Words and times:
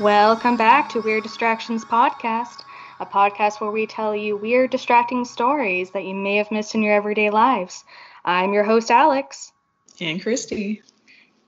Welcome 0.00 0.56
back 0.56 0.90
to 0.90 1.00
Weird 1.00 1.24
Distractions 1.24 1.84
Podcast, 1.84 2.62
a 3.00 3.06
podcast 3.06 3.60
where 3.60 3.72
we 3.72 3.84
tell 3.84 4.14
you 4.14 4.36
weird, 4.36 4.70
distracting 4.70 5.24
stories 5.24 5.90
that 5.90 6.04
you 6.04 6.14
may 6.14 6.36
have 6.36 6.52
missed 6.52 6.76
in 6.76 6.84
your 6.84 6.94
everyday 6.94 7.30
lives. 7.30 7.84
I'm 8.24 8.52
your 8.52 8.62
host, 8.62 8.92
Alex. 8.92 9.52
And 10.00 10.22
Christy. 10.22 10.82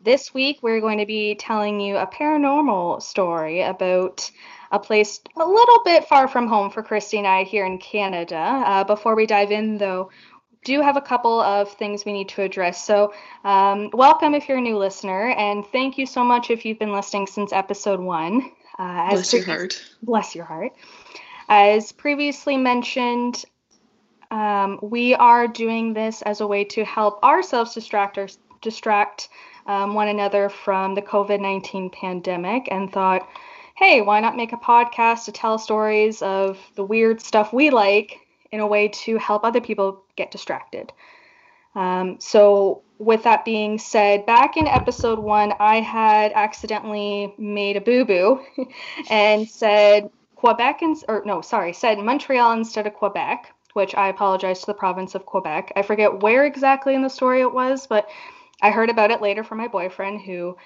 This 0.03 0.35
week, 0.35 0.59
we're 0.63 0.81
going 0.81 0.99
to 0.99 1.07
be 1.07 1.37
telling 1.37 1.79
you 1.79 1.97
a 1.97 2.09
paranormal 2.09 3.01
story 3.03 3.61
about 3.63 4.29
a 4.73 4.81
place 4.81 5.21
a 5.37 5.47
little 5.47 5.85
bit 5.85 6.07
far 6.07 6.27
from 6.27 6.49
home 6.49 6.71
for 6.71 6.83
Christy 6.83 7.19
and 7.19 7.29
I 7.29 7.45
here 7.45 7.65
in 7.65 7.79
Canada. 7.79 8.37
Uh, 8.37 8.83
before 8.83 9.15
we 9.15 9.27
dive 9.27 9.53
in, 9.53 9.79
though, 9.79 10.11
do 10.65 10.83
have 10.83 10.97
a 10.97 11.01
couple 11.01 11.41
of 11.41 11.73
things 11.73 12.05
we 12.05 12.13
need 12.13 12.29
to 12.31 12.43
address. 12.43 12.85
So, 12.85 13.15
um, 13.45 13.91
welcome 13.93 14.35
if 14.35 14.49
you're 14.49 14.59
a 14.59 14.63
new 14.63 14.77
listener, 14.77 15.31
and 15.31 15.65
thank 15.67 15.97
you 15.97 16.07
so 16.07 16.23
much 16.23 16.51
if 16.51 16.65
you've 16.65 16.79
been 16.79 16.93
listening 16.93 17.27
since 17.27 17.53
episode 17.53 18.01
one. 18.01 18.51
Uh, 18.79 19.11
bless 19.11 19.33
your 19.33 19.45
heart. 19.45 19.83
Bless 20.03 20.35
your 20.35 20.45
heart. 20.45 20.73
As 21.49 21.93
previously 21.93 22.57
mentioned, 22.57 23.45
um, 24.31 24.79
we 24.83 25.15
are 25.15 25.49
doing 25.49 25.95
this 25.95 26.23
as 26.23 26.41
a 26.41 26.47
way 26.47 26.65
to 26.65 26.85
help 26.85 27.23
ourselves 27.23 27.75
distract 27.75 28.19
our, 28.19 28.29
distract 28.61 29.29
um, 29.67 29.95
one 29.95 30.09
another 30.09 30.49
from 30.49 30.95
the 30.95 31.03
COVID 31.03 31.41
19 31.41 31.91
pandemic 31.91 32.69
and 32.71 32.93
thought, 32.93 33.27
hey, 33.77 34.03
why 34.03 34.21
not 34.21 34.37
make 34.37 34.53
a 34.53 34.57
podcast 34.57 35.25
to 35.25 35.33
tell 35.33 35.59
stories 35.59 36.23
of 36.23 36.59
the 36.75 36.85
weird 36.85 37.21
stuff 37.21 37.53
we 37.53 37.71
like 37.71 38.21
in 38.53 38.61
a 38.61 38.67
way 38.67 38.89
to 38.89 39.17
help 39.19 39.45
other 39.45 39.61
people 39.61 40.03
get 40.17 40.31
distracted. 40.31 40.93
Um, 41.75 42.19
so, 42.19 42.83
with 42.99 43.23
that 43.23 43.45
being 43.45 43.79
said, 43.79 44.27
back 44.27 44.57
in 44.57 44.67
episode 44.67 45.19
one, 45.19 45.55
I 45.61 45.81
had 45.81 46.33
accidentally 46.33 47.33
made 47.39 47.77
a 47.77 47.81
boo 47.81 48.05
boo 48.05 48.41
and 49.11 49.49
said 49.49 50.11
Quebec, 50.35 50.83
in, 50.83 50.97
or 51.09 51.23
no, 51.25 51.41
sorry, 51.41 51.73
said 51.73 51.99
Montreal 51.99 52.53
instead 52.53 52.87
of 52.87 52.95
Quebec, 52.95 53.55
which 53.75 53.95
I 53.95 54.09
apologize 54.09 54.61
to 54.61 54.67
the 54.67 54.75
province 54.75 55.15
of 55.15 55.27
Quebec. 55.27 55.73
I 55.77 55.83
forget 55.83 56.23
where 56.23 56.45
exactly 56.45 56.95
in 56.95 57.03
the 57.03 57.09
story 57.09 57.41
it 57.41 57.53
was, 57.53 57.87
but 57.87 58.09
I 58.61 58.71
heard 58.71 58.91
about 58.91 59.13
it 59.13 59.23
later 59.23 59.45
from 59.45 59.59
my 59.59 59.69
boyfriend, 59.69 60.23
who 60.23 60.57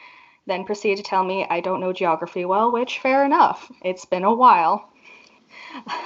then 0.47 0.65
proceeded 0.65 1.05
to 1.05 1.09
tell 1.09 1.23
me 1.23 1.47
I 1.49 1.61
don't 1.61 1.81
know 1.81 1.93
geography 1.93 2.45
well, 2.45 2.73
which 2.73 2.99
fair 2.99 3.25
enough. 3.25 3.71
It's 3.83 4.07
been 4.07 4.25
a 4.25 4.35
while 4.35 4.89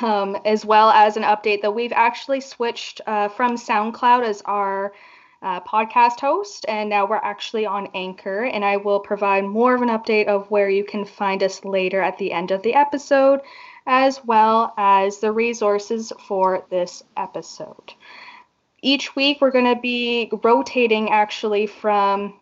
um, 0.03 0.37
as 0.45 0.65
well 0.65 0.91
as 0.91 1.17
an 1.17 1.23
update 1.23 1.63
that 1.63 1.75
we've 1.75 1.93
actually 1.93 2.41
switched 2.41 3.01
uh, 3.07 3.29
from 3.29 3.57
SoundCloud 3.57 4.25
as 4.25 4.43
our 4.45 4.93
uh, 5.41 5.61
podcast 5.61 6.21
host, 6.21 6.65
and 6.69 6.91
now 6.91 7.07
we're 7.07 7.17
actually 7.17 7.67
on 7.67 7.89
Anchor. 7.95 8.45
And 8.45 8.65
I 8.65 8.77
will 8.77 9.01
provide 9.01 9.45
more 9.45 9.75
of 9.75 9.83
an 9.83 9.89
update 9.89 10.27
of 10.27 10.51
where 10.51 10.69
you 10.69 10.85
can 10.85 11.05
find 11.05 11.43
us 11.43 11.65
later 11.65 12.01
at 12.01 12.19
the 12.19 12.33
end 12.33 12.51
of 12.51 12.63
the 12.63 12.75
episode, 12.75 13.41
as 13.87 14.25
well 14.25 14.75
as 14.77 15.19
the 15.19 15.33
resources 15.33 16.13
for 16.27 16.67
this 16.71 17.03
episode. 17.17 17.95
Each 18.83 19.15
week, 19.17 19.41
we're 19.41 19.51
going 19.51 19.73
to 19.75 19.81
be 19.81 20.31
rotating 20.43 21.11
actually 21.11 21.67
from 21.67 22.39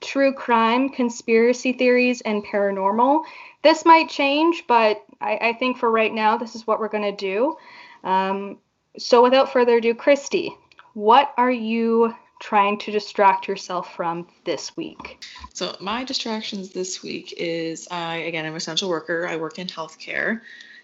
true 0.00 0.32
crime, 0.32 0.88
conspiracy 0.88 1.72
theories, 1.72 2.20
and 2.22 2.44
paranormal. 2.44 3.24
This 3.62 3.84
might 3.84 4.08
change, 4.08 4.64
but 4.66 5.04
I, 5.20 5.38
I 5.40 5.52
think 5.52 5.78
for 5.78 5.90
right 5.90 6.12
now, 6.12 6.36
this 6.38 6.54
is 6.54 6.66
what 6.66 6.80
we're 6.80 6.88
going 6.88 7.04
to 7.04 7.16
do. 7.16 7.56
Um, 8.04 8.58
so, 8.98 9.22
without 9.22 9.52
further 9.52 9.76
ado, 9.76 9.94
Christy, 9.94 10.54
what 10.94 11.32
are 11.36 11.50
you 11.50 12.14
trying 12.40 12.78
to 12.78 12.90
distract 12.90 13.46
yourself 13.46 13.94
from 13.94 14.26
this 14.44 14.76
week? 14.76 15.22
So, 15.52 15.76
my 15.80 16.04
distractions 16.04 16.70
this 16.70 17.02
week 17.02 17.34
is 17.36 17.86
I, 17.90 18.16
again, 18.16 18.44
I'm 18.44 18.52
an 18.52 18.56
essential 18.56 18.88
worker. 18.88 19.28
I 19.28 19.36
work 19.36 19.58
in 19.58 19.66
healthcare. 19.66 20.40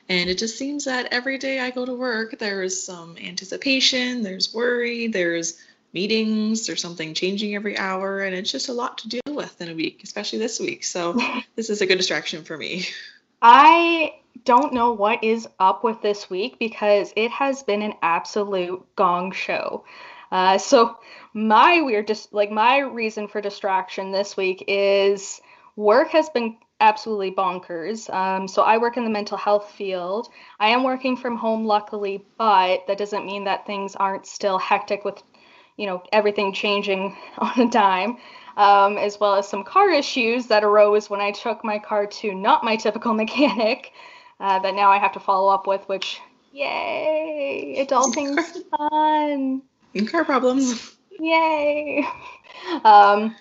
And 0.08 0.30
it 0.30 0.38
just 0.38 0.56
seems 0.56 0.84
that 0.84 1.08
every 1.10 1.36
day 1.36 1.58
I 1.58 1.70
go 1.70 1.84
to 1.84 1.94
work, 1.94 2.38
there's 2.38 2.80
some 2.80 3.16
anticipation, 3.19 4.22
there's 4.22 4.54
worry, 4.54 5.08
there's 5.08 5.60
meetings, 5.92 6.66
there's 6.66 6.80
something 6.80 7.12
changing 7.12 7.56
every 7.56 7.76
hour, 7.76 8.20
and 8.20 8.36
it's 8.36 8.52
just 8.52 8.69
a 8.69 8.72
lot 8.72 8.98
to 8.98 9.08
deal 9.08 9.22
with 9.26 9.60
in 9.60 9.69
a 9.69 9.75
week, 9.75 10.02
especially 10.04 10.38
this 10.38 10.60
week. 10.60 10.84
So, 10.84 11.19
this 11.56 11.70
is 11.70 11.80
a 11.80 11.86
good 11.86 11.96
distraction 11.96 12.44
for 12.44 12.56
me. 12.56 12.86
I 13.42 14.14
don't 14.44 14.72
know 14.72 14.92
what 14.92 15.22
is 15.22 15.48
up 15.58 15.84
with 15.84 16.02
this 16.02 16.28
week 16.28 16.58
because 16.58 17.12
it 17.16 17.30
has 17.30 17.62
been 17.62 17.82
an 17.82 17.94
absolute 18.02 18.84
gong 18.97 19.32
show. 19.32 19.84
Uh, 20.30 20.58
so 20.58 20.97
my 21.34 21.80
weird, 21.80 22.06
dis- 22.06 22.28
like 22.32 22.50
my 22.50 22.78
reason 22.78 23.28
for 23.28 23.41
distraction 23.41 24.10
this 24.10 24.36
week 24.36 24.64
is 24.66 25.41
work 25.76 26.08
has 26.08 26.28
been 26.30 26.56
absolutely 26.80 27.30
bonkers. 27.30 28.12
Um, 28.12 28.48
so 28.48 28.62
I 28.62 28.78
work 28.78 28.96
in 28.96 29.04
the 29.04 29.10
mental 29.10 29.38
health 29.38 29.70
field. 29.70 30.28
I 30.60 30.70
am 30.70 30.82
working 30.82 31.16
from 31.16 31.36
home, 31.36 31.64
luckily, 31.64 32.25
but 32.38 32.86
that 32.86 32.98
doesn't 32.98 33.25
mean 33.25 33.44
that 33.44 33.66
things 33.66 33.96
aren't 33.96 34.26
still 34.26 34.58
hectic 34.58 35.04
with, 35.04 35.22
you 35.76 35.86
know, 35.86 36.02
everything 36.12 36.52
changing 36.52 37.16
on 37.38 37.60
a 37.60 37.70
dime. 37.70 38.19
Um, 38.56 38.96
as 38.96 39.20
well 39.20 39.34
as 39.34 39.46
some 39.46 39.64
car 39.64 39.91
issues 39.91 40.46
that 40.46 40.64
arose 40.64 41.10
when 41.10 41.20
I 41.20 41.30
took 41.30 41.62
my 41.62 41.78
car 41.78 42.06
to 42.06 42.34
not 42.34 42.64
my 42.64 42.76
typical 42.76 43.12
mechanic 43.25 43.92
uh, 44.41 44.58
that 44.58 44.74
now 44.74 44.91
I 44.91 44.98
have 44.98 45.12
to 45.12 45.20
follow 45.20 45.52
up 45.52 45.66
with, 45.66 45.88
which, 45.88 46.20
yay, 46.52 47.76
adulting's 47.78 48.62
fun. 48.76 49.62
In 49.94 50.06
car 50.06 50.24
problems. 50.24 50.97
Yay. 51.19 52.06
Um, 52.84 53.34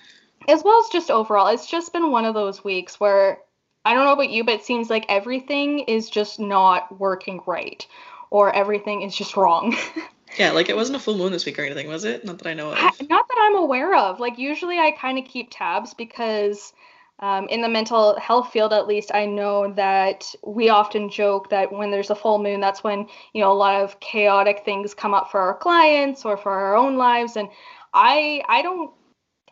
as 0.47 0.63
well 0.63 0.81
as 0.81 0.89
just 0.89 1.11
overall, 1.11 1.47
it's 1.47 1.67
just 1.67 1.91
been 1.93 2.11
one 2.11 2.25
of 2.25 2.33
those 2.33 2.63
weeks 2.63 2.99
where 2.99 3.39
I 3.83 3.93
don't 3.93 4.05
know 4.05 4.13
about 4.13 4.29
you, 4.29 4.43
but 4.43 4.55
it 4.55 4.63
seems 4.63 4.89
like 4.89 5.05
everything 5.09 5.79
is 5.79 6.09
just 6.09 6.39
not 6.39 6.99
working 6.99 7.41
right, 7.45 7.85
or 8.29 8.53
everything 8.53 9.01
is 9.01 9.15
just 9.15 9.37
wrong. 9.37 9.75
yeah, 10.37 10.51
like 10.51 10.69
it 10.69 10.75
wasn't 10.75 10.95
a 10.95 10.99
full 10.99 11.17
moon 11.17 11.31
this 11.31 11.45
week 11.45 11.59
or 11.59 11.63
anything, 11.63 11.87
was 11.87 12.03
it? 12.03 12.25
Not 12.25 12.39
that 12.39 12.47
I 12.47 12.53
know 12.53 12.71
of. 12.71 12.77
Not 12.77 13.27
that 13.27 13.37
I'm 13.39 13.57
aware 13.57 13.95
of. 13.95 14.19
Like 14.19 14.37
usually 14.37 14.79
I 14.79 14.91
kind 14.91 15.19
of 15.19 15.25
keep 15.25 15.49
tabs 15.51 15.93
because 15.93 16.73
um, 17.19 17.47
in 17.47 17.61
the 17.61 17.69
mental 17.69 18.19
health 18.19 18.51
field 18.51 18.73
at 18.73 18.87
least 18.87 19.11
i 19.13 19.25
know 19.25 19.71
that 19.73 20.33
we 20.45 20.69
often 20.69 21.09
joke 21.09 21.49
that 21.49 21.71
when 21.71 21.91
there's 21.91 22.09
a 22.09 22.15
full 22.15 22.41
moon 22.41 22.59
that's 22.59 22.83
when 22.83 23.07
you 23.33 23.41
know 23.41 23.51
a 23.51 23.53
lot 23.53 23.81
of 23.81 23.99
chaotic 23.99 24.63
things 24.65 24.93
come 24.93 25.13
up 25.13 25.31
for 25.31 25.39
our 25.39 25.55
clients 25.55 26.25
or 26.25 26.37
for 26.37 26.51
our 26.51 26.75
own 26.75 26.97
lives. 26.97 27.37
And 27.37 27.49
i 27.93 28.41
i 28.47 28.61
don't 28.61 28.91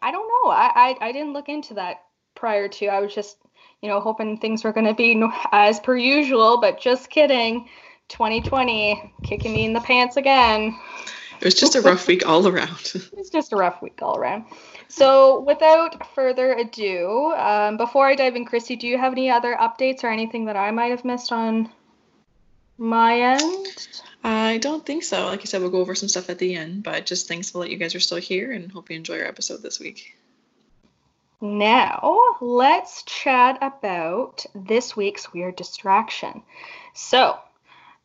i 0.01 0.11
don't 0.11 0.27
know. 0.27 0.51
I 0.51 0.71
i, 0.75 1.07
I 1.07 1.11
didn't 1.11 1.33
look 1.33 1.49
into 1.49 1.73
that 1.75 2.03
prior 2.35 2.67
to. 2.67 2.87
I 2.87 2.99
was 2.99 3.15
just 3.15 3.37
you 3.81 3.89
know 3.89 3.99
hoping 3.99 4.37
things 4.37 4.63
were 4.63 4.73
going 4.73 4.87
to 4.87 4.93
be 4.93 5.21
as 5.51 5.79
per 5.79 5.97
usual 5.97 6.59
but 6.59 6.79
just 6.79 7.09
kidding. 7.09 7.67
2020 8.09 9.13
kicking 9.23 9.53
me 9.53 9.63
in 9.63 9.73
the 9.73 9.79
pants 9.79 10.17
again 10.17 10.77
it 11.39 11.45
was 11.45 11.55
just 11.55 11.75
a 11.75 11.81
rough 11.81 12.07
week 12.07 12.25
all 12.27 12.47
around 12.47 12.91
it 12.95 13.17
was 13.17 13.29
just 13.29 13.53
a 13.53 13.55
rough 13.55 13.81
week 13.81 13.99
all 14.01 14.17
around 14.17 14.45
so, 14.95 15.39
without 15.39 16.13
further 16.13 16.53
ado, 16.53 17.33
um, 17.35 17.77
before 17.77 18.05
I 18.05 18.13
dive 18.13 18.35
in, 18.35 18.45
Christy, 18.45 18.75
do 18.75 18.87
you 18.87 18.99
have 18.99 19.11
any 19.11 19.27
other 19.27 19.55
updates 19.59 20.03
or 20.03 20.11
anything 20.11 20.45
that 20.45 20.55
I 20.55 20.69
might 20.69 20.91
have 20.91 21.03
missed 21.03 21.31
on 21.31 21.71
my 22.77 23.19
end? 23.19 23.89
I 24.23 24.59
don't 24.59 24.85
think 24.85 25.03
so. 25.03 25.25
Like 25.25 25.41
I 25.41 25.45
said, 25.45 25.61
we'll 25.61 25.71
go 25.71 25.79
over 25.79 25.95
some 25.95 26.09
stuff 26.09 26.29
at 26.29 26.37
the 26.37 26.53
end, 26.53 26.83
but 26.83 27.07
just 27.07 27.27
thankful 27.27 27.61
that 27.61 27.71
you 27.71 27.77
guys 27.77 27.95
are 27.95 27.99
still 27.99 28.19
here 28.19 28.51
and 28.51 28.71
hope 28.71 28.91
you 28.91 28.95
enjoy 28.95 29.19
our 29.19 29.25
episode 29.25 29.63
this 29.63 29.79
week. 29.79 30.15
Now, 31.41 32.19
let's 32.39 33.01
chat 33.01 33.57
about 33.63 34.45
this 34.53 34.95
week's 34.95 35.33
weird 35.33 35.55
distraction. 35.55 36.43
So, 36.93 37.39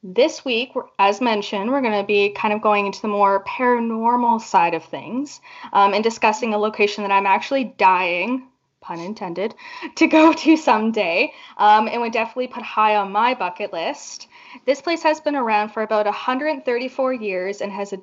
this 0.02 0.44
week, 0.44 0.72
as 0.98 1.20
mentioned, 1.20 1.70
we're 1.70 1.80
going 1.80 2.00
to 2.00 2.06
be 2.06 2.30
kind 2.30 2.54
of 2.54 2.62
going 2.62 2.86
into 2.86 3.02
the 3.02 3.08
more 3.08 3.44
paranormal 3.44 4.40
side 4.40 4.74
of 4.74 4.84
things 4.84 5.40
um, 5.72 5.92
and 5.92 6.04
discussing 6.04 6.54
a 6.54 6.58
location 6.58 7.02
that 7.02 7.10
I'm 7.10 7.26
actually 7.26 7.64
dying 7.64 8.48
pun 8.80 9.00
intended, 9.00 9.54
to 9.96 10.06
go 10.06 10.32
to 10.44 10.56
someday, 10.56 11.32
um, 11.56 11.88
and 11.88 12.00
would 12.00 12.12
definitely 12.12 12.46
put 12.46 12.62
high 12.62 12.96
on 12.96 13.12
my 13.12 13.34
bucket 13.34 13.72
list. 13.72 14.28
This 14.66 14.80
place 14.80 15.02
has 15.02 15.20
been 15.20 15.36
around 15.36 15.70
for 15.70 15.82
about 15.82 16.06
134 16.06 17.12
years 17.12 17.60
and 17.60 17.72
has 17.72 17.92
a 17.92 18.00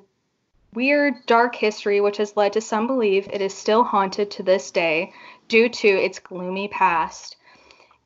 weird, 0.74 1.14
dark 1.26 1.54
history, 1.54 2.00
which 2.00 2.18
has 2.18 2.36
led 2.36 2.52
to 2.52 2.60
some 2.60 2.86
believe 2.86 3.28
it 3.32 3.40
is 3.40 3.54
still 3.54 3.82
haunted 3.82 4.30
to 4.30 4.42
this 4.42 4.70
day 4.70 5.12
due 5.48 5.68
to 5.68 5.88
its 5.88 6.18
gloomy 6.18 6.68
past. 6.68 7.36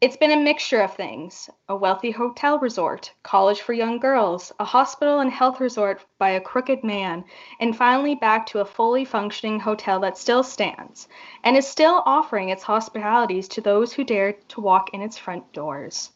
It's 0.00 0.16
been 0.16 0.30
a 0.30 0.36
mixture 0.38 0.80
of 0.80 0.94
things 0.94 1.50
a 1.68 1.76
wealthy 1.76 2.10
hotel 2.10 2.58
resort, 2.58 3.12
college 3.22 3.60
for 3.60 3.74
young 3.74 3.98
girls, 3.98 4.50
a 4.58 4.64
hospital 4.64 5.20
and 5.20 5.30
health 5.30 5.60
resort 5.60 6.02
by 6.18 6.30
a 6.30 6.40
crooked 6.40 6.82
man, 6.82 7.22
and 7.60 7.76
finally 7.76 8.14
back 8.14 8.46
to 8.46 8.60
a 8.60 8.64
fully 8.64 9.04
functioning 9.04 9.60
hotel 9.60 10.00
that 10.00 10.16
still 10.16 10.42
stands 10.42 11.06
and 11.44 11.54
is 11.54 11.68
still 11.68 12.02
offering 12.06 12.48
its 12.48 12.62
hospitalities 12.62 13.46
to 13.48 13.60
those 13.60 13.92
who 13.92 14.02
dare 14.02 14.32
to 14.48 14.62
walk 14.62 14.88
in 14.94 15.02
its 15.02 15.18
front 15.18 15.52
doors. 15.52 16.12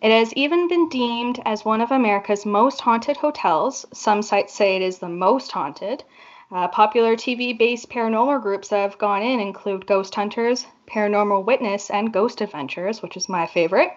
It 0.00 0.10
has 0.10 0.32
even 0.32 0.66
been 0.66 0.88
deemed 0.88 1.38
as 1.44 1.66
one 1.66 1.82
of 1.82 1.90
America's 1.90 2.46
most 2.46 2.80
haunted 2.80 3.18
hotels. 3.18 3.84
Some 3.92 4.22
sites 4.22 4.54
say 4.54 4.76
it 4.76 4.82
is 4.82 5.00
the 5.00 5.08
most 5.10 5.52
haunted. 5.52 6.02
Uh, 6.50 6.66
popular 6.66 7.14
TV 7.14 7.56
based 7.56 7.90
paranormal 7.90 8.40
groups 8.40 8.68
that 8.68 8.78
have 8.78 8.96
gone 8.96 9.22
in 9.22 9.38
include 9.38 9.86
Ghost 9.86 10.14
Hunters, 10.14 10.64
Paranormal 10.90 11.44
Witness, 11.44 11.90
and 11.90 12.12
Ghost 12.12 12.40
Adventures, 12.40 13.00
which 13.02 13.16
is 13.16 13.28
my 13.28 13.46
favorite. 13.46 13.92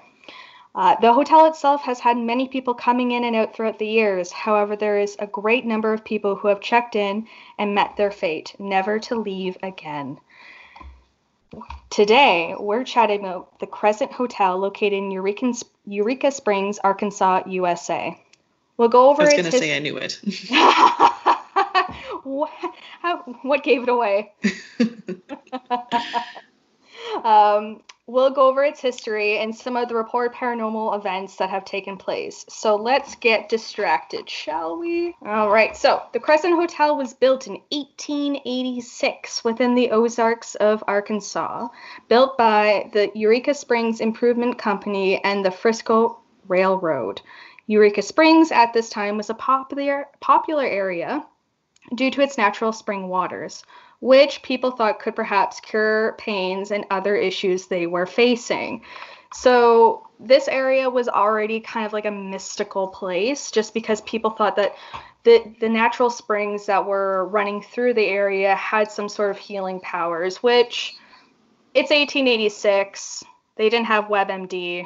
Uh, 0.75 0.95
the 1.01 1.13
hotel 1.13 1.45
itself 1.45 1.83
has 1.83 1.99
had 1.99 2.17
many 2.17 2.47
people 2.47 2.73
coming 2.73 3.11
in 3.11 3.23
and 3.23 3.35
out 3.35 3.55
throughout 3.55 3.77
the 3.77 3.87
years. 3.87 4.31
However, 4.31 4.75
there 4.75 4.99
is 4.99 5.15
a 5.19 5.27
great 5.27 5.65
number 5.65 5.93
of 5.93 6.03
people 6.03 6.35
who 6.35 6.47
have 6.47 6.61
checked 6.61 6.95
in 6.95 7.27
and 7.59 7.75
met 7.75 7.95
their 7.95 8.09
fate, 8.11 8.55
never 8.57 8.97
to 8.99 9.15
leave 9.15 9.55
again. 9.61 10.19
Today, 11.91 12.55
we're 12.57 12.83
chatting 12.83 13.19
about 13.19 13.59
the 13.59 13.67
Crescent 13.67 14.11
Hotel 14.11 14.57
located 14.57 14.93
in 14.93 15.11
Eureka, 15.11 15.53
Eureka 15.85 16.31
Springs, 16.31 16.79
Arkansas, 16.79 17.43
USA. 17.45 18.19
We'll 18.77 18.89
go 18.89 19.11
over. 19.11 19.21
I 19.21 19.25
was 19.25 19.33
going 19.33 19.45
to 19.45 19.51
his- 19.51 19.59
say 19.59 19.75
I 19.75 19.79
knew 19.79 19.97
it. 19.97 20.19
what, 22.23 22.51
how, 23.01 23.17
what 23.43 23.63
gave 23.63 23.83
it 23.83 23.89
away? 23.89 24.33
um, 27.23 27.81
we'll 28.05 28.31
go 28.31 28.47
over 28.47 28.63
its 28.63 28.81
history 28.81 29.39
and 29.39 29.55
some 29.55 29.77
of 29.77 29.88
the 29.88 29.95
reported 29.95 30.35
paranormal 30.35 30.97
events 30.97 31.38
that 31.38 31.50
have 31.50 31.63
taken 31.63 31.97
place. 31.97 32.45
So 32.50 32.75
let's 32.75 33.15
get 33.15 33.50
distracted, 33.50 34.29
shall 34.29 34.77
we? 34.77 35.15
All 35.25 35.50
right. 35.50 35.75
So 35.75 36.03
the 36.11 36.19
Crescent 36.19 36.53
Hotel 36.53 36.97
was 36.97 37.13
built 37.13 37.47
in 37.47 37.53
1886 37.71 39.44
within 39.44 39.75
the 39.75 39.91
Ozarks 39.91 40.55
of 40.55 40.83
Arkansas, 40.88 41.67
built 42.09 42.38
by 42.38 42.89
the 42.94 43.09
Eureka 43.15 43.53
Springs 43.53 44.01
Improvement 44.01 44.57
Company 44.57 45.23
and 45.23 45.45
the 45.45 45.51
Frisco 45.51 46.19
Railroad. 46.47 47.21
Eureka 47.67 48.01
Springs 48.01 48.51
at 48.51 48.73
this 48.73 48.89
time 48.89 49.15
was 49.15 49.29
a 49.29 49.35
popular 49.35 50.07
popular 50.19 50.65
area 50.65 51.25
due 51.95 52.11
to 52.11 52.21
its 52.21 52.38
natural 52.38 52.73
spring 52.73 53.07
waters, 53.07 53.63
which 54.03 54.41
people 54.41 54.69
thought 54.69 55.00
could 55.00 55.15
perhaps 55.15 55.61
cure 55.61 56.13
pains 56.17 56.71
and 56.71 56.85
other 56.91 57.15
issues 57.15 57.67
they 57.67 57.88
were 57.88 58.05
facing. 58.05 58.81
So, 59.33 60.09
this 60.19 60.50
area 60.50 60.89
was 60.89 61.07
already 61.07 61.61
kind 61.61 61.85
of 61.85 61.94
like 61.94 62.03
a 62.03 62.11
mystical 62.11 62.89
place 62.89 63.50
just 63.50 63.73
because 63.73 64.01
people 64.01 64.29
thought 64.29 64.57
that 64.57 64.75
the, 65.23 65.55
the 65.61 65.69
natural 65.69 66.09
springs 66.09 66.65
that 66.65 66.85
were 66.85 67.29
running 67.29 67.61
through 67.61 67.94
the 67.94 68.05
area 68.05 68.55
had 68.55 68.91
some 68.91 69.07
sort 69.07 69.31
of 69.31 69.38
healing 69.38 69.79
powers, 69.79 70.44
which 70.44 70.95
it's 71.73 71.89
1886. 71.89 73.23
They 73.55 73.69
didn't 73.69 73.85
have 73.85 74.05
WebMD. 74.05 74.85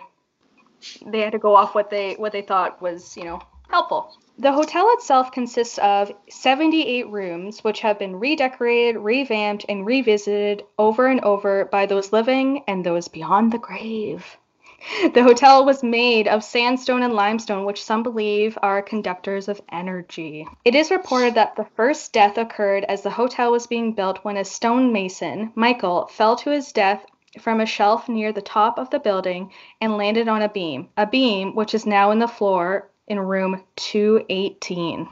They 1.07 1.19
had 1.21 1.31
to 1.31 1.39
go 1.39 1.55
off 1.55 1.73
what 1.73 1.89
they 1.89 2.13
what 2.13 2.33
they 2.33 2.43
thought 2.43 2.83
was, 2.83 3.17
you 3.17 3.23
know, 3.23 3.41
helpful. 3.67 4.15
The 4.39 4.51
hotel 4.51 4.93
itself 4.93 5.31
consists 5.31 5.79
of 5.79 6.11
78 6.29 7.09
rooms, 7.09 7.63
which 7.63 7.79
have 7.79 7.97
been 7.97 8.19
redecorated, 8.19 8.97
revamped, 8.97 9.65
and 9.67 9.83
revisited 9.83 10.63
over 10.77 11.07
and 11.07 11.19
over 11.21 11.65
by 11.65 11.87
those 11.87 12.13
living 12.13 12.63
and 12.67 12.85
those 12.85 13.07
beyond 13.07 13.51
the 13.51 13.57
grave. 13.57 14.37
The 15.15 15.23
hotel 15.23 15.65
was 15.65 15.81
made 15.81 16.27
of 16.27 16.43
sandstone 16.43 17.01
and 17.01 17.13
limestone, 17.13 17.65
which 17.65 17.83
some 17.83 18.03
believe 18.03 18.59
are 18.61 18.83
conductors 18.83 19.47
of 19.47 19.59
energy. 19.71 20.47
It 20.63 20.75
is 20.75 20.91
reported 20.91 21.33
that 21.33 21.55
the 21.55 21.65
first 21.75 22.13
death 22.13 22.37
occurred 22.37 22.83
as 22.83 23.01
the 23.01 23.09
hotel 23.09 23.51
was 23.51 23.65
being 23.65 23.93
built 23.93 24.19
when 24.23 24.37
a 24.37 24.45
stonemason, 24.45 25.51
Michael, 25.55 26.05
fell 26.11 26.35
to 26.35 26.51
his 26.51 26.71
death 26.71 27.03
from 27.41 27.59
a 27.59 27.65
shelf 27.65 28.07
near 28.07 28.31
the 28.31 28.41
top 28.43 28.77
of 28.77 28.91
the 28.91 28.99
building 28.99 29.51
and 29.81 29.97
landed 29.97 30.27
on 30.27 30.43
a 30.43 30.49
beam, 30.49 30.89
a 30.95 31.07
beam 31.07 31.55
which 31.55 31.73
is 31.73 31.87
now 31.87 32.11
in 32.11 32.19
the 32.19 32.27
floor 32.27 32.91
in 33.07 33.19
room 33.19 33.63
218. 33.75 35.07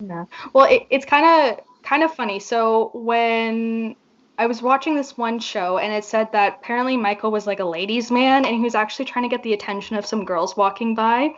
Yeah. 0.00 0.24
Well, 0.52 0.66
it, 0.66 0.86
it's 0.90 1.06
kind 1.06 1.26
of 1.26 1.64
kind 1.82 2.02
of 2.02 2.14
funny. 2.14 2.38
So 2.40 2.90
when 2.94 3.96
I 4.38 4.46
was 4.46 4.60
watching 4.60 4.94
this 4.94 5.16
one 5.16 5.38
show 5.38 5.78
and 5.78 5.92
it 5.92 6.04
said 6.04 6.30
that 6.32 6.58
apparently 6.60 6.96
Michael 6.96 7.30
was 7.30 7.46
like 7.46 7.60
a 7.60 7.64
ladies' 7.64 8.10
man 8.10 8.44
and 8.44 8.56
he 8.56 8.62
was 8.62 8.74
actually 8.74 9.06
trying 9.06 9.28
to 9.28 9.34
get 9.34 9.42
the 9.42 9.52
attention 9.52 9.96
of 9.96 10.04
some 10.04 10.24
girls 10.24 10.56
walking 10.56 10.94
by 10.94 11.34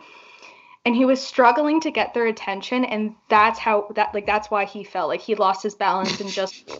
and 0.85 0.95
he 0.95 1.05
was 1.05 1.21
struggling 1.21 1.79
to 1.81 1.91
get 1.91 2.13
their 2.13 2.27
attention 2.27 2.83
and 2.85 3.15
that's 3.29 3.59
how 3.59 3.87
that 3.95 4.13
like 4.13 4.25
that's 4.25 4.49
why 4.49 4.65
he 4.65 4.83
felt 4.83 5.07
like 5.07 5.21
he 5.21 5.35
lost 5.35 5.63
his 5.63 5.75
balance 5.75 6.19
and 6.19 6.29
just 6.29 6.79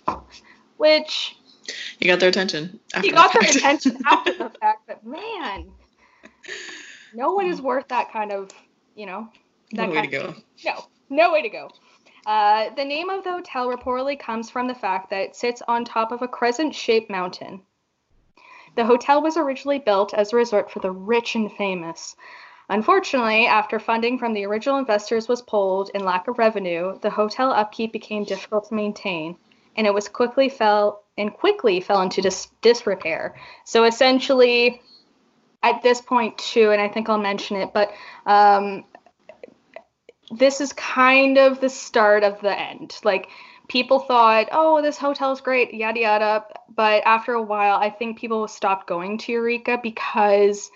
which 0.78 1.36
you 2.00 2.08
got 2.08 2.20
their 2.20 2.30
attention. 2.30 2.80
He 3.02 3.12
got 3.12 3.32
the 3.34 3.40
their 3.40 3.50
attention 3.50 3.98
after 4.06 4.34
the 4.34 4.50
fact, 4.62 4.88
but 4.88 5.06
man, 5.06 5.72
no 7.14 7.32
one 7.32 7.48
is 7.48 7.62
worth 7.62 7.88
that 7.90 8.12
kind 8.12 8.32
of, 8.32 8.52
you 8.96 9.06
know, 9.06 9.30
that 9.72 9.90
no 9.90 9.96
way 9.96 10.02
to 10.02 10.08
go. 10.08 10.36
No, 10.66 10.86
no 11.10 11.32
way 11.32 11.42
to 11.42 11.50
go. 11.50 11.70
Uh, 12.26 12.70
the 12.76 12.86
name 12.86 13.10
of 13.10 13.24
the 13.24 13.32
hotel 13.32 13.68
reportedly 13.68 14.20
comes 14.20 14.50
from 14.50 14.68
the 14.68 14.76
fact 14.76 15.10
that 15.10 15.22
it 15.22 15.36
sits 15.36 15.62
on 15.68 15.86
top 15.86 16.12
of 16.12 16.22
a 16.22 16.28
crescent 16.28 16.76
shaped 16.76 17.10
mountain. 17.10 17.62
The 18.76 18.86
hotel 18.86 19.22
was 19.22 19.38
originally 19.38 19.80
built 19.80 20.14
as 20.14 20.32
a 20.32 20.36
resort 20.36 20.70
for 20.70 20.80
the 20.80 20.92
rich 20.92 21.36
and 21.36 21.52
famous. 21.52 22.16
Unfortunately, 22.70 23.48
after 23.48 23.80
funding 23.80 24.20
from 24.20 24.34
the 24.34 24.46
original 24.46 24.78
investors 24.78 25.28
was 25.28 25.42
pulled 25.42 25.90
and 25.94 26.06
lack 26.06 26.28
of 26.28 26.38
revenue, 26.38 27.00
the 27.00 27.10
hotel 27.10 27.52
upkeep 27.52 27.92
became 27.92 28.24
difficult 28.24 28.68
to 28.70 28.76
maintain, 28.76 29.36
and 29.76 29.88
it 29.88 29.94
was 29.94 30.08
quickly 30.08 30.50
fell 30.50 31.04
and 31.18 31.34
quickly 31.34 31.82
fell 31.82 32.02
into 32.02 32.22
dis- 32.22 32.52
disrepair. 32.62 33.36
So 33.66 33.86
essentially, 33.86 34.82
at 35.62 35.82
this 35.82 36.02
point 36.02 36.38
too, 36.38 36.72
and 36.72 36.82
I 36.82 36.88
think 36.88 37.10
I'll 37.10 37.18
mention 37.18 37.58
it, 37.58 37.74
but 37.74 37.92
um, 38.26 38.86
this 40.32 40.62
is 40.62 40.74
kind 40.74 41.38
of 41.38 41.60
the 41.60 41.70
start 41.70 42.24
of 42.24 42.40
the 42.42 42.58
end. 42.58 42.98
Like 43.04 43.30
people 43.68 44.00
thought, 44.00 44.48
oh, 44.52 44.82
this 44.82 44.98
hotel 44.98 45.32
is 45.32 45.42
great, 45.42 45.74
yada 45.74 46.00
yada. 46.00 46.46
But 46.76 47.04
after 47.06 47.34
a 47.34 47.42
while, 47.42 47.78
I 47.78 47.90
think 47.90 48.20
people 48.20 48.48
stopped 48.48 48.88
going 48.88 49.18
to 49.20 49.32
Eureka 49.32 49.80
because, 49.82 50.70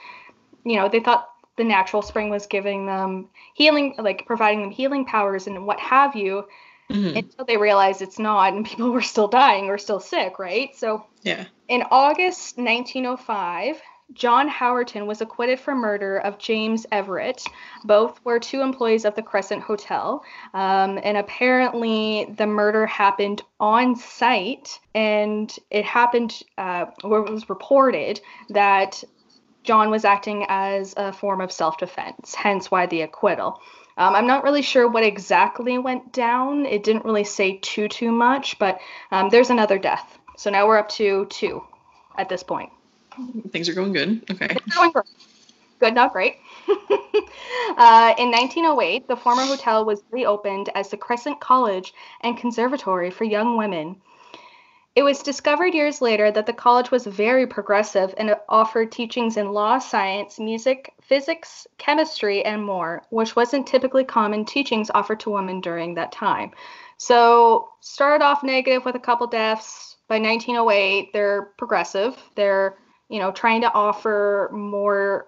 you 0.66 0.76
know, 0.78 0.90
they 0.90 1.00
thought 1.00 1.30
the 1.58 1.64
natural 1.64 2.02
spring 2.02 2.30
was 2.30 2.48
giving 2.48 2.86
them 2.86 3.30
healing, 3.54 3.96
like 3.98 4.26
providing 4.26 4.62
them 4.62 4.72
healing 4.72 5.06
powers 5.06 5.48
and 5.48 5.66
what 5.66 5.80
have 5.80 6.16
you. 6.16 6.46
Mm-hmm. 6.90 7.18
Until 7.18 7.46
they 7.46 7.56
realized 7.56 8.02
it's 8.02 8.20
not, 8.20 8.54
and 8.54 8.66
people 8.66 8.92
were 8.92 9.02
still 9.02 9.30
dying 9.30 9.70
or 9.70 9.78
still 9.78 10.02
sick, 10.02 10.38
right? 10.38 10.76
So, 10.76 11.06
yeah. 11.24 11.46
In 11.70 11.84
August 11.90 12.58
1905, 12.58 13.82
John 14.14 14.50
Howerton 14.50 15.06
was 15.06 15.22
acquitted 15.22 15.60
for 15.60 15.76
murder 15.76 16.18
of 16.18 16.38
James 16.38 16.86
Everett. 16.92 17.44
Both 17.84 18.24
were 18.24 18.40
two 18.40 18.62
employees 18.62 19.06
of 19.06 19.16
the 19.16 19.22
Crescent 19.22 19.62
Hotel. 19.62 20.24
Um, 20.54 21.00
and 21.04 21.18
apparently, 21.18 22.34
the 22.38 22.48
murder 22.48 22.86
happened 22.86 23.42
on 23.60 23.96
site, 23.96 24.80
and 24.94 25.54
it 25.70 25.86
happened, 25.86 26.42
uh, 26.58 26.86
or 27.04 27.26
it 27.26 27.32
was 27.32 27.50
reported 27.50 28.22
that 28.50 29.04
John 29.64 29.90
was 29.90 30.06
acting 30.06 30.46
as 30.50 30.94
a 30.98 31.14
form 31.14 31.42
of 31.42 31.52
self 31.52 31.78
defense, 31.78 32.36
hence 32.36 32.70
why 32.70 32.86
the 32.86 33.02
acquittal. 33.02 33.62
Um, 33.96 34.16
I'm 34.16 34.28
not 34.28 34.44
really 34.44 34.64
sure 34.64 34.88
what 34.88 35.04
exactly 35.04 35.78
went 35.78 36.12
down. 36.12 36.66
It 36.66 36.84
didn't 36.84 37.06
really 37.06 37.24
say 37.24 37.58
too, 37.62 37.88
too 37.88 38.12
much, 38.12 38.58
but 38.58 38.80
um, 39.12 39.30
there's 39.30 39.52
another 39.52 39.78
death. 39.78 40.18
So 40.36 40.50
now 40.50 40.68
we're 40.68 40.80
up 40.80 40.90
to 40.90 41.26
two 41.30 41.64
at 42.18 42.28
this 42.28 42.44
point. 42.44 42.72
Things 43.52 43.70
are 43.70 43.74
going 43.74 43.94
good. 43.94 44.24
Okay. 44.32 44.48
going 44.76 44.92
good. 44.92 45.04
Good, 45.80 45.96
not 45.96 46.14
great. 46.14 46.38
uh, 46.68 48.14
in 48.18 48.32
1908, 48.32 49.08
the 49.08 49.16
former 49.16 49.44
hotel 49.44 49.84
was 49.84 50.04
reopened 50.12 50.70
as 50.76 50.90
the 50.90 50.98
Crescent 50.98 51.40
College 51.42 51.94
and 52.22 52.38
Conservatory 52.38 53.10
for 53.10 53.26
Young 53.26 53.58
Women. 53.58 53.98
It 54.96 55.04
was 55.04 55.24
discovered 55.24 55.74
years 55.74 56.02
later 56.02 56.32
that 56.32 56.46
the 56.46 56.54
college 56.54 56.92
was 56.92 57.08
very 57.08 57.48
progressive 57.48 58.14
and 58.18 58.36
offered 58.48 58.92
teachings 58.92 59.38
in 59.38 59.52
law, 59.52 59.80
science, 59.80 60.40
music, 60.40 60.94
physics, 61.02 61.66
chemistry, 61.80 62.46
and 62.46 62.64
more, 62.64 63.02
which 63.10 63.36
wasn't 63.36 63.66
typically 63.66 64.04
common 64.04 64.46
teachings 64.46 64.92
offered 64.94 65.20
to 65.22 65.32
women 65.32 65.62
during 65.62 65.96
that 65.96 66.12
time. 66.12 66.52
So, 66.98 67.70
started 67.82 68.24
off 68.24 68.44
negative 68.44 68.86
with 68.86 68.96
a 68.96 69.00
couple 69.00 69.26
deaths, 69.26 69.94
by 70.08 70.20
1908 70.20 71.12
they're 71.12 71.54
progressive. 71.58 72.16
They're 72.36 72.76
you 73.10 73.20
know 73.20 73.32
trying 73.32 73.62
to 73.62 73.72
offer 73.74 74.50
more 74.54 75.28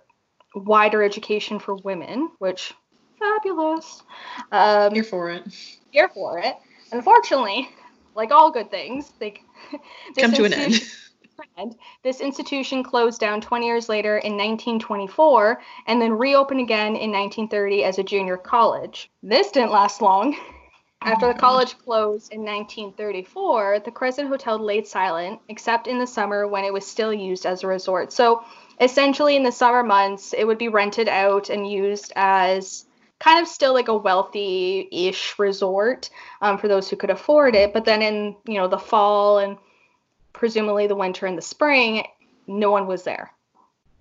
wider 0.55 1.03
education 1.03 1.59
for 1.59 1.75
women, 1.75 2.29
which 2.39 2.73
fabulous. 3.19 4.03
Um, 4.51 4.93
Here 4.93 5.03
for 5.03 5.29
it. 5.29 5.77
here 5.91 6.09
for 6.09 6.39
it. 6.39 6.55
Unfortunately, 6.91 7.69
like 8.15 8.31
all 8.31 8.51
good 8.51 8.71
things, 8.71 9.11
they 9.19 9.41
this 10.15 10.23
Come 10.23 10.33
to 10.33 10.45
an 10.45 10.53
end. 10.53 10.81
This 12.03 12.21
institution 12.21 12.81
closed 12.81 13.19
down 13.19 13.41
20 13.41 13.65
years 13.65 13.89
later 13.89 14.17
in 14.17 14.33
1924 14.33 15.61
and 15.87 16.01
then 16.01 16.13
reopened 16.13 16.61
again 16.61 16.95
in 16.95 17.11
1930 17.11 17.83
as 17.83 17.99
a 17.99 18.03
junior 18.03 18.37
college. 18.37 19.11
This 19.21 19.51
didn't 19.51 19.71
last 19.71 20.01
long. 20.01 20.37
After 21.01 21.27
the 21.27 21.39
college 21.39 21.77
closed 21.77 22.33
in 22.33 22.41
1934, 22.41 23.79
the 23.79 23.91
Crescent 23.91 24.27
Hotel 24.27 24.57
laid 24.57 24.87
silent, 24.87 25.39
except 25.49 25.87
in 25.87 25.99
the 25.99 26.07
summer 26.07 26.47
when 26.47 26.63
it 26.63 26.73
was 26.73 26.85
still 26.85 27.13
used 27.13 27.45
as 27.45 27.63
a 27.63 27.67
resort. 27.67 28.11
So 28.11 28.43
essentially, 28.81 29.35
in 29.35 29.43
the 29.43 29.51
summer 29.51 29.83
months, 29.83 30.33
it 30.33 30.45
would 30.45 30.57
be 30.57 30.67
rented 30.67 31.07
out 31.07 31.49
and 31.49 31.69
used 31.69 32.11
as 32.15 32.85
kind 33.19 33.39
of 33.39 33.47
still 33.47 33.73
like 33.73 33.87
a 33.87 33.95
wealthy-ish 33.95 35.37
resort 35.37 36.09
um, 36.41 36.57
for 36.57 36.67
those 36.67 36.89
who 36.89 36.95
could 36.95 37.09
afford 37.09 37.55
it. 37.55 37.73
But 37.73 37.85
then 37.85 38.01
in 38.01 38.35
you 38.45 38.55
know 38.55 38.67
the 38.67 38.77
fall 38.77 39.39
and 39.39 39.57
presumably 40.33 40.87
the 40.87 40.95
winter 40.95 41.25
and 41.25 41.37
the 41.37 41.41
spring, 41.41 42.05
no 42.47 42.71
one 42.71 42.87
was 42.87 43.03
there 43.03 43.31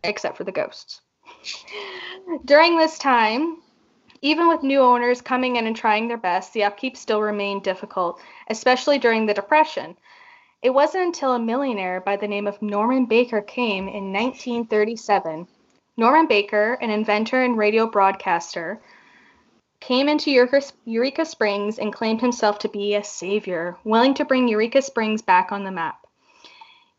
except 0.02 0.36
for 0.36 0.44
the 0.44 0.52
ghosts. 0.52 1.00
During 2.44 2.78
this 2.78 2.98
time, 2.98 3.58
even 4.24 4.48
with 4.48 4.62
new 4.62 4.80
owners 4.80 5.20
coming 5.20 5.56
in 5.56 5.66
and 5.66 5.76
trying 5.76 6.08
their 6.08 6.16
best, 6.16 6.54
the 6.54 6.64
upkeep 6.64 6.96
still 6.96 7.20
remained 7.20 7.62
difficult, 7.62 8.18
especially 8.48 8.98
during 8.98 9.26
the 9.26 9.34
Depression. 9.34 9.94
It 10.62 10.70
wasn't 10.70 11.04
until 11.04 11.34
a 11.34 11.38
millionaire 11.38 12.00
by 12.00 12.16
the 12.16 12.26
name 12.26 12.46
of 12.46 12.62
Norman 12.62 13.04
Baker 13.04 13.42
came 13.42 13.86
in 13.86 14.14
1937. 14.14 15.46
Norman 15.98 16.26
Baker, 16.26 16.78
an 16.80 16.88
inventor 16.88 17.42
and 17.42 17.58
radio 17.58 17.86
broadcaster, 17.86 18.80
came 19.80 20.08
into 20.08 20.30
Eureka, 20.30 21.26
Springs 21.26 21.78
and 21.78 21.92
claimed 21.92 22.22
himself 22.22 22.58
to 22.60 22.68
be 22.70 22.94
a 22.94 23.04
savior, 23.04 23.76
willing 23.84 24.14
to 24.14 24.24
bring 24.24 24.48
Eureka 24.48 24.80
Springs 24.80 25.20
back 25.20 25.52
on 25.52 25.64
the 25.64 25.70
map. 25.70 26.06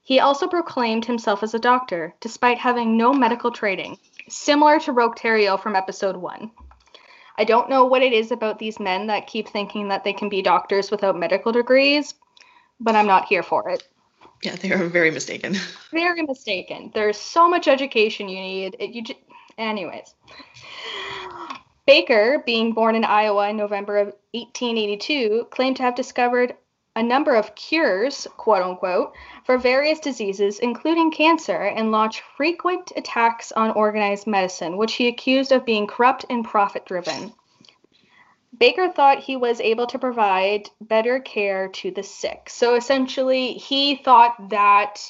He 0.03 0.20
also 0.20 0.48
proclaimed 0.48 1.05
himself 1.05 1.41
as 1.41 1.55
a 1.55 1.60
doctor, 1.60 2.13
despite 2.20 2.60
having 2.60 2.96
no 2.96 3.13
medical 3.13 3.50
training, 3.50 3.98
similar 4.29 4.79
to 4.82 4.91
Roque 4.91 5.17
Terrio 5.17 5.60
from 5.60 5.75
episode 5.75 6.17
1. 6.17 6.51
I 7.38 7.44
don't 7.44 7.70
know 7.70 7.86
what 7.86 8.01
it 8.01 8.13
is 8.13 8.32
about 8.32 8.60
these 8.60 8.80
men 8.80 9.08
that 9.08 9.27
keep 9.27 9.50
thinking 9.50 9.89
that 9.89 10.04
they 10.04 10.13
can 10.13 10.30
be 10.30 10.42
doctors 10.42 10.92
without 10.92 11.18
medical 11.18 11.51
degrees, 11.51 12.13
but 12.80 12.96
I'm 12.96 13.08
not 13.08 13.25
here 13.25 13.44
for 13.44 13.70
it. 13.70 13.88
Yeah, 14.44 14.56
they 14.56 14.72
are 14.72 14.88
very 14.88 15.12
mistaken. 15.12 15.56
Very 15.92 16.22
mistaken. 16.22 16.92
There's 16.94 17.18
so 17.18 17.48
much 17.50 17.68
education 17.68 18.27
you 18.27 18.39
need. 18.39 18.75
It, 18.80 18.89
you 18.92 19.01
j- 19.01 19.18
anyways. 19.58 20.13
Baker, 21.88 22.44
being 22.46 22.74
born 22.74 22.96
in 22.96 23.06
Iowa 23.06 23.50
in 23.50 23.58
November 23.58 23.98
of 23.98 24.08
1882, 24.34 25.48
claimed 25.51 25.77
to 25.77 25.84
have 25.84 25.96
discovered 25.96 26.56
a 26.96 27.04
number 27.04 27.36
of 27.36 27.56
cures, 27.56 28.28
quote 28.38 28.64
unquote, 28.64 29.14
for 29.44 29.58
various 29.58 30.00
diseases, 30.00 30.60
including 30.60 31.12
cancer, 31.12 31.62
and 31.62 31.92
launched 31.92 32.24
frequent 32.38 32.92
attacks 32.96 33.52
on 33.52 33.72
organized 33.72 34.28
medicine, 34.28 34.78
which 34.78 34.94
he 34.94 35.08
accused 35.08 35.52
of 35.52 35.66
being 35.66 35.88
corrupt 35.88 36.25
and 36.30 36.46
profit 36.46 36.86
driven. 36.86 37.34
Baker 38.58 38.90
thought 38.90 39.20
he 39.20 39.36
was 39.36 39.60
able 39.60 39.88
to 39.88 40.00
provide 40.00 40.70
better 40.80 41.20
care 41.20 41.68
to 41.70 41.92
the 41.92 42.04
sick. 42.04 42.50
So 42.50 42.75
essentially, 42.75 43.54
he 43.54 43.98
thought 43.98 44.50
that 44.50 45.02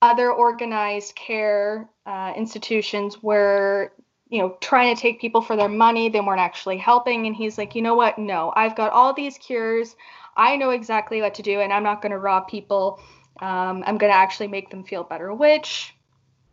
other 0.00 0.32
organized 0.32 1.14
care 1.16 1.88
uh, 2.06 2.32
institutions 2.36 3.22
were, 3.22 3.92
you 4.28 4.40
know, 4.40 4.56
trying 4.60 4.94
to 4.94 5.00
take 5.00 5.20
people 5.20 5.42
for 5.42 5.56
their 5.56 5.68
money. 5.68 6.08
They 6.08 6.20
weren't 6.20 6.40
actually 6.40 6.78
helping. 6.78 7.26
And 7.26 7.34
he's 7.34 7.58
like, 7.58 7.74
you 7.74 7.82
know 7.82 7.94
what? 7.94 8.18
No, 8.18 8.52
I've 8.54 8.76
got 8.76 8.92
all 8.92 9.12
these 9.12 9.38
cures. 9.38 9.96
I 10.36 10.56
know 10.56 10.70
exactly 10.70 11.20
what 11.20 11.34
to 11.34 11.42
do, 11.42 11.60
and 11.60 11.72
I'm 11.72 11.82
not 11.82 12.02
going 12.02 12.12
to 12.12 12.18
rob 12.18 12.48
people. 12.48 13.00
Um, 13.40 13.82
I'm 13.86 13.98
going 13.98 14.12
to 14.12 14.16
actually 14.16 14.48
make 14.48 14.70
them 14.70 14.84
feel 14.84 15.04
better, 15.04 15.32
which 15.34 15.92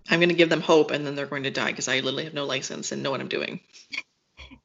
I'm 0.10 0.20
going 0.20 0.30
to 0.30 0.36
give 0.36 0.50
them 0.50 0.62
hope 0.62 0.92
and 0.92 1.06
then 1.06 1.16
they're 1.16 1.28
going 1.28 1.44
to 1.44 1.52
die 1.52 1.68
because 1.68 1.88
I 1.88 2.00
literally 2.00 2.24
have 2.24 2.34
no 2.34 2.46
license 2.46 2.92
and 2.92 3.04
know 3.04 3.12
what 3.12 3.22
I'm 3.22 3.28
doing. 3.28 3.60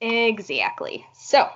Exactly. 0.00 1.04
So, 1.14 1.48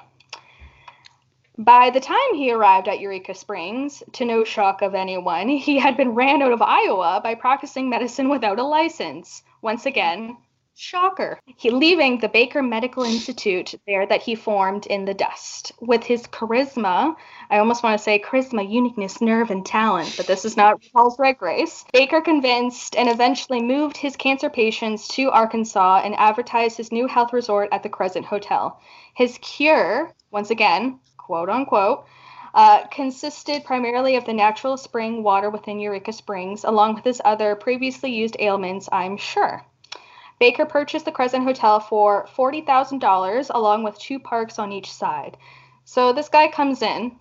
by 1.57 1.91
the 1.91 2.01
time 2.01 2.35
he 2.35 2.53
arrived 2.53 2.87
at 2.87 3.01
Eureka 3.01 3.35
Springs, 3.35 4.03
to 4.13 4.25
no 4.25 4.45
shock 4.45 4.83
of 4.83 4.95
anyone, 4.95 5.49
he 5.49 5.79
had 5.79 5.97
been 5.97 6.15
ran 6.15 6.43
out 6.43 6.53
of 6.53 6.63
Iowa 6.63 7.21
by 7.23 7.35
practicing 7.35 7.89
medicine 7.89 8.29
without 8.29 8.59
a 8.59 8.63
license. 8.63 9.43
Once 9.63 9.87
again, 9.87 10.37
shocker. 10.79 11.41
He 11.57 11.71
leaving 11.71 12.19
the 12.19 12.29
Baker 12.29 12.63
Medical 12.63 13.03
Institute 13.03 13.75
there 13.85 14.07
that 14.07 14.23
he 14.23 14.37
formed 14.37 14.87
in 14.87 15.05
the 15.05 15.13
dust. 15.13 15.73
With 15.81 16.05
his 16.05 16.29
charisma, 16.29 17.17
I 17.51 17.59
almost 17.59 17.83
want 17.83 17.99
to 17.99 18.03
say 18.03 18.21
charisma, 18.21 18.71
uniqueness, 18.71 19.21
nerve, 19.21 19.51
and 19.51 19.67
talent, 19.67 20.15
but 20.17 20.29
this 20.29 20.45
is 20.45 20.57
not 20.57 20.81
Paul's 20.93 21.17
Drag 21.17 21.43
Race. 21.43 21.85
Baker 21.93 22.21
convinced 22.21 22.95
and 22.95 23.09
eventually 23.09 23.61
moved 23.61 23.97
his 23.97 24.15
cancer 24.15 24.49
patients 24.49 25.09
to 25.09 25.31
Arkansas 25.31 26.03
and 26.05 26.15
advertised 26.15 26.77
his 26.77 26.93
new 26.93 27.09
health 27.09 27.33
resort 27.33 27.69
at 27.73 27.83
the 27.83 27.89
Crescent 27.89 28.27
Hotel. 28.27 28.81
His 29.17 29.37
cure, 29.39 30.13
once 30.31 30.51
again, 30.51 31.01
quote 31.17 31.51
unquote, 31.51 32.05
uh, 32.55 32.87
consisted 32.87 33.65
primarily 33.65 34.15
of 34.15 34.25
the 34.27 34.33
natural 34.33 34.77
spring 34.77 35.25
water 35.25 35.51
within 35.51 35.81
Eureka 35.81 36.13
Springs, 36.13 36.63
along 36.63 36.95
with 36.95 37.05
his 37.05 37.21
other 37.25 37.57
previously 37.57 38.13
used 38.13 38.37
ailments, 38.39 38.89
I'm 38.93 39.17
sure. 39.17 39.65
Baker 40.39 40.67
purchased 40.67 41.05
the 41.05 41.13
Crescent 41.13 41.45
Hotel 41.45 41.81
for 41.81 42.27
$40,000, 42.37 43.51
along 43.53 43.83
with 43.83 43.99
two 43.99 44.19
parks 44.19 44.59
on 44.59 44.73
each 44.73 44.93
side. 44.93 45.37
So 45.85 46.13
this 46.13 46.29
guy 46.29 46.49
comes 46.49 46.83
in 46.83 47.17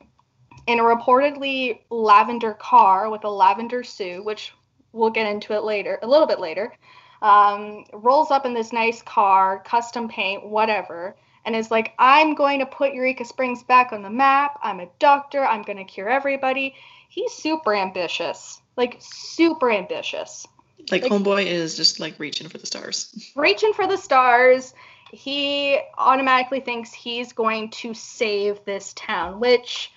in 0.67 0.79
a 0.79 0.83
reportedly 0.83 1.79
lavender 1.89 2.53
car 2.53 3.09
with 3.09 3.23
a 3.23 3.29
lavender 3.29 3.83
suit, 3.83 4.23
which 4.23 4.53
we'll 4.91 5.09
get 5.09 5.25
into 5.25 5.53
it 5.53 5.63
later, 5.63 5.97
a 6.03 6.07
little 6.07 6.27
bit 6.27 6.39
later. 6.39 6.73
Um, 7.21 7.85
rolls 7.93 8.29
up 8.29 8.45
in 8.45 8.53
this 8.53 8.71
nice 8.71 9.01
car, 9.01 9.63
custom 9.65 10.07
paint, 10.07 10.45
whatever, 10.45 11.15
and 11.45 11.55
is 11.55 11.71
like, 11.71 11.93
I'm 11.97 12.35
going 12.35 12.59
to 12.59 12.65
put 12.65 12.93
Eureka 12.93 13.25
Springs 13.25 13.63
back 13.63 13.93
on 13.93 14.03
the 14.03 14.09
map. 14.09 14.59
I'm 14.61 14.81
a 14.81 14.89
doctor. 14.99 15.45
I'm 15.45 15.63
going 15.63 15.77
to 15.77 15.85
cure 15.85 16.09
everybody. 16.09 16.75
He's 17.09 17.31
super 17.31 17.73
ambitious, 17.73 18.61
like 18.75 18.97
super 18.99 19.71
ambitious. 19.71 20.45
Like, 20.91 21.03
Like- 21.03 21.11
homeboy 21.11 21.45
is 21.45 21.75
just 21.75 21.99
like 21.99 22.15
reaching 22.19 22.47
for 22.49 22.57
the 22.57 22.65
stars. 22.65 23.13
reaching 23.35 23.73
for 23.73 23.87
the 23.87 23.97
stars. 23.97 24.73
He 25.11 25.79
automatically 25.97 26.59
thinks 26.59 26.91
he's 26.93 27.31
going 27.33 27.69
to 27.71 27.93
save 27.93 28.63
this 28.65 28.93
town, 28.93 29.39
which, 29.39 29.91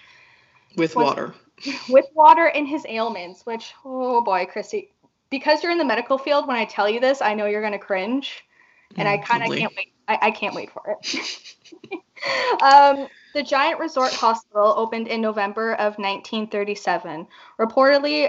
with 0.77 0.95
What's- 0.95 1.07
water. 1.07 1.35
with 1.91 2.07
water 2.15 2.47
and 2.47 2.67
his 2.67 2.87
ailments, 2.89 3.45
which, 3.45 3.75
oh 3.85 4.23
boy, 4.23 4.47
Christy, 4.51 4.93
because 5.29 5.63
you're 5.63 5.71
in 5.73 5.79
the 5.79 5.85
medical 5.85 6.17
field, 6.17 6.49
when 6.49 6.57
I 6.57 6.65
tell 6.65 6.89
you 6.89 7.01
this, 7.01 7.21
I 7.21 7.35
know 7.35 7.47
you're 7.47 7.61
going 7.61 7.73
to 7.75 7.79
cringe. 7.79 8.43
And 8.97 9.07
I 9.09 9.19
Mm, 9.19 9.25
kind 9.25 9.43
of 9.43 9.49
lovely. 9.51 9.61
can't 9.61 9.77
wait. 9.77 9.93
I, 10.09 10.19
I 10.23 10.31
can't 10.33 10.55
wait 10.55 10.71
for 10.73 10.97
it. 10.99 11.57
um, 12.63 13.07
the 13.35 13.43
Giant 13.43 13.79
Resort 13.79 14.13
Hospital 14.13 14.75
opened 14.77 15.07
in 15.07 15.21
November 15.21 15.75
of 15.75 15.99
1937. 15.99 17.27
Reportedly, 17.59 18.29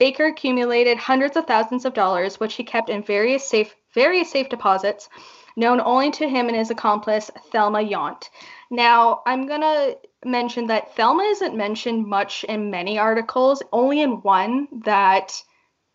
Baker 0.00 0.24
accumulated 0.24 0.96
hundreds 0.96 1.36
of 1.36 1.46
thousands 1.46 1.84
of 1.84 1.92
dollars, 1.92 2.40
which 2.40 2.54
he 2.54 2.64
kept 2.64 2.88
in 2.88 3.02
various 3.02 3.46
safe, 3.46 3.76
various 3.94 4.30
safe 4.30 4.48
deposits, 4.48 5.10
known 5.56 5.78
only 5.78 6.10
to 6.12 6.26
him 6.26 6.48
and 6.48 6.56
his 6.56 6.70
accomplice 6.70 7.30
Thelma 7.52 7.80
Yount. 7.80 8.30
Now, 8.70 9.20
I'm 9.26 9.46
gonna 9.46 9.96
mention 10.24 10.68
that 10.68 10.96
Thelma 10.96 11.24
isn't 11.24 11.54
mentioned 11.54 12.06
much 12.06 12.44
in 12.44 12.70
many 12.70 12.98
articles, 12.98 13.62
only 13.72 14.00
in 14.00 14.22
one 14.22 14.68
that 14.84 15.42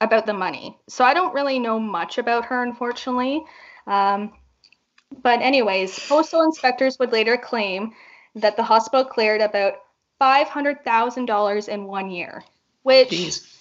about 0.01 0.27
the 0.27 0.33
money. 0.33 0.77
So 0.87 1.03
I 1.03 1.15
don't 1.15 1.33
really 1.33 1.57
know 1.57 1.79
much 1.79 2.19
about 2.19 2.45
her, 2.45 2.61
unfortunately. 2.61 3.43
Um, 3.87 4.33
but 5.23 5.41
anyways, 5.41 6.07
postal 6.07 6.43
inspectors 6.43 6.99
would 6.99 7.11
later 7.11 7.37
claim 7.37 7.93
that 8.35 8.55
the 8.55 8.63
hospital 8.63 9.05
cleared 9.05 9.41
about 9.41 9.75
five 10.19 10.47
hundred 10.47 10.83
thousand 10.83 11.25
dollars 11.25 11.69
in 11.69 11.85
one 11.85 12.11
year, 12.11 12.43
which 12.83 13.09
Jeez. 13.09 13.54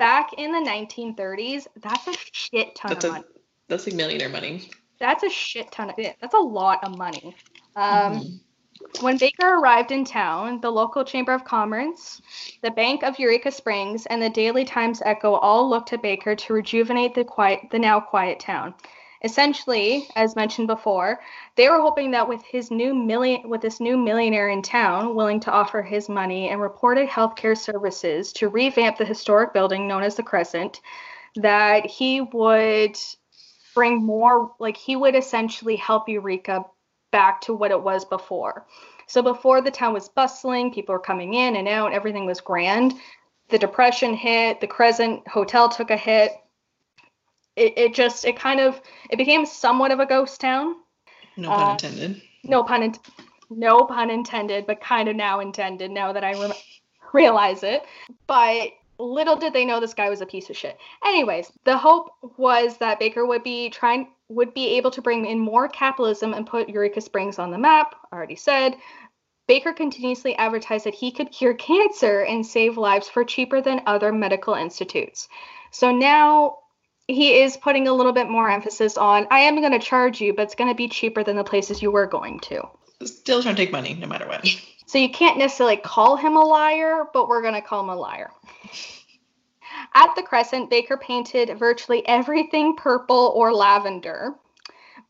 Back 0.00 0.32
in 0.38 0.50
the 0.50 0.58
1930s, 0.68 1.68
that's 1.80 2.08
a 2.08 2.14
shit 2.32 2.74
ton 2.74 2.88
That's 2.92 3.04
of 3.04 3.10
a 3.10 3.14
money. 3.14 3.24
that's 3.68 3.86
like 3.86 3.94
millionaire 3.94 4.28
money. 4.28 4.68
That's 4.98 5.22
a 5.22 5.30
shit 5.30 5.70
ton 5.70 5.90
of 5.90 5.98
it. 5.98 6.16
That's 6.20 6.34
a 6.34 6.38
lot 6.38 6.82
of 6.82 6.98
money. 6.98 7.36
Um, 7.76 8.12
Mhm. 8.20 8.40
When 9.02 9.18
Baker 9.18 9.56
arrived 9.58 9.92
in 9.92 10.06
town, 10.06 10.58
the 10.62 10.70
local 10.72 11.04
Chamber 11.04 11.32
of 11.34 11.44
Commerce, 11.44 12.22
the 12.62 12.70
Bank 12.70 13.02
of 13.02 13.18
Eureka 13.18 13.50
Springs, 13.50 14.06
and 14.06 14.22
the 14.22 14.30
Daily 14.30 14.64
Times 14.64 15.02
Echo 15.04 15.34
all 15.34 15.68
looked 15.68 15.90
to 15.90 15.98
Baker 15.98 16.34
to 16.34 16.52
rejuvenate 16.54 17.14
the 17.14 17.22
quiet, 17.24 17.60
the 17.70 17.78
now 17.78 18.00
quiet 18.00 18.40
town. 18.40 18.74
Essentially, 19.22 20.08
as 20.16 20.34
mentioned 20.34 20.66
before, 20.66 21.20
they 21.56 21.68
were 21.68 21.80
hoping 21.80 22.10
that 22.12 22.28
with 22.28 22.42
his 22.42 22.70
new 22.70 22.94
million 22.94 23.48
with 23.48 23.60
this 23.60 23.78
new 23.78 23.98
millionaire 23.98 24.48
in 24.48 24.62
town 24.62 25.14
willing 25.14 25.40
to 25.40 25.50
offer 25.50 25.82
his 25.82 26.08
money 26.08 26.48
and 26.48 26.60
reported 26.60 27.08
healthcare 27.08 27.56
services 27.56 28.32
to 28.34 28.48
revamp 28.48 28.96
the 28.96 29.04
historic 29.04 29.52
building 29.52 29.86
known 29.86 30.02
as 30.02 30.14
the 30.14 30.22
Crescent, 30.22 30.80
that 31.36 31.84
he 31.84 32.22
would 32.22 32.96
bring 33.74 34.02
more 34.02 34.52
like 34.58 34.76
he 34.76 34.96
would 34.96 35.14
essentially 35.14 35.76
help 35.76 36.08
Eureka 36.08 36.64
back 37.12 37.40
to 37.42 37.54
what 37.54 37.70
it 37.70 37.82
was 37.82 38.04
before. 38.04 38.66
So 39.06 39.22
before 39.22 39.60
the 39.60 39.70
town 39.70 39.92
was 39.92 40.08
bustling, 40.08 40.72
people 40.72 40.94
were 40.94 41.00
coming 41.00 41.34
in 41.34 41.56
and 41.56 41.68
out, 41.68 41.92
everything 41.92 42.26
was 42.26 42.40
grand. 42.40 42.94
The 43.48 43.58
depression 43.58 44.14
hit, 44.14 44.60
the 44.60 44.66
Crescent 44.66 45.26
Hotel 45.28 45.68
took 45.68 45.90
a 45.90 45.96
hit. 45.96 46.32
It, 47.60 47.74
it 47.76 47.94
just 47.94 48.24
it 48.24 48.36
kind 48.36 48.58
of 48.58 48.80
it 49.10 49.16
became 49.16 49.44
somewhat 49.44 49.90
of 49.90 50.00
a 50.00 50.06
ghost 50.06 50.40
town. 50.40 50.76
No 51.36 51.50
pun 51.50 51.68
uh, 51.68 51.72
intended. 51.72 52.22
No 52.42 52.62
pun 52.64 52.82
in, 52.82 52.94
no 53.50 53.84
pun 53.84 54.08
intended, 54.08 54.66
but 54.66 54.80
kind 54.80 55.10
of 55.10 55.16
now 55.16 55.40
intended 55.40 55.90
now 55.90 56.10
that 56.14 56.24
I 56.24 56.32
re- 56.32 56.54
realize 57.12 57.62
it. 57.62 57.84
But 58.26 58.70
little 58.98 59.36
did 59.36 59.52
they 59.52 59.66
know 59.66 59.78
this 59.78 59.92
guy 59.92 60.08
was 60.08 60.22
a 60.22 60.26
piece 60.26 60.48
of 60.48 60.56
shit. 60.56 60.78
Anyways, 61.04 61.52
the 61.64 61.76
hope 61.76 62.12
was 62.38 62.78
that 62.78 62.98
Baker 62.98 63.26
would 63.26 63.42
be 63.42 63.68
trying 63.68 64.08
would 64.28 64.54
be 64.54 64.76
able 64.78 64.90
to 64.92 65.02
bring 65.02 65.26
in 65.26 65.38
more 65.38 65.68
capitalism 65.68 66.32
and 66.32 66.46
put 66.46 66.70
Eureka 66.70 67.02
Springs 67.02 67.38
on 67.38 67.50
the 67.50 67.58
map. 67.58 67.94
Already 68.10 68.36
said. 68.36 68.76
Baker 69.46 69.72
continuously 69.74 70.34
advertised 70.36 70.86
that 70.86 70.94
he 70.94 71.10
could 71.10 71.32
cure 71.32 71.54
cancer 71.54 72.22
and 72.22 72.46
save 72.46 72.78
lives 72.78 73.08
for 73.08 73.24
cheaper 73.24 73.60
than 73.60 73.82
other 73.84 74.12
medical 74.12 74.54
institutes. 74.54 75.28
So 75.72 75.90
now 75.90 76.59
he 77.14 77.40
is 77.40 77.56
putting 77.56 77.88
a 77.88 77.92
little 77.92 78.12
bit 78.12 78.28
more 78.28 78.50
emphasis 78.50 78.96
on 78.96 79.26
I 79.30 79.40
am 79.40 79.56
going 79.60 79.72
to 79.72 79.78
charge 79.78 80.20
you, 80.20 80.32
but 80.34 80.42
it's 80.42 80.54
going 80.54 80.70
to 80.70 80.74
be 80.74 80.88
cheaper 80.88 81.22
than 81.22 81.36
the 81.36 81.44
places 81.44 81.82
you 81.82 81.90
were 81.90 82.06
going 82.06 82.40
to. 82.40 82.62
Still 83.04 83.42
trying 83.42 83.56
to 83.56 83.62
take 83.62 83.72
money 83.72 83.94
no 83.94 84.06
matter 84.06 84.26
what. 84.26 84.46
So 84.86 84.98
you 84.98 85.08
can't 85.08 85.38
necessarily 85.38 85.76
call 85.76 86.16
him 86.16 86.34
a 86.34 86.42
liar, 86.44 87.04
but 87.12 87.28
we're 87.28 87.42
going 87.42 87.54
to 87.54 87.60
call 87.60 87.78
him 87.84 87.90
a 87.90 87.94
liar. 87.94 88.32
At 89.94 90.16
the 90.16 90.22
Crescent, 90.24 90.68
Baker 90.68 90.96
painted 90.96 91.56
virtually 91.56 92.04
everything 92.08 92.74
purple 92.74 93.32
or 93.36 93.54
lavender. 93.54 94.34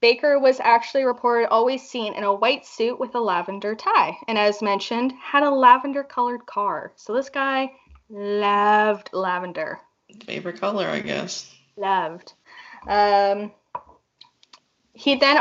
Baker 0.02 0.38
was 0.38 0.60
actually 0.60 1.04
reported 1.04 1.48
always 1.48 1.88
seen 1.88 2.12
in 2.12 2.24
a 2.24 2.34
white 2.34 2.66
suit 2.66 3.00
with 3.00 3.14
a 3.14 3.20
lavender 3.20 3.74
tie, 3.74 4.18
and 4.28 4.36
as 4.36 4.60
mentioned, 4.60 5.12
had 5.12 5.42
a 5.42 5.50
lavender 5.50 6.04
colored 6.04 6.44
car. 6.44 6.92
So 6.96 7.14
this 7.14 7.30
guy 7.30 7.72
loved 8.10 9.08
lavender. 9.14 9.80
Favorite 10.26 10.60
color, 10.60 10.86
I 10.88 11.00
guess. 11.00 11.50
Loved. 11.80 12.34
Um, 12.86 13.52
he 14.92 15.14
then 15.14 15.38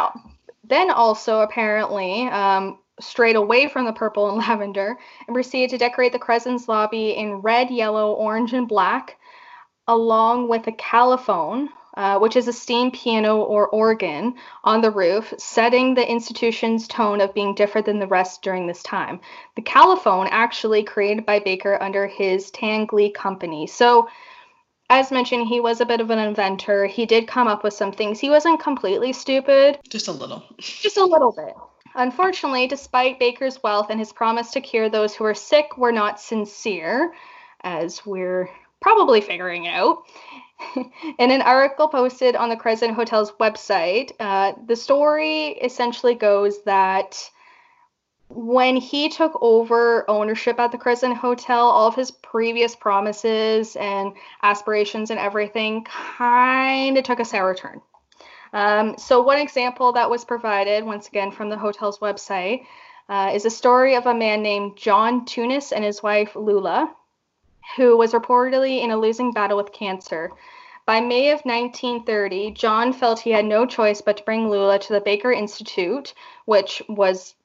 then 0.63 0.89
also 0.89 1.41
apparently 1.41 2.27
um, 2.27 2.79
strayed 2.99 3.35
away 3.35 3.67
from 3.67 3.85
the 3.85 3.93
purple 3.93 4.29
and 4.29 4.37
lavender 4.47 4.97
and 5.27 5.33
proceeded 5.33 5.71
to 5.71 5.77
decorate 5.77 6.13
the 6.13 6.19
Crescent's 6.19 6.67
lobby 6.67 7.11
in 7.11 7.41
red, 7.41 7.69
yellow, 7.69 8.13
orange, 8.13 8.53
and 8.53 8.67
black, 8.67 9.17
along 9.87 10.47
with 10.47 10.67
a 10.67 10.71
Calliaphone, 10.71 11.67
uh, 11.97 12.19
which 12.19 12.37
is 12.37 12.47
a 12.47 12.53
steam 12.53 12.91
piano 12.91 13.37
or 13.37 13.67
organ 13.67 14.35
on 14.63 14.81
the 14.81 14.91
roof, 14.91 15.33
setting 15.37 15.93
the 15.93 16.09
institution's 16.09 16.87
tone 16.87 17.19
of 17.19 17.33
being 17.33 17.55
different 17.55 17.85
than 17.85 17.99
the 17.99 18.07
rest 18.07 18.41
during 18.41 18.65
this 18.65 18.83
time. 18.83 19.19
The 19.55 19.61
Calliaphone, 19.61 20.29
actually 20.31 20.83
created 20.83 21.25
by 21.25 21.39
Baker 21.39 21.81
under 21.81 22.07
his 22.07 22.51
Tangley 22.51 23.09
company. 23.09 23.67
So, 23.67 24.07
as 24.89 25.11
mentioned, 25.11 25.47
he 25.47 25.59
was 25.59 25.81
a 25.81 25.85
bit 25.85 26.01
of 26.01 26.09
an 26.09 26.19
inventor. 26.19 26.85
He 26.85 27.05
did 27.05 27.27
come 27.27 27.47
up 27.47 27.63
with 27.63 27.73
some 27.73 27.91
things. 27.91 28.19
He 28.19 28.29
wasn't 28.29 28.59
completely 28.59 29.13
stupid. 29.13 29.79
Just 29.87 30.07
a 30.07 30.11
little. 30.11 30.43
Just 30.57 30.97
a 30.97 31.05
little 31.05 31.31
bit. 31.31 31.53
Unfortunately, 31.95 32.67
despite 32.67 33.19
Baker's 33.19 33.61
wealth 33.61 33.87
and 33.89 33.99
his 33.99 34.13
promise 34.13 34.51
to 34.51 34.61
cure 34.61 34.89
those 34.89 35.15
who 35.15 35.23
were 35.23 35.33
sick 35.33 35.77
were 35.77 35.91
not 35.91 36.19
sincere, 36.19 37.13
as 37.61 38.05
we're 38.05 38.49
probably 38.81 39.21
figuring 39.21 39.67
out. 39.67 40.03
in 40.75 41.31
an 41.31 41.41
article 41.41 41.87
posted 41.87 42.35
on 42.35 42.49
the 42.49 42.55
Crescent 42.55 42.95
Hotel's 42.95 43.31
website, 43.33 44.11
uh, 44.19 44.53
the 44.65 44.75
story 44.75 45.49
essentially 45.61 46.15
goes 46.15 46.63
that 46.63 47.29
when 48.29 48.75
he 48.77 49.09
took 49.09 49.37
over 49.41 50.07
ownership 50.09 50.59
at 50.59 50.71
the 50.71 50.77
Crescent 50.77 51.17
Hotel, 51.17 51.59
all 51.59 51.87
of 51.87 51.95
his 51.95 52.11
previous 52.11 52.75
promises 52.75 53.75
and 53.75 54.13
aspirations 54.43 55.09
and 55.09 55.19
everything 55.19 55.83
kind 55.83 56.97
of 56.97 57.03
took 57.03 57.19
a 57.19 57.25
sour 57.25 57.55
turn. 57.55 57.81
Um, 58.53 58.97
so, 58.97 59.21
one 59.21 59.39
example 59.39 59.93
that 59.93 60.09
was 60.09 60.25
provided, 60.25 60.83
once 60.83 61.07
again 61.07 61.31
from 61.31 61.49
the 61.49 61.57
hotel's 61.57 61.99
website, 61.99 62.65
uh, 63.09 63.31
is 63.33 63.45
a 63.45 63.49
story 63.49 63.95
of 63.95 64.05
a 64.05 64.13
man 64.13 64.43
named 64.43 64.77
John 64.77 65.25
Tunis 65.25 65.71
and 65.71 65.83
his 65.83 66.03
wife 66.03 66.35
Lula, 66.35 66.93
who 67.77 67.97
was 67.97 68.13
reportedly 68.13 68.83
in 68.83 68.91
a 68.91 68.97
losing 68.97 69.31
battle 69.31 69.57
with 69.57 69.71
cancer. 69.71 70.31
By 70.85 71.01
May 71.01 71.29
of 71.29 71.41
1930, 71.41 72.51
John 72.51 72.93
felt 72.93 73.19
he 73.19 73.31
had 73.31 73.45
no 73.45 73.65
choice 73.65 74.01
but 74.01 74.17
to 74.17 74.23
bring 74.23 74.49
Lula 74.49 74.79
to 74.79 74.93
the 74.93 75.01
Baker 75.01 75.31
Institute, 75.31 76.13
which 76.45 76.81
was 76.87 77.35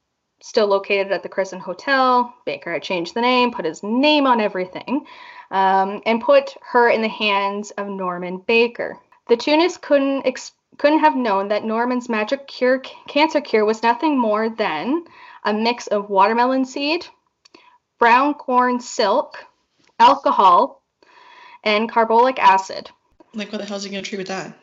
still 0.45 0.67
located 0.67 1.11
at 1.11 1.23
the 1.23 1.29
Crescent 1.29 1.63
Hotel. 1.63 2.31
Baker 2.45 2.71
had 2.71 2.83
changed 2.83 3.15
the 3.15 3.21
name, 3.21 3.51
put 3.51 3.65
his 3.65 3.81
name 3.81 4.27
on 4.27 4.39
everything, 4.39 5.03
um, 5.49 6.03
and 6.05 6.21
put 6.21 6.55
her 6.61 6.87
in 6.87 7.01
the 7.01 7.07
hands 7.07 7.71
of 7.71 7.87
Norman 7.87 8.37
Baker. 8.37 8.99
The 9.27 9.37
Tunis 9.37 9.77
couldn't 9.77 10.27
ex- 10.27 10.51
couldn't 10.77 10.99
have 10.99 11.15
known 11.15 11.47
that 11.47 11.63
Norman's 11.63 12.09
magic 12.09 12.45
cure 12.45 12.77
cancer 13.07 13.41
cure 13.41 13.65
was 13.65 13.81
nothing 13.81 14.19
more 14.19 14.49
than 14.49 15.05
a 15.45 15.51
mix 15.51 15.87
of 15.87 16.11
watermelon 16.11 16.65
seed, 16.65 17.07
brown 17.97 18.35
corn 18.35 18.79
silk, 18.79 19.43
alcohol, 19.99 20.83
and 21.63 21.91
carbolic 21.91 22.37
acid. 22.37 22.91
Like, 23.33 23.51
what 23.51 23.61
the 23.61 23.65
hell 23.65 23.77
is 23.77 23.83
he 23.83 23.89
going 23.89 24.03
to 24.03 24.07
treat 24.07 24.19
with 24.19 24.27
that? 24.27 24.53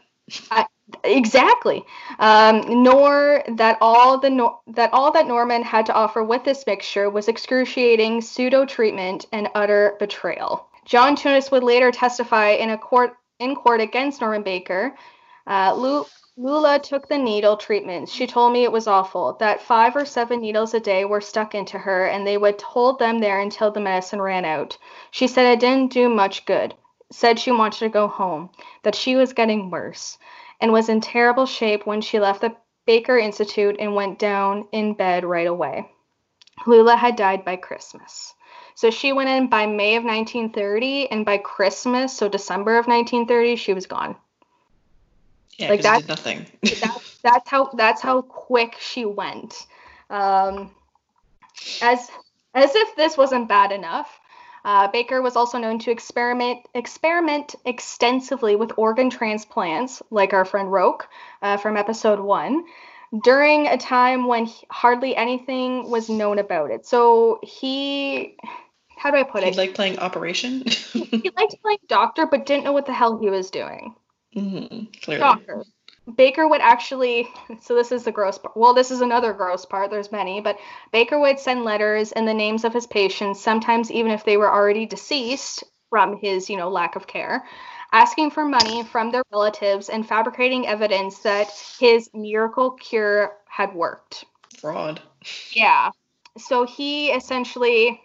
I, 0.48 0.66
exactly. 1.04 1.84
Um, 2.18 2.82
nor 2.82 3.42
that 3.56 3.78
all 3.80 4.18
the 4.18 4.30
nor- 4.30 4.60
that 4.68 4.92
all 4.92 5.12
that 5.12 5.26
Norman 5.26 5.62
had 5.62 5.86
to 5.86 5.94
offer 5.94 6.22
with 6.22 6.44
this 6.44 6.66
mixture 6.66 7.10
was 7.10 7.28
excruciating 7.28 8.20
pseudo 8.20 8.64
treatment 8.64 9.26
and 9.32 9.48
utter 9.54 9.96
betrayal. 9.98 10.68
John 10.84 11.16
Tunis 11.16 11.50
would 11.50 11.62
later 11.62 11.90
testify 11.90 12.50
in 12.50 12.70
a 12.70 12.78
court 12.78 13.16
in 13.38 13.54
court 13.54 13.80
against 13.80 14.20
Norman 14.20 14.42
Baker. 14.42 14.96
Uh, 15.46 15.74
Lula 16.36 16.78
took 16.78 17.08
the 17.08 17.18
needle 17.18 17.56
treatments. 17.56 18.10
She 18.10 18.26
told 18.26 18.52
me 18.52 18.64
it 18.64 18.72
was 18.72 18.86
awful, 18.86 19.36
that 19.40 19.60
five 19.60 19.94
or 19.94 20.06
seven 20.06 20.40
needles 20.40 20.72
a 20.72 20.80
day 20.80 21.04
were 21.04 21.20
stuck 21.20 21.54
into 21.54 21.78
her, 21.78 22.06
and 22.06 22.26
they 22.26 22.38
would 22.38 22.60
hold 22.62 22.98
them 22.98 23.18
there 23.18 23.40
until 23.40 23.70
the 23.70 23.80
medicine 23.80 24.20
ran 24.20 24.44
out. 24.44 24.78
She 25.10 25.26
said 25.26 25.46
it 25.46 25.60
didn't 25.60 25.92
do 25.92 26.08
much 26.08 26.46
good, 26.46 26.74
said 27.10 27.38
she 27.38 27.52
wanted 27.52 27.80
to 27.80 27.88
go 27.90 28.08
home, 28.08 28.48
that 28.82 28.94
she 28.94 29.14
was 29.14 29.34
getting 29.34 29.68
worse, 29.68 30.16
and 30.62 30.72
was 30.72 30.88
in 30.88 31.00
terrible 31.00 31.44
shape 31.44 31.84
when 31.86 32.00
she 32.00 32.20
left 32.20 32.40
the 32.40 32.56
Baker 32.86 33.18
Institute 33.18 33.76
and 33.80 33.96
went 33.96 34.18
down 34.18 34.68
in 34.70 34.94
bed 34.94 35.24
right 35.24 35.48
away. 35.48 35.90
Lula 36.66 36.96
had 36.96 37.16
died 37.16 37.44
by 37.44 37.56
Christmas. 37.56 38.32
So 38.76 38.90
she 38.90 39.12
went 39.12 39.28
in 39.28 39.48
by 39.48 39.66
May 39.66 39.96
of 39.96 40.04
1930, 40.04 41.10
and 41.10 41.26
by 41.26 41.38
Christmas, 41.38 42.16
so 42.16 42.28
December 42.28 42.78
of 42.78 42.86
1930, 42.86 43.56
she 43.56 43.74
was 43.74 43.86
gone. 43.86 44.16
Yeah, 45.58 45.68
like 45.68 45.82
that. 45.82 46.08
Nothing. 46.08 46.46
that, 46.62 47.02
that's 47.22 47.50
how 47.50 47.70
that's 47.74 48.00
how 48.00 48.22
quick 48.22 48.76
she 48.80 49.04
went. 49.04 49.66
Um, 50.10 50.70
as 51.82 52.08
as 52.54 52.74
if 52.74 52.96
this 52.96 53.18
wasn't 53.18 53.48
bad 53.48 53.72
enough, 53.72 54.20
uh, 54.64 54.88
Baker 54.88 55.22
was 55.22 55.36
also 55.36 55.58
known 55.58 55.78
to 55.80 55.90
experiment 55.90 56.60
experiment 56.74 57.54
extensively 57.64 58.56
with 58.56 58.72
organ 58.76 59.10
transplants, 59.10 60.02
like 60.10 60.32
our 60.32 60.44
friend 60.44 60.70
Roke 60.70 61.08
uh, 61.42 61.56
from 61.56 61.76
episode 61.76 62.20
one, 62.20 62.64
during 63.24 63.66
a 63.66 63.76
time 63.76 64.26
when 64.26 64.46
he, 64.46 64.66
hardly 64.70 65.16
anything 65.16 65.90
was 65.90 66.08
known 66.08 66.38
about 66.38 66.70
it. 66.70 66.86
So 66.86 67.40
he, 67.42 68.36
how 68.96 69.10
do 69.10 69.16
I 69.16 69.24
put 69.24 69.42
he 69.42 69.48
it? 69.48 69.54
He 69.54 69.58
liked 69.58 69.74
playing 69.74 69.98
Operation. 69.98 70.62
he 70.66 71.30
liked 71.36 71.60
playing 71.62 71.78
doctor, 71.88 72.26
but 72.26 72.46
didn't 72.46 72.64
know 72.64 72.72
what 72.72 72.86
the 72.86 72.92
hell 72.92 73.18
he 73.18 73.28
was 73.30 73.50
doing. 73.50 73.94
Mm-hmm, 74.34 74.84
clearly. 75.02 75.20
Shocker. 75.20 75.64
Baker 76.16 76.48
would 76.48 76.60
actually, 76.60 77.28
so 77.60 77.74
this 77.74 77.92
is 77.92 78.04
the 78.04 78.12
gross 78.12 78.38
part. 78.38 78.56
Well, 78.56 78.74
this 78.74 78.90
is 78.90 79.00
another 79.00 79.32
gross 79.32 79.64
part. 79.64 79.90
There's 79.90 80.12
many, 80.12 80.40
but 80.40 80.58
Baker 80.92 81.18
would 81.18 81.38
send 81.38 81.64
letters 81.64 82.12
in 82.12 82.24
the 82.24 82.34
names 82.34 82.64
of 82.64 82.72
his 82.72 82.86
patients, 82.86 83.40
sometimes 83.40 83.90
even 83.90 84.10
if 84.10 84.24
they 84.24 84.36
were 84.36 84.52
already 84.52 84.86
deceased 84.86 85.64
from 85.90 86.18
his, 86.18 86.50
you 86.50 86.56
know, 86.56 86.68
lack 86.68 86.96
of 86.96 87.06
care, 87.06 87.46
asking 87.92 88.30
for 88.30 88.44
money 88.44 88.82
from 88.82 89.10
their 89.10 89.22
relatives 89.30 89.90
and 89.90 90.06
fabricating 90.06 90.66
evidence 90.66 91.18
that 91.20 91.48
his 91.78 92.10
miracle 92.14 92.72
cure 92.72 93.36
had 93.48 93.74
worked. 93.74 94.24
Fraud. 94.58 95.00
Yeah. 95.52 95.90
So 96.38 96.64
he 96.64 97.10
essentially, 97.10 98.00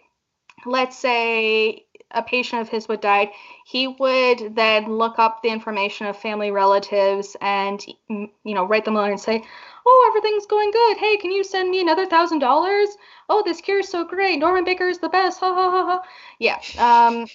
let's 0.66 0.98
say 0.98 1.86
a 2.10 2.22
patient 2.22 2.62
of 2.62 2.68
his 2.68 2.88
would 2.88 3.00
die, 3.00 3.30
he 3.66 3.86
would 3.86 4.54
then 4.54 4.86
look 4.86 5.18
up 5.18 5.42
the 5.42 5.48
information 5.48 6.06
of 6.06 6.16
family 6.16 6.50
relatives 6.50 7.36
and 7.40 7.84
you 8.08 8.30
know 8.44 8.64
write 8.64 8.84
them 8.84 8.96
a 8.96 9.00
letter 9.00 9.12
and 9.12 9.20
say, 9.20 9.44
"Oh, 9.86 10.06
everything's 10.10 10.46
going 10.46 10.70
good. 10.70 10.96
Hey, 10.96 11.16
can 11.18 11.30
you 11.30 11.44
send 11.44 11.70
me 11.70 11.80
another 11.80 12.06
thousand 12.06 12.38
dollars? 12.38 12.88
Oh, 13.28 13.42
this 13.44 13.60
cure 13.60 13.80
is 13.80 13.88
so 13.88 14.04
great. 14.04 14.38
Norman 14.38 14.64
Baker 14.64 14.88
is 14.88 14.98
the 14.98 15.08
best. 15.08 15.40
Ha 15.40 15.54
ha 15.54 15.70
ha 15.70 15.84
ha." 15.84 16.02
Yeah. 16.38 16.58
Um, 16.78 17.26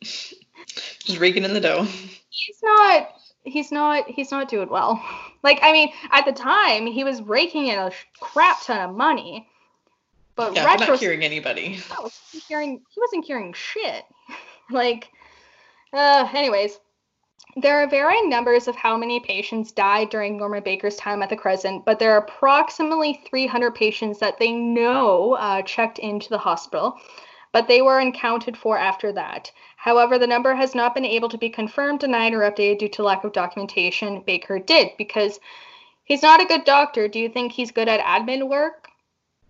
Just 1.04 1.18
raking 1.18 1.44
in 1.44 1.54
the 1.54 1.60
dough. 1.60 1.86
He's 2.30 2.60
not. 2.62 3.10
He's 3.44 3.72
not. 3.72 4.08
He's 4.08 4.30
not 4.30 4.48
doing 4.48 4.68
well. 4.68 5.02
Like 5.44 5.60
I 5.62 5.70
mean, 5.70 5.92
at 6.10 6.24
the 6.24 6.32
time, 6.32 6.84
he 6.88 7.04
was 7.04 7.22
raking 7.22 7.68
in 7.68 7.78
a 7.78 7.92
crap 8.18 8.60
ton 8.64 8.90
of 8.90 8.96
money. 8.96 9.48
But 10.38 10.54
yeah, 10.54 10.64
retros- 10.64 10.88
not 10.88 10.98
curing 11.00 11.24
anybody. 11.24 11.80
No, 11.90 12.08
he, 12.30 12.38
he 12.38 13.00
wasn't 13.00 13.26
curing 13.26 13.52
shit. 13.52 14.04
like, 14.70 15.10
uh, 15.92 16.28
anyways, 16.32 16.78
there 17.56 17.82
are 17.82 17.88
varying 17.88 18.30
numbers 18.30 18.68
of 18.68 18.76
how 18.76 18.96
many 18.96 19.18
patients 19.18 19.72
died 19.72 20.10
during 20.10 20.36
Norman 20.36 20.62
Baker's 20.62 20.94
time 20.94 21.22
at 21.22 21.28
the 21.28 21.34
Crescent, 21.34 21.84
but 21.84 21.98
there 21.98 22.12
are 22.12 22.18
approximately 22.18 23.20
300 23.28 23.74
patients 23.74 24.20
that 24.20 24.38
they 24.38 24.52
know 24.52 25.32
uh, 25.32 25.62
checked 25.62 25.98
into 25.98 26.28
the 26.28 26.38
hospital, 26.38 26.96
but 27.50 27.66
they 27.66 27.82
were 27.82 27.98
uncounted 27.98 28.56
for 28.56 28.78
after 28.78 29.10
that. 29.10 29.50
However, 29.76 30.20
the 30.20 30.26
number 30.28 30.54
has 30.54 30.72
not 30.72 30.94
been 30.94 31.04
able 31.04 31.30
to 31.30 31.38
be 31.38 31.50
confirmed, 31.50 31.98
denied, 31.98 32.32
or 32.32 32.48
updated 32.48 32.78
due 32.78 32.88
to 32.90 33.02
lack 33.02 33.24
of 33.24 33.32
documentation. 33.32 34.22
Baker 34.24 34.60
did 34.60 34.90
because 34.98 35.40
he's 36.04 36.22
not 36.22 36.40
a 36.40 36.46
good 36.46 36.62
doctor. 36.62 37.08
Do 37.08 37.18
you 37.18 37.28
think 37.28 37.50
he's 37.50 37.72
good 37.72 37.88
at 37.88 37.98
admin 37.98 38.48
work? 38.48 38.88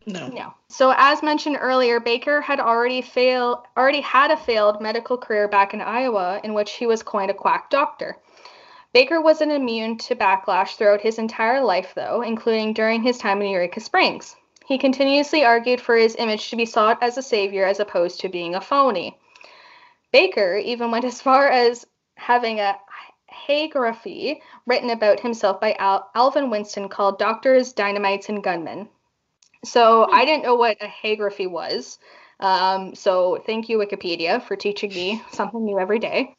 No. 0.09 0.29
No. 0.29 0.55
So 0.69 0.95
as 0.97 1.23
mentioned 1.23 1.59
earlier, 1.61 2.01
Baker 2.01 2.41
had 2.41 2.61
already 2.61 3.03
failed 3.03 3.59
already 3.77 4.01
had 4.01 4.31
a 4.31 4.37
failed 4.37 4.81
medical 4.81 5.19
career 5.19 5.49
back 5.49 5.75
in 5.75 5.83
Iowa 5.83 6.41
in 6.43 6.55
which 6.55 6.73
he 6.73 6.87
was 6.87 7.03
coined 7.03 7.31
a 7.31 7.35
quack 7.35 7.69
doctor. 7.69 8.17
Baker 8.95 9.21
wasn't 9.21 9.53
immune 9.53 9.99
to 9.99 10.17
backlash 10.17 10.77
throughout 10.77 11.03
his 11.03 11.19
entire 11.19 11.63
life 11.63 11.93
though, 11.95 12.23
including 12.23 12.73
during 12.73 13.03
his 13.03 13.19
time 13.19 13.43
in 13.43 13.51
Eureka 13.51 13.81
Springs. 13.81 14.35
He 14.65 14.79
continuously 14.79 15.45
argued 15.45 15.81
for 15.81 15.95
his 15.95 16.17
image 16.17 16.49
to 16.51 16.57
be 16.57 16.65
sought 16.65 17.03
as 17.03 17.19
a 17.19 17.23
savior 17.23 17.67
as 17.67 17.81
opposed 17.81 18.21
to 18.21 18.31
being 18.31 18.55
a 18.55 18.61
phony. 18.63 19.19
Baker 20.11 20.57
even 20.57 20.91
went 20.91 21.05
as 21.05 21.21
far 21.21 21.51
as 21.51 21.87
having 22.17 22.61
a 22.61 22.79
hagiography 23.31 24.41
written 24.67 24.89
about 24.89 25.21
himself 25.21 25.61
by 25.61 25.75
Al- 25.75 26.11
Alvin 26.15 26.49
Winston 26.49 26.89
called 26.89 27.19
Doctors, 27.19 27.75
Dynamites, 27.75 28.31
and 28.31 28.43
Gunmen. 28.43 28.89
So. 29.65 30.11
I 30.11 30.25
didn't 30.25 30.45
know 30.45 30.55
what 30.55 30.79
a 30.81 30.87
hagiography 30.87 31.51
was. 31.51 31.99
Um, 32.41 32.95
so 32.95 33.43
thank 33.47 33.69
you, 33.69 33.79
Wikipedia, 33.79 34.43
for 34.43 34.57
teaching 34.57 34.91
me 34.91 35.23
something 35.33 35.65
new 35.65 35.79
every 35.79 35.99
day. 35.99 36.37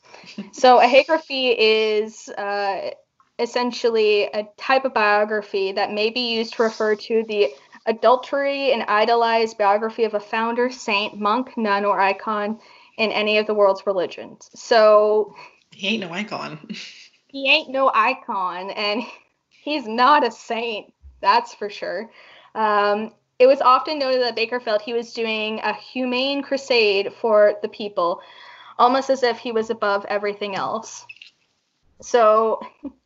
so 0.51 0.79
a 0.79 0.86
hagiography 0.86 1.55
is 1.58 2.29
uh, 2.29 2.91
essentially 3.38 4.23
a 4.25 4.47
type 4.58 4.86
of 4.86 4.93
biography 4.93 5.73
that 5.73 5.91
may 5.91 6.10
be 6.10 6.36
used 6.36 6.53
to 6.53 6.63
refer 6.63 6.95
to 6.95 7.23
the 7.27 7.49
adultery 7.86 8.71
and 8.71 8.84
idolized 8.84 9.58
biography 9.58 10.03
of 10.03 10.13
a 10.13 10.19
founder, 10.19 10.69
saint, 10.69 11.19
monk, 11.19 11.58
nun, 11.58 11.86
or 11.86 11.99
icon 11.99 12.60
in 12.97 13.12
any 13.12 13.38
of 13.38 13.47
the 13.47 13.53
world's 13.53 13.86
religions. 13.86 14.49
So 14.53 15.34
he 15.71 15.88
ain't 15.88 16.01
no 16.01 16.12
icon. 16.12 16.60
he 17.27 17.49
ain't 17.49 17.69
no 17.69 17.91
icon, 17.93 18.69
and 18.71 19.03
he's 19.49 19.88
not 19.88 20.25
a 20.25 20.32
saint. 20.32 20.93
That's 21.21 21.53
for 21.53 21.69
sure. 21.69 22.10
Um, 22.55 23.13
it 23.39 23.47
was 23.47 23.62
often 23.62 23.99
noted 23.99 24.21
that 24.21 24.35
Baker 24.35 24.59
felt 24.59 24.81
he 24.81 24.93
was 24.93 25.13
doing 25.13 25.59
a 25.59 25.73
humane 25.73 26.41
crusade 26.41 27.13
for 27.13 27.55
the 27.62 27.69
people, 27.69 28.21
almost 28.77 29.09
as 29.09 29.23
if 29.23 29.38
he 29.38 29.51
was 29.51 29.69
above 29.69 30.05
everything 30.05 30.55
else. 30.55 31.05
So, 32.01 32.62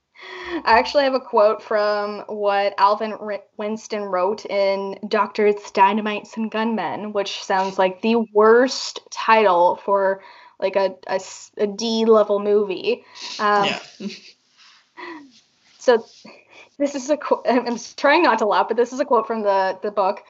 I 0.66 0.80
actually 0.80 1.04
have 1.04 1.16
a 1.16 1.20
quote 1.20 1.62
from 1.62 2.24
what 2.28 2.74
Alvin 2.78 3.18
Winston 3.58 4.04
wrote 4.04 4.46
in 4.46 4.98
Doctors, 5.08 5.56
Dynamites, 5.72 6.38
and 6.38 6.50
Gunmen, 6.50 7.14
which 7.14 7.44
sounds 7.44 7.78
like 7.78 8.02
the 8.02 8.16
worst 8.34 9.02
title 9.12 9.80
for 9.84 10.22
like 10.60 10.76
a, 10.76 10.96
a, 11.08 11.20
a 11.58 11.68
D 11.68 12.06
level 12.06 12.40
movie. 12.40 13.04
Um, 13.40 13.66
yeah. 13.66 13.80
so 15.84 16.06
this 16.78 16.96
is 16.96 17.10
a 17.10 17.18
quote. 17.18 17.46
I'm 17.50 17.78
trying 17.98 18.24
not 18.24 18.40
to 18.40 18.46
laugh, 18.46 18.68
but 18.68 18.78
this 18.78 18.94
is 18.94 19.00
a 19.00 19.06
quote 19.06 19.28
from 19.28 19.42
the 19.42 19.78
the 19.82 19.92
book. 19.92 20.24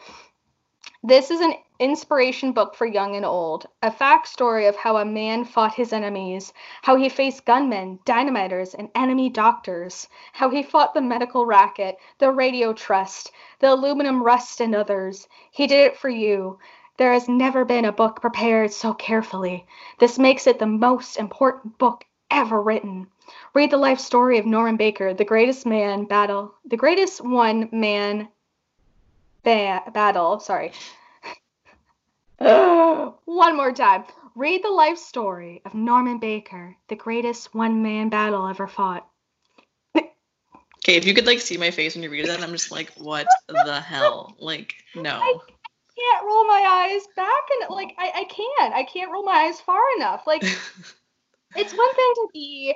This 1.04 1.32
is 1.32 1.42
an 1.42 1.56
inspiration 1.80 2.54
book 2.54 2.76
for 2.76 2.88
young 2.88 3.16
and 3.16 3.26
old, 3.26 3.68
a 3.82 3.92
fact 3.92 4.28
story 4.28 4.68
of 4.68 4.76
how 4.78 4.98
a 4.98 5.06
man 5.06 5.44
fought 5.44 5.74
his 5.74 5.92
enemies, 5.92 6.54
how 6.82 6.96
he 6.96 7.10
faced 7.10 7.46
gunmen, 7.46 8.00
dynamiters, 8.06 8.74
and 8.74 8.90
enemy 8.96 9.30
doctors, 9.30 10.08
how 10.32 10.50
he 10.50 10.64
fought 10.64 10.94
the 10.94 11.02
medical 11.02 11.46
racket, 11.46 11.98
the 12.20 12.32
radio 12.32 12.72
trust, 12.72 13.32
the 13.60 13.74
aluminum 13.74 14.24
rust, 14.24 14.62
and 14.62 14.74
others. 14.74 15.28
He 15.52 15.68
did 15.68 15.92
it 15.92 15.98
for 15.98 16.10
you. 16.10 16.58
There 16.98 17.12
has 17.12 17.28
never 17.28 17.66
been 17.66 17.86
a 17.86 17.92
book 17.92 18.22
prepared 18.22 18.72
so 18.72 18.94
carefully. 18.94 19.66
This 20.00 20.18
makes 20.18 20.48
it 20.48 20.58
the 20.58 20.66
most 20.66 21.18
important 21.18 21.78
book 21.78 22.06
ever 22.34 22.62
written. 22.62 23.08
Read 23.54 23.72
the 23.72 23.78
life 23.78 24.00
story 24.00 24.38
of 24.40 24.46
Norman 24.46 24.76
Baker, 24.76 25.14
the 25.14 25.24
greatest 25.24 25.66
man 25.66 26.06
battle, 26.06 26.54
the 26.66 26.78
greatest 26.78 27.24
one 27.24 27.70
man 27.72 28.28
ba- 29.44 29.84
battle. 29.94 30.40
Sorry. 30.40 30.72
one 33.26 33.56
more 33.56 33.72
time. 33.72 34.04
Read 34.36 34.64
the 34.64 34.70
life 34.70 34.98
story 34.98 35.62
of 35.66 35.74
Norman 35.74 36.20
Baker, 36.20 36.76
the 36.88 36.96
greatest 36.96 37.54
one 37.54 37.84
man 37.84 38.10
battle 38.10 38.48
ever 38.48 38.68
fought. 38.68 39.08
Okay, 39.96 40.98
if 40.98 41.06
you 41.06 41.14
could 41.14 41.26
like 41.26 41.40
see 41.40 41.56
my 41.56 41.72
face 41.72 41.96
when 41.96 42.04
you 42.04 42.10
read 42.10 42.28
that, 42.28 42.42
I'm 42.42 42.52
just 42.52 42.72
like, 42.72 42.92
what 42.98 43.26
the 43.48 43.80
hell? 43.80 44.36
Like, 44.38 44.76
no. 44.96 45.18
I 45.22 45.38
can't 45.98 46.26
roll 46.26 46.46
my 46.46 46.90
eyes 46.92 47.08
back 47.16 47.44
and 47.62 47.70
like 47.70 47.96
I, 47.98 48.12
I 48.16 48.24
can't. 48.26 48.74
I 48.74 48.84
can't 48.84 49.12
roll 49.12 49.24
my 49.24 49.32
eyes 49.48 49.62
far 49.62 49.82
enough. 49.96 50.28
Like 50.28 50.44
it's 51.56 51.74
one 51.74 51.96
thing 51.96 52.14
to 52.16 52.28
be 52.34 52.76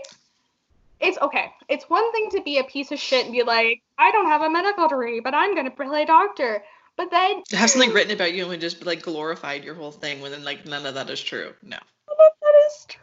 it's 0.99 1.17
okay. 1.19 1.51
It's 1.69 1.85
one 1.89 2.11
thing 2.11 2.29
to 2.31 2.41
be 2.41 2.57
a 2.57 2.63
piece 2.63 2.91
of 2.91 2.99
shit 2.99 3.25
and 3.25 3.31
be 3.31 3.43
like, 3.43 3.81
I 3.97 4.11
don't 4.11 4.25
have 4.25 4.41
a 4.41 4.49
medical 4.49 4.87
degree, 4.87 5.19
but 5.19 5.33
I'm 5.33 5.55
gonna 5.55 5.71
play 5.71 6.05
doctor. 6.05 6.63
But 6.95 7.11
then 7.11 7.43
have 7.51 7.69
something 7.69 7.93
written 7.93 8.11
about 8.11 8.33
you 8.33 8.49
and 8.49 8.59
just 8.59 8.83
like 8.83 9.03
glorified 9.03 9.63
your 9.63 9.75
whole 9.75 9.91
thing 9.91 10.19
when 10.19 10.31
then 10.31 10.43
like 10.43 10.65
none 10.65 10.85
of 10.85 10.95
that 10.95 11.09
is 11.09 11.21
true. 11.21 11.53
No. 11.61 11.77
None 11.77 12.17
of 12.19 12.33
that 12.41 12.53
is 12.67 12.85
true. 12.89 13.01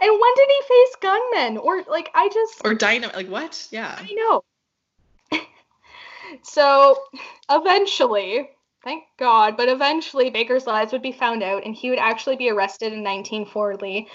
And 0.00 0.10
when 0.10 0.34
did 0.36 0.48
he 0.48 0.62
face 0.68 0.96
gunmen? 1.02 1.58
Or 1.58 1.82
like 1.86 2.10
I 2.14 2.30
just 2.30 2.62
Or 2.64 2.74
dynamite 2.74 3.14
like 3.14 3.28
what? 3.28 3.68
Yeah. 3.70 3.94
I 3.98 4.12
know. 4.14 4.42
so 6.42 6.98
eventually, 7.50 8.48
thank 8.82 9.04
God, 9.18 9.58
but 9.58 9.68
eventually 9.68 10.30
Baker's 10.30 10.66
lies 10.66 10.92
would 10.92 11.02
be 11.02 11.12
found 11.12 11.42
out 11.42 11.66
and 11.66 11.74
he 11.74 11.90
would 11.90 11.98
actually 11.98 12.36
be 12.36 12.48
arrested 12.48 12.94
in 12.94 13.04
1940 13.04 14.08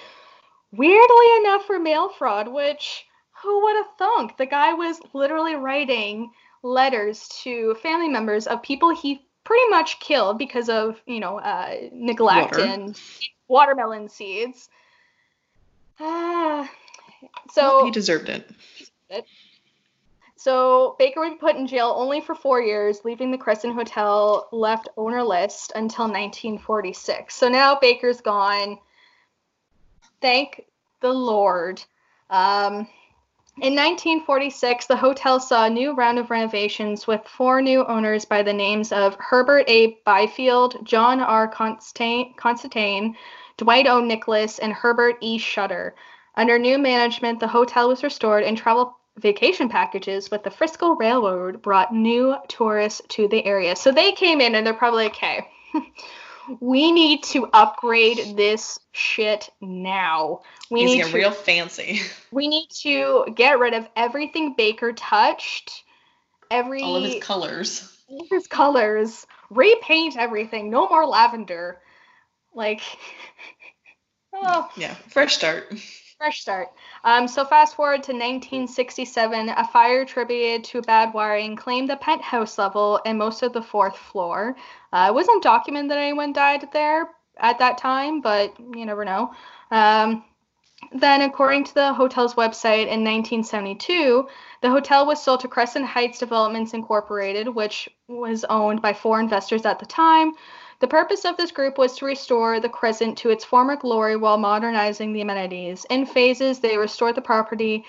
weirdly 0.71 1.38
enough 1.39 1.65
for 1.65 1.79
mail 1.79 2.10
fraud, 2.10 2.47
which 2.47 3.05
who 3.41 3.63
would 3.63 3.75
have 3.75 3.97
thunk? 3.97 4.38
The 4.38 4.45
guy 4.45 4.73
was 4.73 4.99
literally 5.13 5.55
writing 5.55 6.31
letters 6.63 7.27
to 7.43 7.75
family 7.75 8.07
members 8.07 8.47
of 8.47 8.62
people 8.62 8.95
he 8.95 9.25
pretty 9.43 9.67
much 9.69 9.99
killed 9.99 10.38
because 10.38 10.69
of, 10.69 11.01
you 11.05 11.19
know, 11.19 11.39
uh, 11.39 11.75
neglect 11.91 12.55
Water. 12.55 12.65
and 12.65 13.01
watermelon 13.47 14.10
seeds. 14.10 14.69
Uh, 15.99 16.67
so 17.51 17.62
well, 17.62 17.86
he 17.86 17.91
deserved 17.91 18.29
it. 18.29 18.49
So 20.36 20.95
Baker 20.97 21.19
would 21.19 21.34
be 21.34 21.38
put 21.38 21.55
in 21.55 21.67
jail 21.67 21.93
only 21.95 22.19
for 22.19 22.34
four 22.34 22.60
years, 22.60 23.01
leaving 23.05 23.29
the 23.29 23.38
Crescent 23.38 23.75
Hotel 23.75 24.47
left 24.51 24.89
ownerless 24.97 25.69
until 25.75 26.05
1946. 26.05 27.36
So 27.36 27.47
now 27.47 27.77
Baker's 27.79 28.21
gone 28.21 28.79
thank 30.21 30.65
the 31.01 31.12
Lord. 31.12 31.84
Um, 32.29 32.88
in 33.57 33.75
1946, 33.75 34.86
the 34.86 34.95
hotel 34.95 35.39
saw 35.39 35.65
a 35.65 35.69
new 35.69 35.93
round 35.93 36.17
of 36.17 36.31
renovations 36.31 37.05
with 37.05 37.27
four 37.27 37.62
new 37.62 37.86
owners 37.86 38.23
by 38.23 38.41
the 38.43 38.53
names 38.53 38.91
of 38.91 39.17
Herbert 39.19 39.65
A. 39.67 39.99
Byfield, 40.05 40.86
John 40.86 41.19
R. 41.19 41.47
Constantine, 41.47 43.15
Dwight 43.57 43.88
O. 43.88 43.99
Nicholas, 43.99 44.60
and 44.60 44.71
Herbert 44.71 45.17
E. 45.21 45.38
Shutter. 45.38 45.95
Under 46.36 46.57
new 46.57 46.77
management, 46.77 47.39
the 47.39 47.47
hotel 47.47 47.89
was 47.89 48.03
restored 48.03 48.43
and 48.43 48.57
travel 48.57 48.97
vacation 49.17 49.67
packages 49.67 50.31
with 50.31 50.43
the 50.43 50.49
Frisco 50.49 50.95
Railroad 50.95 51.62
brought 51.62 51.93
new 51.93 52.36
tourists 52.47 53.01
to 53.10 53.27
the 53.27 53.45
area. 53.45 53.75
So 53.75 53.91
they 53.91 54.13
came 54.13 54.39
in 54.39 54.55
and 54.55 54.65
they're 54.65 54.73
probably 54.73 55.07
okay, 55.07 55.47
we 56.60 56.91
need 56.91 57.23
to 57.23 57.47
upgrade 57.54 58.36
this 58.38 58.80
shit 58.91 59.49
now. 59.62 60.41
We 60.69 60.82
He's 60.82 60.95
need 60.95 61.06
to, 61.06 61.15
real 61.15 61.32
fancy. 61.32 62.01
We 62.32 62.47
need 62.47 62.69
to 62.84 63.25
get 63.36 63.60
rid 63.60 63.73
of 63.73 63.89
everything 63.95 64.54
Baker 64.58 64.93
touched. 64.93 65.84
Every 66.49 66.82
all 66.82 66.95
of 66.95 67.04
his 67.04 67.21
colors. 67.21 68.04
All 68.08 68.21
of 68.21 68.30
his 68.30 68.47
colors. 68.47 69.25
Repaint 69.49 70.15
everything. 70.17 70.69
No 70.69 70.88
more 70.88 71.06
lavender. 71.06 71.82
Like 72.54 72.82
Oh. 74.34 74.69
Yeah, 74.75 74.93
fresh 75.10 75.36
start. 75.36 75.73
Fresh 76.21 76.41
start. 76.41 76.67
Um, 77.03 77.27
so 77.27 77.43
fast 77.43 77.75
forward 77.75 78.03
to 78.03 78.12
1967, 78.12 79.49
a 79.49 79.67
fire 79.69 80.01
attributed 80.01 80.63
to 80.65 80.84
bad 80.84 81.15
wiring 81.15 81.55
claimed 81.55 81.89
the 81.89 81.95
penthouse 81.95 82.60
level 82.60 83.01
and 83.07 83.17
most 83.17 83.41
of 83.41 83.53
the 83.53 83.62
fourth 83.63 83.97
floor. 83.97 84.55
Uh, 84.93 85.07
it 85.10 85.15
wasn't 85.15 85.41
documented 85.41 85.89
that 85.89 85.97
anyone 85.97 86.31
died 86.31 86.69
there 86.73 87.10
at 87.39 87.57
that 87.57 87.79
time, 87.79 88.21
but 88.21 88.53
you 88.60 88.86
never 88.86 89.03
know. 89.03 89.34
Um, 89.71 90.23
then, 90.93 91.21
according 91.21 91.63
to 91.63 91.73
the 91.73 91.91
hotel's 91.91 92.36
website 92.36 92.86
in 92.86 93.03
1972, 93.03 94.27
the 94.62 94.69
hotel 94.69 95.07
was 95.07 95.23
sold 95.23 95.39
to 95.39 95.47
Crescent 95.47 95.88
Heights 95.88 96.19
Developments 96.19 96.75
Incorporated, 96.75 97.47
which 97.47 97.89
was 98.07 98.43
owned 98.43 98.79
by 98.79 98.93
four 98.93 99.19
investors 99.19 99.65
at 99.65 99.79
the 99.79 99.88
time. 99.88 100.34
The 100.82 100.88
purpose 100.88 101.26
of 101.26 101.38
this 101.38 101.52
group 101.52 101.78
was 101.78 101.96
to 101.98 102.06
restore 102.06 102.60
the 102.60 102.67
Crescent 102.67 103.15
to 103.20 103.30
its 103.30 103.46
former 103.46 103.76
glory 103.76 104.15
while 104.15 104.39
modernizing 104.39 105.13
the 105.13 105.22
amenities. 105.22 105.86
In 105.91 106.08
phases, 106.08 106.60
they 106.60 106.76
restored 106.76 107.13
the 107.13 107.22
property 107.22 107.86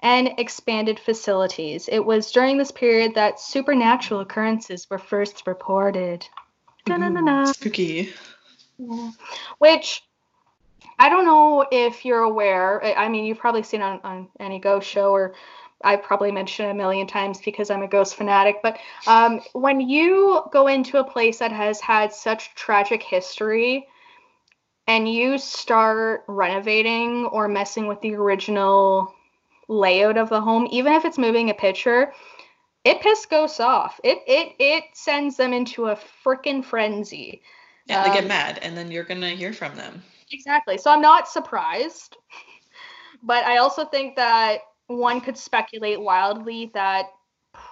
and 0.00 0.30
expanded 0.38 1.00
facilities. 1.00 1.88
It 1.88 1.98
was 1.98 2.30
during 2.30 2.56
this 2.56 2.70
period 2.70 3.16
that 3.16 3.40
supernatural 3.40 4.20
occurrences 4.20 4.88
were 4.88 4.98
first 4.98 5.44
reported. 5.48 6.28
Mm, 6.86 7.48
spooky. 7.48 8.12
Which 9.58 10.04
I 11.00 11.08
don't 11.08 11.24
know 11.24 11.66
if 11.72 12.04
you're 12.04 12.20
aware. 12.20 12.96
I 12.96 13.08
mean, 13.08 13.24
you've 13.24 13.38
probably 13.38 13.64
seen 13.64 13.82
on, 13.82 14.00
on 14.04 14.28
any 14.38 14.60
ghost 14.60 14.88
show, 14.88 15.10
or 15.10 15.34
I've 15.84 16.02
probably 16.02 16.32
mentioned 16.32 16.70
a 16.70 16.74
million 16.74 17.06
times 17.06 17.40
because 17.40 17.70
I'm 17.70 17.82
a 17.82 17.88
ghost 17.88 18.16
fanatic. 18.16 18.56
But 18.62 18.78
um, 19.06 19.40
when 19.52 19.80
you 19.80 20.42
go 20.52 20.66
into 20.66 20.98
a 20.98 21.04
place 21.04 21.38
that 21.38 21.52
has 21.52 21.80
had 21.80 22.12
such 22.12 22.54
tragic 22.54 23.02
history 23.02 23.86
and 24.86 25.12
you 25.12 25.38
start 25.38 26.24
renovating 26.28 27.26
or 27.26 27.48
messing 27.48 27.86
with 27.86 28.00
the 28.00 28.14
original 28.14 29.14
layout 29.68 30.16
of 30.16 30.28
the 30.28 30.40
home, 30.40 30.66
even 30.70 30.92
if 30.92 31.04
it's 31.04 31.18
moving 31.18 31.50
a 31.50 31.54
picture, 31.54 32.12
it 32.84 33.00
pisses 33.00 33.28
ghosts 33.28 33.60
off. 33.60 34.00
It 34.04 34.18
it 34.26 34.54
it 34.58 34.84
sends 34.94 35.36
them 35.36 35.52
into 35.52 35.86
a 35.86 35.98
freaking 36.24 36.64
frenzy. 36.64 37.42
Yeah, 37.86 38.02
they 38.02 38.10
um, 38.10 38.14
get 38.14 38.26
mad, 38.26 38.60
and 38.62 38.76
then 38.76 38.90
you're 38.90 39.04
gonna 39.04 39.30
hear 39.30 39.52
from 39.52 39.76
them. 39.76 40.02
Exactly. 40.30 40.78
So 40.78 40.90
I'm 40.90 41.00
not 41.00 41.28
surprised, 41.28 42.16
but 43.22 43.44
I 43.44 43.58
also 43.58 43.84
think 43.84 44.16
that 44.16 44.60
one 44.86 45.20
could 45.20 45.36
speculate 45.36 46.00
wildly 46.00 46.70
that 46.74 47.06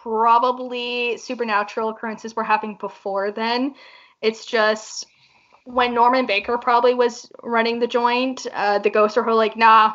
probably 0.03 1.17
supernatural 1.17 1.91
occurrences 1.91 2.35
were 2.35 2.45
happening 2.45 2.77
before 2.81 3.31
then. 3.31 3.75
It's 4.23 4.47
just 4.47 5.07
when 5.65 5.95
Norman 5.95 6.27
Baker 6.27 6.59
probably 6.59 6.95
was 6.95 7.31
running 7.43 7.81
the 7.81 7.87
joint, 7.87 8.47
uh, 8.53 8.79
the 8.79 8.91
ghosts 8.91 9.17
are 9.17 9.35
like, 9.35 9.57
nah, 9.57 9.95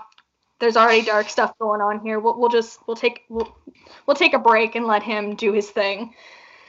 there's 0.60 0.78
already 0.78 1.04
dark 1.04 1.30
stuff 1.30 1.58
going 1.60 1.82
on 1.82 2.02
here. 2.02 2.20
We'll, 2.20 2.40
we'll 2.40 2.50
just 2.50 2.80
we'll 2.88 2.98
take 2.98 3.22
we'll, 3.30 3.56
we'll 4.06 4.16
take 4.16 4.34
a 4.34 4.40
break 4.40 4.76
and 4.76 4.86
let 4.86 5.04
him 5.04 5.36
do 5.36 5.54
his 5.54 5.70
thing. 5.70 6.14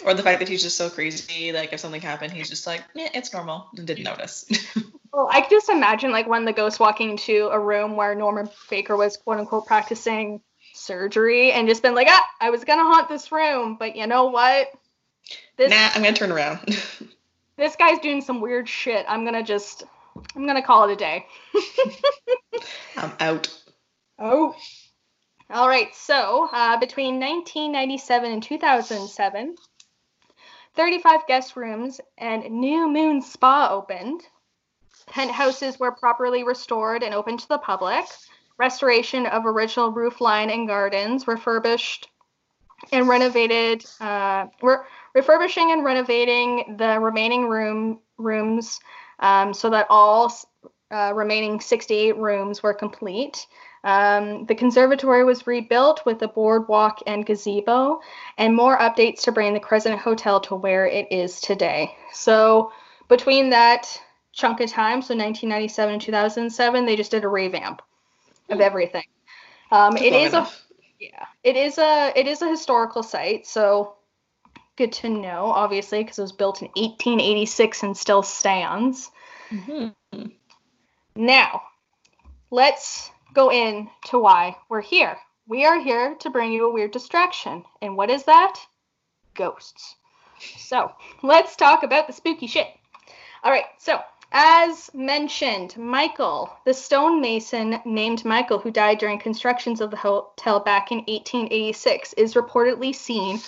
Or 0.05 0.15
the 0.15 0.23
fact 0.23 0.39
that 0.39 0.49
he's 0.49 0.63
just 0.63 0.79
so 0.79 0.89
crazy, 0.89 1.53
like 1.53 1.73
if 1.73 1.81
something 1.81 2.01
happened, 2.01 2.33
he's 2.33 2.49
just 2.49 2.67
like, 2.67 2.83
yeah, 2.95 3.11
it's 3.13 3.33
normal, 3.35 3.69
didn't 3.75 4.03
notice. 4.05 4.47
well, 5.13 5.29
I 5.31 5.41
can 5.41 5.51
just 5.51 5.69
imagine 5.69 6.11
like 6.13 6.29
when 6.29 6.45
the 6.45 6.53
ghost 6.53 6.81
walking 6.81 7.11
into 7.11 7.49
a 7.51 7.59
room 7.59 7.97
where 7.97 8.15
Norman 8.15 8.49
Baker 8.69 8.97
was 8.97 9.17
quote 9.17 9.39
unquote 9.39 9.67
practicing 9.67 10.41
surgery 10.75 11.53
and 11.53 11.69
just 11.69 11.83
been 11.83 11.95
like, 11.95 12.09
ah, 12.09 12.27
I 12.41 12.51
was 12.51 12.65
gonna 12.65 12.85
haunt 12.85 13.09
this 13.09 13.33
room, 13.33 13.77
but 13.79 13.97
you 13.97 14.07
know 14.07 14.27
what? 14.27 14.69
This 15.57 15.71
Nah, 15.71 15.91
I'm 15.95 16.03
gonna 16.03 16.15
turn 16.15 16.33
around. 16.33 16.61
this 17.57 17.77
guy's 17.77 17.99
doing 17.99 18.21
some 18.21 18.41
weird 18.41 18.69
shit. 18.69 19.05
I'm 19.09 19.25
gonna 19.25 19.43
just 19.43 19.85
I'm 20.37 20.47
gonna 20.47 20.63
call 20.63 20.89
it 20.89 20.93
a 20.93 20.97
day. 20.97 21.27
I'm 22.97 23.13
out. 23.21 23.49
Oh. 24.19 24.55
All 25.53 25.67
right, 25.67 25.93
so 25.97 26.49
uh, 26.53 26.79
between 26.79 27.19
1997 27.19 28.31
and 28.31 28.41
2007, 28.41 29.57
35 30.77 31.27
guest 31.27 31.57
rooms 31.57 32.01
and 32.17 32.49
New 32.51 32.89
Moon 32.89 33.21
Spa 33.21 33.69
opened. 33.73 34.23
Penthouses 35.11 35.79
were 35.79 35.93
properly 35.93 36.45
restored 36.45 37.03
and 37.03 37.13
open 37.13 37.37
to 37.37 37.49
the 37.49 37.59
public. 37.59 38.07
Restoration 38.59 39.27
of 39.27 39.45
original 39.45 39.91
roof 39.91 40.21
line 40.21 40.51
and 40.51 40.69
gardens, 40.69 41.27
refurbished 41.27 42.09
and 42.93 43.09
renovated. 43.09 43.85
Uh, 44.01 44.47
we're 44.63 44.85
refurbishing 45.15 45.73
and 45.73 45.85
renovating 45.85 46.77
the 46.79 46.99
remaining 47.01 47.49
room 47.49 48.01
rooms 48.19 48.81
um, 49.19 49.53
so 49.53 49.71
that 49.71 49.87
all 49.91 50.33
uh, 50.91 51.13
remaining 51.15 51.61
68 51.61 52.17
rooms 52.17 52.63
were 52.63 52.75
complete. 52.75 53.47
Um, 53.83 54.45
the 54.47 54.55
conservatory 54.55 55.25
was 55.25 55.47
rebuilt 55.47 56.05
with 56.05 56.23
a 56.23 56.29
boardwalk 56.29 56.99
and 57.07 57.25
gazebo, 57.25 58.01
and 58.37 58.55
more 58.55 58.79
updates 58.79 59.23
to 59.23 59.33
bring 59.33 59.55
the 59.55 59.61
Crescent 59.61 59.99
Hotel 59.99 60.41
to 60.43 60.55
where 60.55 60.87
it 60.87 61.11
is 61.11 61.41
today. 61.41 61.97
So, 62.13 62.73
between 63.09 63.51
that 63.51 64.01
chunk 64.33 64.61
of 64.61 64.71
time, 64.71 65.03
so 65.03 65.15
1997 65.15 65.95
and 65.95 66.03
2007, 66.03 66.87
they 66.87 66.97
just 66.97 67.11
did 67.11 67.25
a 67.25 67.29
revamp 67.29 67.83
of 68.49 68.59
hmm. 68.59 68.63
everything. 68.63 69.05
Um, 69.73 69.97
it 69.97 70.13
is 70.13 70.33
enough. 70.33 70.67
a 70.71 71.05
yeah, 71.05 71.27
it 71.43 71.57
is 71.57 71.79
a 71.79 72.13
it 72.15 72.27
is 72.27 72.43
a 72.43 72.49
historical 72.49 73.03
site, 73.03 73.47
so 73.47 73.95
good 74.77 74.93
to 74.93 75.09
know, 75.09 75.47
obviously, 75.47 76.03
because 76.03 76.19
it 76.19 76.23
was 76.23 76.33
built 76.33 76.63
in 76.63 76.69
1886 76.69 77.83
and 77.83 77.97
still 77.97 78.23
stands. 78.23 79.11
Mm-hmm. 79.51 80.27
Now, 81.15 81.63
let's 82.51 83.11
go 83.35 83.51
in 83.51 83.91
to 84.07 84.19
why 84.19 84.57
we're 84.69 84.81
here. 84.81 85.19
We 85.47 85.65
are 85.65 85.81
here 85.81 86.15
to 86.21 86.31
bring 86.31 86.53
you 86.53 86.69
a 86.69 86.73
weird 86.73 86.93
distraction. 86.93 87.65
And 87.83 87.97
what 87.97 88.09
is 88.11 88.25
that? 88.25 88.59
Ghosts. 89.35 89.97
So 90.57 90.93
let's 91.23 91.57
talk 91.57 91.83
about 91.83 92.07
the 92.07 92.13
spooky 92.13 92.47
shit. 92.47 92.69
All 93.43 93.51
right, 93.51 93.67
so 93.79 94.01
as 94.33 94.91
mentioned, 94.95 95.77
Michael, 95.77 96.51
the 96.65 96.75
stonemason 96.75 97.81
named 97.85 98.25
Michael, 98.25 98.59
who 98.59 98.71
died 98.71 98.99
during 98.99 99.19
constructions 99.19 99.81
of 99.81 99.91
the 99.91 99.97
hotel 99.97 100.61
back 100.61 100.93
in 100.93 100.99
1886, 100.99 102.13
is 102.15 102.35
reportedly 102.35 102.95
seen 102.95 103.41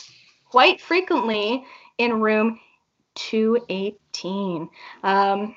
quite 0.51 0.81
frequently 0.81 1.65
in 1.99 2.21
room 2.21 2.59
218. 3.15 4.69
Um, 5.03 5.57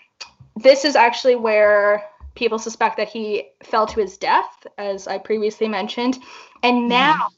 this 0.55 0.85
is 0.85 0.95
actually 0.95 1.35
where 1.35 2.03
people 2.35 2.59
suspect 2.59 2.97
that 2.97 3.09
he 3.09 3.49
fell 3.63 3.87
to 3.87 3.99
his 3.99 4.17
death, 4.17 4.67
as 4.77 5.07
I 5.07 5.17
previously 5.17 5.67
mentioned. 5.67 6.19
And 6.63 6.81
mm-hmm. 6.81 6.89
now. 6.89 7.29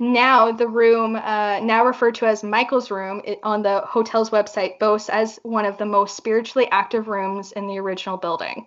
Now 0.00 0.52
the 0.52 0.68
room, 0.68 1.16
uh, 1.16 1.60
now 1.60 1.84
referred 1.84 2.14
to 2.16 2.26
as 2.26 2.42
Michael's 2.42 2.90
room 2.90 3.22
it, 3.24 3.40
on 3.42 3.62
the 3.62 3.80
hotel's 3.80 4.30
website, 4.30 4.78
boasts 4.78 5.08
as 5.08 5.38
one 5.42 5.64
of 5.64 5.78
the 5.78 5.86
most 5.86 6.16
spiritually 6.16 6.68
active 6.70 7.08
rooms 7.08 7.52
in 7.52 7.66
the 7.66 7.78
original 7.78 8.16
building. 8.16 8.66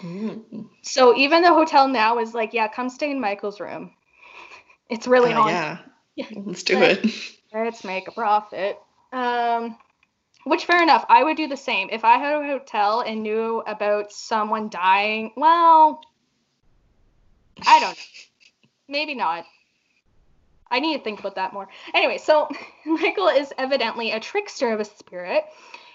Mm. 0.00 0.68
So 0.82 1.16
even 1.16 1.42
the 1.42 1.52
hotel 1.52 1.88
now 1.88 2.18
is 2.18 2.34
like, 2.34 2.54
yeah, 2.54 2.68
come 2.68 2.88
stay 2.88 3.10
in 3.10 3.20
Michael's 3.20 3.60
room. 3.60 3.92
It's 4.88 5.06
really 5.06 5.32
uh, 5.32 5.40
on. 5.40 5.48
Yeah. 5.48 5.78
yeah, 6.14 6.26
let's 6.44 6.62
do 6.62 6.80
it. 6.82 7.06
Let's 7.52 7.84
make 7.84 8.08
a 8.08 8.12
profit. 8.12 8.78
Um, 9.12 9.76
which 10.44 10.64
fair 10.64 10.82
enough. 10.82 11.04
I 11.08 11.24
would 11.24 11.36
do 11.36 11.48
the 11.48 11.56
same. 11.56 11.88
If 11.90 12.04
I 12.04 12.18
had 12.18 12.34
a 12.34 12.46
hotel 12.46 13.00
and 13.00 13.22
knew 13.22 13.62
about 13.66 14.12
someone 14.12 14.68
dying, 14.68 15.32
well, 15.36 16.00
I 17.66 17.80
don't 17.80 17.90
know. 17.90 18.02
Maybe 18.88 19.14
not. 19.14 19.44
I 20.70 20.80
need 20.80 20.96
to 20.96 21.02
think 21.02 21.20
about 21.20 21.36
that 21.36 21.52
more. 21.52 21.68
Anyway, 21.94 22.18
so 22.18 22.48
Michael 22.86 23.28
is 23.28 23.52
evidently 23.58 24.12
a 24.12 24.20
trickster 24.20 24.72
of 24.72 24.80
a 24.80 24.84
spirit 24.84 25.44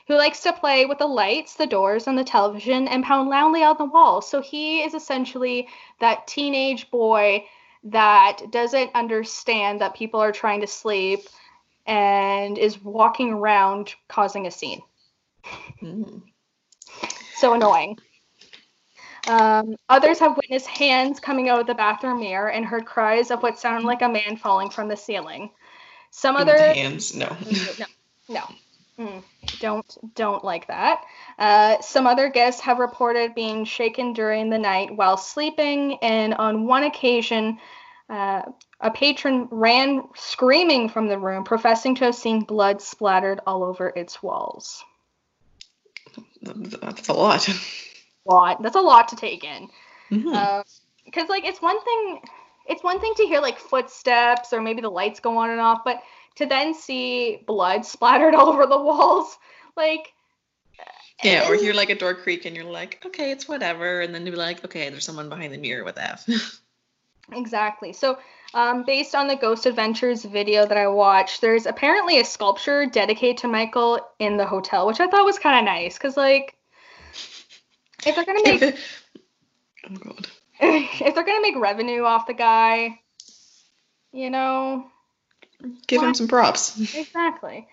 who 0.07 0.15
likes 0.15 0.41
to 0.41 0.53
play 0.53 0.85
with 0.85 0.97
the 0.97 1.07
lights, 1.07 1.55
the 1.55 1.67
doors, 1.67 2.07
and 2.07 2.17
the 2.17 2.23
television 2.23 2.87
and 2.87 3.03
pound 3.03 3.29
loudly 3.29 3.63
on 3.63 3.77
the 3.77 3.85
walls. 3.85 4.29
So 4.29 4.41
he 4.41 4.83
is 4.83 4.93
essentially 4.93 5.67
that 5.99 6.27
teenage 6.27 6.91
boy 6.91 7.45
that 7.85 8.41
doesn't 8.51 8.91
understand 8.95 9.81
that 9.81 9.95
people 9.95 10.19
are 10.19 10.31
trying 10.31 10.61
to 10.61 10.67
sleep 10.67 11.21
and 11.85 12.57
is 12.57 12.81
walking 12.81 13.33
around 13.33 13.93
causing 14.07 14.47
a 14.47 14.51
scene. 14.51 14.81
Mm. 15.81 16.21
So 17.35 17.53
annoying. 17.53 17.97
Um, 19.27 19.75
others 19.87 20.19
have 20.19 20.35
witnessed 20.35 20.67
hands 20.67 21.19
coming 21.19 21.49
out 21.49 21.59
of 21.59 21.67
the 21.67 21.75
bathroom 21.75 22.19
mirror 22.19 22.49
and 22.49 22.65
heard 22.65 22.85
cries 22.85 23.31
of 23.31 23.41
what 23.41 23.57
sounded 23.57 23.85
like 23.87 24.01
a 24.01 24.09
man 24.09 24.35
falling 24.37 24.69
from 24.69 24.87
the 24.87 24.97
ceiling. 24.97 25.51
Some 26.11 26.35
other 26.35 26.57
hands, 26.57 27.15
no, 27.15 27.35
no, 27.79 27.85
no, 28.29 28.43
mm, 28.99 29.23
don't 29.59 29.97
don't 30.13 30.43
like 30.43 30.67
that. 30.67 31.03
Uh, 31.39 31.81
some 31.81 32.05
other 32.05 32.29
guests 32.29 32.61
have 32.61 32.79
reported 32.79 33.33
being 33.33 33.65
shaken 33.65 34.13
during 34.13 34.49
the 34.49 34.59
night 34.59 34.95
while 34.95 35.17
sleeping, 35.17 35.97
and 36.01 36.33
on 36.35 36.67
one 36.67 36.83
occasion, 36.83 37.59
uh, 38.09 38.43
a 38.81 38.91
patron 38.91 39.47
ran 39.49 40.03
screaming 40.15 40.89
from 40.89 41.07
the 41.07 41.17
room, 41.17 41.45
professing 41.45 41.95
to 41.95 42.05
have 42.05 42.15
seen 42.15 42.41
blood 42.41 42.81
splattered 42.81 43.39
all 43.47 43.63
over 43.63 43.87
its 43.95 44.21
walls. 44.21 44.83
That's 46.41 47.07
a 47.07 47.13
lot. 47.13 47.47
lot. 48.25 48.61
That's 48.61 48.75
a 48.75 48.81
lot 48.81 49.09
to 49.09 49.15
take 49.15 49.43
in. 49.43 49.69
Because 50.09 51.29
like 51.29 51.45
it's 51.45 51.61
one 51.61 51.83
thing, 51.83 52.21
it's 52.67 52.83
one 52.83 52.99
thing 52.99 53.13
to 53.17 53.23
hear 53.23 53.41
like 53.41 53.59
footsteps 53.59 54.53
or 54.53 54.61
maybe 54.61 54.81
the 54.81 54.89
lights 54.89 55.19
go 55.19 55.37
on 55.37 55.49
and 55.49 55.59
off, 55.59 55.81
but 55.83 56.01
to 56.35 56.45
then 56.45 56.73
see 56.73 57.43
blood 57.45 57.85
splattered 57.85 58.35
all 58.35 58.49
over 58.49 58.65
the 58.65 58.79
walls, 58.79 59.37
like 59.75 60.13
yeah, 61.23 61.47
or 61.49 61.55
hear 61.55 61.73
like 61.73 61.89
a 61.89 61.95
door 61.95 62.15
creak 62.15 62.45
and 62.45 62.55
you're 62.55 62.65
like, 62.65 63.01
okay, 63.05 63.31
it's 63.31 63.47
whatever. 63.47 64.01
And 64.01 64.13
then 64.13 64.25
you're 64.25 64.35
like, 64.35 64.65
okay, 64.65 64.89
there's 64.89 65.05
someone 65.05 65.29
behind 65.29 65.53
the 65.53 65.57
mirror 65.57 65.83
with 65.83 65.97
F. 65.97 66.27
Exactly. 67.31 67.93
So, 67.93 68.17
um, 68.53 68.83
based 68.83 69.15
on 69.15 69.27
the 69.27 69.37
Ghost 69.37 69.65
Adventures 69.65 70.25
video 70.25 70.65
that 70.65 70.77
I 70.77 70.87
watched, 70.87 71.39
there's 71.39 71.65
apparently 71.65 72.19
a 72.19 72.25
sculpture 72.25 72.85
dedicated 72.85 73.37
to 73.39 73.47
Michael 73.47 74.01
in 74.19 74.35
the 74.35 74.45
hotel, 74.45 74.85
which 74.85 74.99
I 74.99 75.07
thought 75.07 75.23
was 75.23 75.39
kind 75.39 75.57
of 75.57 75.63
nice 75.63 75.97
because, 75.97 76.17
like, 76.17 76.57
if 78.05 78.15
they're 78.15 78.25
gonna 78.25 78.41
make 78.43 78.77
oh 79.89 79.95
god. 79.95 80.27
if 80.59 81.15
they're 81.15 81.23
gonna 81.23 81.41
make 81.41 81.55
revenue 81.57 82.03
off 82.03 82.27
the 82.27 82.33
guy, 82.33 82.99
you 84.11 84.29
know, 84.29 84.85
Give 85.87 86.01
him 86.01 86.13
some 86.13 86.27
props. 86.27 86.79
exactly. 86.95 87.67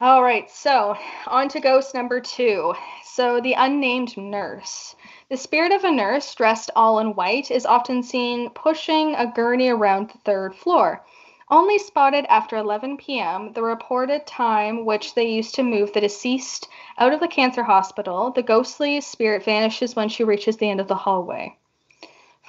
All 0.00 0.22
right, 0.22 0.50
so 0.50 0.96
on 1.26 1.48
to 1.50 1.60
ghost 1.60 1.94
number 1.94 2.20
two. 2.20 2.74
So, 3.04 3.40
the 3.40 3.52
unnamed 3.52 4.16
nurse. 4.16 4.96
The 5.28 5.36
spirit 5.36 5.70
of 5.72 5.84
a 5.84 5.90
nurse 5.90 6.34
dressed 6.34 6.70
all 6.74 6.98
in 6.98 7.14
white 7.14 7.50
is 7.50 7.66
often 7.66 8.02
seen 8.02 8.50
pushing 8.50 9.14
a 9.14 9.30
gurney 9.32 9.68
around 9.68 10.10
the 10.10 10.18
third 10.24 10.56
floor. 10.56 11.04
Only 11.50 11.78
spotted 11.78 12.24
after 12.26 12.56
11 12.56 12.96
p.m., 12.96 13.52
the 13.52 13.62
reported 13.62 14.26
time 14.26 14.84
which 14.84 15.14
they 15.14 15.28
used 15.28 15.54
to 15.56 15.62
move 15.62 15.92
the 15.92 16.00
deceased 16.00 16.68
out 16.98 17.12
of 17.12 17.20
the 17.20 17.28
cancer 17.28 17.62
hospital, 17.62 18.30
the 18.30 18.42
ghostly 18.42 19.00
spirit 19.00 19.44
vanishes 19.44 19.96
when 19.96 20.08
she 20.08 20.24
reaches 20.24 20.56
the 20.56 20.70
end 20.70 20.80
of 20.80 20.88
the 20.88 20.94
hallway. 20.94 21.58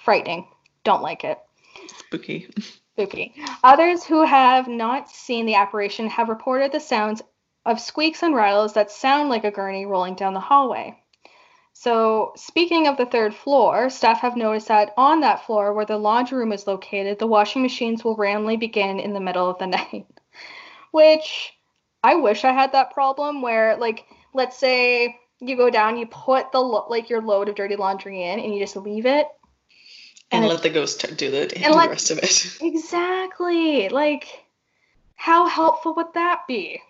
Frightening. 0.04 0.48
Don't 0.84 1.02
like 1.02 1.24
it. 1.24 1.40
Spooky. 1.88 2.50
Spooky. 2.94 3.34
Others 3.64 4.04
who 4.04 4.24
have 4.24 4.68
not 4.68 5.10
seen 5.10 5.46
the 5.46 5.56
apparition 5.56 6.08
have 6.08 6.30
reported 6.30 6.72
the 6.72 6.80
sounds 6.80 7.22
of 7.66 7.80
squeaks 7.80 8.22
and 8.22 8.36
rattles 8.36 8.74
that 8.74 8.92
sound 8.92 9.30
like 9.30 9.44
a 9.44 9.52
gurney 9.52 9.86
rolling 9.86 10.16
down 10.16 10.34
the 10.34 10.40
hallway. 10.40 11.03
So, 11.74 12.34
speaking 12.36 12.88
of 12.88 12.98
the 12.98 13.06
third 13.06 13.34
floor, 13.34 13.90
staff 13.90 14.20
have 14.20 14.38
noticed 14.38 14.68
that 14.68 14.94
on 14.96 15.22
that 15.22 15.46
floor 15.46 15.74
where 15.74 15.86
the 15.86 15.98
laundry 15.98 16.38
room 16.38 16.54
is 16.54 16.68
located, 16.68 17.18
the 17.20 17.28
washing 17.28 17.62
machines 17.62 18.04
will 18.04 18.16
randomly 18.16 18.58
begin 18.58 19.00
in 19.00 19.14
the 19.14 19.20
middle 19.20 19.50
of 19.50 19.58
the 19.58 19.68
night. 19.78 20.06
Which 20.92 21.54
I 22.04 22.16
wish 22.16 22.46
I 22.46 22.52
had 22.54 22.72
that 22.74 22.94
problem 22.94 23.42
where, 23.42 23.76
like, 23.78 24.06
let's 24.34 24.58
say 24.58 25.20
you 25.40 25.58
go 25.58 25.70
down, 25.70 25.98
you 25.98 26.06
put 26.06 26.52
the 26.52 26.60
lo- 26.60 26.86
like 26.90 27.10
your 27.10 27.22
load 27.22 27.50
of 27.50 27.56
dirty 27.56 27.76
laundry 27.76 28.24
in, 28.24 28.40
and 28.40 28.54
you 28.54 28.60
just 28.60 28.76
leave 28.76 29.06
it, 29.06 29.28
And 30.32 30.44
And 30.44 30.54
let 30.54 30.62
the 30.62 30.70
ghost 30.70 31.18
do 31.18 31.32
the, 31.32 31.42
and 31.42 31.52
handle 31.58 31.78
let- 31.78 31.86
the 31.86 31.90
rest 31.90 32.12
of 32.12 32.20
it. 32.20 32.58
Exactly. 32.62 33.90
Like, 33.90 34.46
how 35.16 35.48
helpful 35.48 35.96
would 35.96 36.14
that 36.14 36.42
be? 36.48 36.82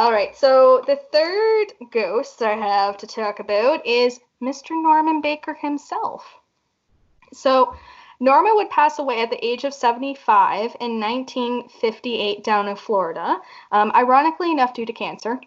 All 0.00 0.12
right. 0.12 0.34
So, 0.34 0.82
the 0.86 0.96
third 0.96 1.74
ghost 1.92 2.40
I 2.40 2.54
have 2.54 2.96
to 2.96 3.06
talk 3.06 3.38
about 3.38 3.84
is 3.84 4.18
Mr. 4.42 4.70
Norman 4.70 5.20
Baker 5.20 5.52
himself. 5.52 6.26
So, 7.34 7.76
Norma 8.18 8.54
would 8.54 8.70
pass 8.70 8.98
away 8.98 9.20
at 9.20 9.28
the 9.28 9.44
age 9.44 9.64
of 9.64 9.74
75 9.74 10.74
in 10.80 11.00
1958 11.00 12.42
down 12.42 12.68
in 12.68 12.76
Florida, 12.76 13.42
um, 13.72 13.92
ironically 13.94 14.50
enough, 14.50 14.72
due 14.72 14.86
to 14.86 14.92
cancer. 14.94 15.38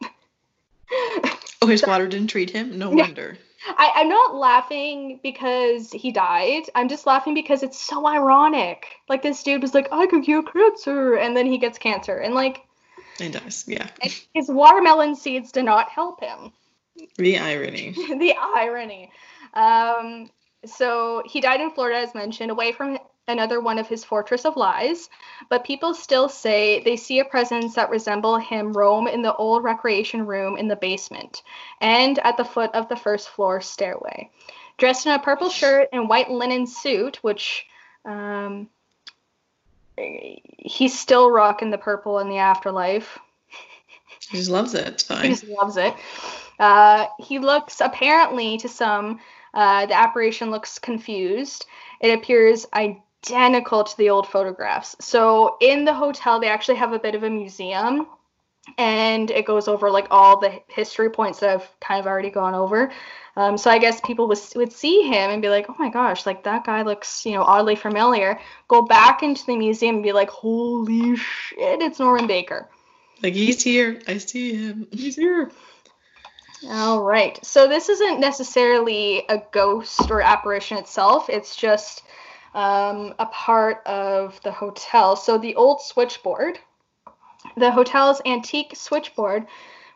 Oh, 1.63 1.65
his 1.65 1.83
water 1.87 2.05
didn't 2.05 2.27
treat 2.27 2.51
him? 2.51 2.77
No 2.77 2.91
wonder. 2.91 3.39
I, 3.67 3.91
I'm 3.95 4.09
not 4.09 4.35
laughing 4.35 5.19
because 5.23 5.91
he 5.91 6.11
died. 6.11 6.65
I'm 6.75 6.89
just 6.89 7.07
laughing 7.07 7.33
because 7.33 7.63
it's 7.63 7.79
so 7.79 8.05
ironic. 8.05 8.85
Like 9.09 9.23
this 9.23 9.41
dude 9.41 9.63
was 9.63 9.73
like, 9.73 9.87
I 9.91 10.05
could 10.05 10.23
cure 10.23 10.43
cancer, 10.43 11.15
and 11.15 11.35
then 11.35 11.47
he 11.47 11.57
gets 11.57 11.79
cancer, 11.79 12.17
and 12.17 12.35
like 12.35 12.61
It 13.19 13.31
does, 13.31 13.65
yeah. 13.67 13.87
and 14.01 14.21
his 14.33 14.49
watermelon 14.49 15.15
seeds 15.15 15.51
did 15.51 15.65
not 15.65 15.89
help 15.89 16.21
him. 16.21 16.51
The 17.17 17.37
irony. 17.37 17.91
the 17.95 18.35
irony. 18.37 19.11
Um, 19.53 20.29
so 20.65 21.21
he 21.25 21.41
died 21.41 21.61
in 21.61 21.71
Florida, 21.71 21.99
as 21.99 22.15
mentioned, 22.15 22.51
away 22.51 22.71
from 22.71 22.97
another 23.27 23.61
one 23.61 23.77
of 23.77 23.87
his 23.87 24.03
fortress 24.03 24.45
of 24.45 24.57
lies. 24.57 25.09
But 25.49 25.63
people 25.63 25.93
still 25.93 26.29
say 26.29 26.81
they 26.83 26.95
see 26.95 27.19
a 27.19 27.25
presence 27.25 27.75
that 27.75 27.89
resemble 27.89 28.37
him 28.37 28.73
roam 28.73 29.07
in 29.07 29.21
the 29.21 29.35
old 29.35 29.63
recreation 29.63 30.25
room 30.25 30.57
in 30.57 30.67
the 30.67 30.75
basement 30.75 31.41
and 31.81 32.19
at 32.19 32.37
the 32.37 32.45
foot 32.45 32.71
of 32.73 32.89
the 32.89 32.95
first 32.95 33.29
floor 33.29 33.61
stairway. 33.61 34.29
Dressed 34.77 35.05
in 35.05 35.13
a 35.13 35.19
purple 35.19 35.49
shirt 35.49 35.89
and 35.93 36.09
white 36.09 36.31
linen 36.31 36.67
suit, 36.67 37.17
which 37.23 37.65
um, 38.05 38.69
he's 39.97 40.97
still 40.97 41.31
rocking 41.31 41.71
the 41.71 41.77
purple 41.77 42.19
in 42.19 42.29
the 42.29 42.37
afterlife. 42.37 43.19
He 44.29 44.37
just 44.37 44.49
loves 44.49 44.73
it. 44.73 44.87
It's 44.87 45.03
He 45.07 45.29
just 45.29 45.47
loves 45.47 45.77
it. 45.77 45.93
Uh, 46.59 47.07
he 47.19 47.39
looks 47.39 47.81
apparently 47.81 48.57
to 48.57 48.69
some, 48.69 49.19
uh, 49.53 49.85
the 49.85 49.93
apparition 49.93 50.51
looks 50.51 50.79
confused. 50.79 51.65
It 51.99 52.17
appears 52.17 52.65
identical 52.73 53.83
to 53.83 53.97
the 53.97 54.09
old 54.09 54.27
photographs. 54.27 54.95
So 54.99 55.57
in 55.61 55.85
the 55.85 55.93
hotel, 55.93 56.39
they 56.39 56.49
actually 56.49 56.77
have 56.77 56.93
a 56.93 56.99
bit 56.99 57.15
of 57.15 57.23
a 57.23 57.29
museum, 57.29 58.07
and 58.77 59.29
it 59.29 59.45
goes 59.45 59.67
over 59.67 59.89
like 59.89 60.07
all 60.09 60.39
the 60.39 60.61
history 60.67 61.09
points 61.09 61.39
that 61.39 61.49
I've 61.49 61.79
kind 61.79 61.99
of 61.99 62.07
already 62.07 62.29
gone 62.29 62.55
over. 62.55 62.91
Um, 63.35 63.57
so 63.57 63.71
I 63.71 63.79
guess 63.79 63.99
people 64.01 64.27
would, 64.27 64.39
would 64.55 64.71
see 64.71 65.01
him 65.03 65.31
and 65.31 65.41
be 65.41 65.49
like, 65.49 65.65
oh 65.69 65.75
my 65.79 65.89
gosh, 65.89 66.25
like 66.25 66.43
that 66.43 66.65
guy 66.65 66.83
looks, 66.83 67.25
you 67.25 67.33
know, 67.33 67.43
oddly 67.43 67.75
familiar. 67.75 68.39
Go 68.67 68.83
back 68.83 69.23
into 69.23 69.45
the 69.45 69.57
museum 69.57 69.95
and 69.95 70.03
be 70.03 70.11
like, 70.11 70.29
holy 70.29 71.15
shit, 71.15 71.81
it's 71.81 71.99
Norman 71.99 72.27
Baker. 72.27 72.69
Like, 73.23 73.33
he's 73.33 73.63
here. 73.63 74.01
I 74.07 74.17
see 74.17 74.53
him. 74.53 74.87
He's 74.91 75.15
here. 75.15 75.49
All 76.67 77.01
right. 77.03 77.43
So 77.43 77.67
this 77.67 77.87
isn't 77.87 78.19
necessarily 78.19 79.25
a 79.29 79.41
ghost 79.51 80.11
or 80.11 80.21
apparition 80.21 80.77
itself. 80.77 81.29
It's 81.29 81.55
just 81.55 82.03
um, 82.53 83.13
a 83.19 83.25
part 83.25 83.81
of 83.85 84.41
the 84.43 84.51
hotel. 84.51 85.15
So 85.15 85.37
the 85.37 85.55
old 85.55 85.81
switchboard, 85.81 86.59
the 87.57 87.71
hotel's 87.71 88.21
antique 88.25 88.73
switchboard, 88.75 89.47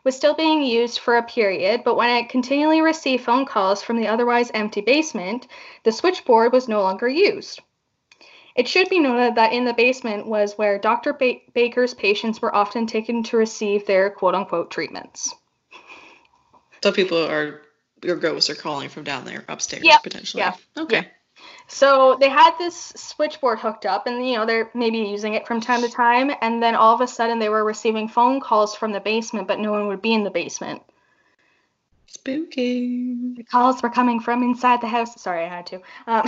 was 0.04 0.16
still 0.16 0.34
being 0.34 0.62
used 0.62 1.00
for 1.00 1.16
a 1.16 1.22
period, 1.22 1.82
but 1.84 1.96
when 1.96 2.08
it 2.10 2.28
continually 2.30 2.80
received 2.80 3.24
phone 3.24 3.44
calls 3.44 3.82
from 3.82 3.96
the 3.96 4.06
otherwise 4.08 4.50
empty 4.54 4.80
basement, 4.80 5.46
the 5.84 5.92
switchboard 5.92 6.52
was 6.52 6.68
no 6.68 6.80
longer 6.82 7.08
used. 7.08 7.60
It 8.54 8.66
should 8.66 8.88
be 8.88 9.00
noted 9.00 9.34
that 9.36 9.52
in 9.52 9.64
the 9.64 9.74
basement 9.74 10.26
was 10.26 10.54
where 10.56 10.78
Dr. 10.78 11.12
Ba- 11.12 11.40
Baker's 11.54 11.94
patients 11.94 12.40
were 12.40 12.54
often 12.54 12.86
taken 12.86 13.22
to 13.24 13.36
receive 13.36 13.86
their 13.86 14.10
quote 14.10 14.34
unquote 14.34 14.70
treatments. 14.70 15.34
So 16.82 16.92
people 16.92 17.18
are, 17.18 17.60
your 18.02 18.16
ghosts 18.16 18.50
are 18.50 18.54
calling 18.54 18.88
from 18.88 19.04
down 19.04 19.24
there 19.24 19.44
upstairs, 19.48 19.84
Yep, 19.84 20.02
potentially. 20.02 20.40
yeah, 20.42 20.54
Okay. 20.76 21.08
So 21.68 22.16
they 22.18 22.30
had 22.30 22.56
this 22.58 22.94
switchboard 22.96 23.58
hooked 23.58 23.84
up, 23.84 24.06
and 24.06 24.26
you 24.26 24.36
know 24.36 24.46
they're 24.46 24.70
maybe 24.74 24.98
using 24.98 25.34
it 25.34 25.46
from 25.46 25.60
time 25.60 25.82
to 25.82 25.88
time, 25.88 26.30
and 26.40 26.62
then 26.62 26.74
all 26.74 26.94
of 26.94 27.02
a 27.02 27.06
sudden 27.06 27.38
they 27.38 27.50
were 27.50 27.62
receiving 27.62 28.08
phone 28.08 28.40
calls 28.40 28.74
from 28.74 28.92
the 28.92 29.00
basement, 29.00 29.46
but 29.46 29.60
no 29.60 29.70
one 29.70 29.86
would 29.88 30.00
be 30.00 30.14
in 30.14 30.24
the 30.24 30.30
basement. 30.30 30.82
Spooky. 32.06 33.34
The 33.36 33.44
calls 33.44 33.82
were 33.82 33.90
coming 33.90 34.18
from 34.18 34.42
inside 34.42 34.80
the 34.80 34.88
house. 34.88 35.20
Sorry, 35.20 35.44
I 35.44 35.48
had 35.48 35.66
to. 35.66 35.76
Um, 36.06 36.22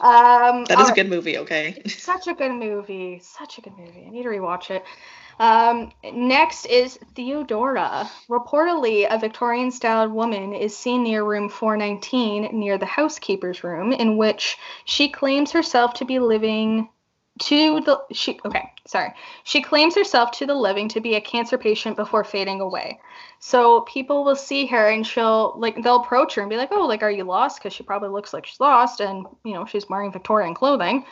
um, 0.00 0.64
That 0.66 0.78
is 0.80 0.90
a 0.90 0.94
good 0.94 1.10
movie, 1.10 1.38
okay? 1.38 1.82
Such 1.86 2.28
a 2.28 2.34
good 2.34 2.52
movie. 2.52 3.18
Such 3.18 3.58
a 3.58 3.60
good 3.60 3.76
movie. 3.76 4.04
I 4.06 4.10
need 4.10 4.22
to 4.22 4.28
rewatch 4.28 4.70
it. 4.70 4.84
Um, 5.40 5.90
next 6.04 6.66
is 6.66 6.98
Theodora. 7.14 8.10
Reportedly, 8.28 9.06
a 9.10 9.18
Victorian 9.18 9.70
styled 9.70 10.12
woman 10.12 10.52
is 10.52 10.76
seen 10.76 11.02
near 11.02 11.24
room 11.24 11.48
419 11.48 12.50
near 12.52 12.76
the 12.76 12.84
housekeeper's 12.84 13.64
room, 13.64 13.90
in 13.90 14.18
which 14.18 14.58
she 14.84 15.08
claims 15.08 15.50
herself 15.50 15.94
to 15.94 16.04
be 16.04 16.18
living 16.18 16.90
to 17.38 17.80
the 17.80 17.98
she 18.12 18.38
okay 18.44 18.70
sorry 18.86 19.14
she 19.44 19.62
claims 19.62 19.94
herself 19.94 20.30
to 20.30 20.44
the 20.44 20.54
living 20.54 20.88
to 20.88 21.00
be 21.00 21.14
a 21.14 21.20
cancer 21.22 21.56
patient 21.56 21.96
before 21.96 22.22
fading 22.22 22.60
away 22.60 23.00
so 23.38 23.80
people 23.82 24.24
will 24.24 24.36
see 24.36 24.66
her 24.66 24.88
and 24.88 25.06
she'll 25.06 25.54
like 25.56 25.82
they'll 25.82 26.02
approach 26.02 26.34
her 26.34 26.42
and 26.42 26.50
be 26.50 26.58
like 26.58 26.68
oh 26.72 26.84
like 26.86 27.02
are 27.02 27.10
you 27.10 27.24
lost 27.24 27.58
because 27.58 27.72
she 27.72 27.82
probably 27.82 28.10
looks 28.10 28.34
like 28.34 28.44
she's 28.44 28.60
lost 28.60 29.00
and 29.00 29.24
you 29.42 29.54
know 29.54 29.64
she's 29.64 29.88
wearing 29.88 30.12
victorian 30.12 30.52
clothing 30.52 31.02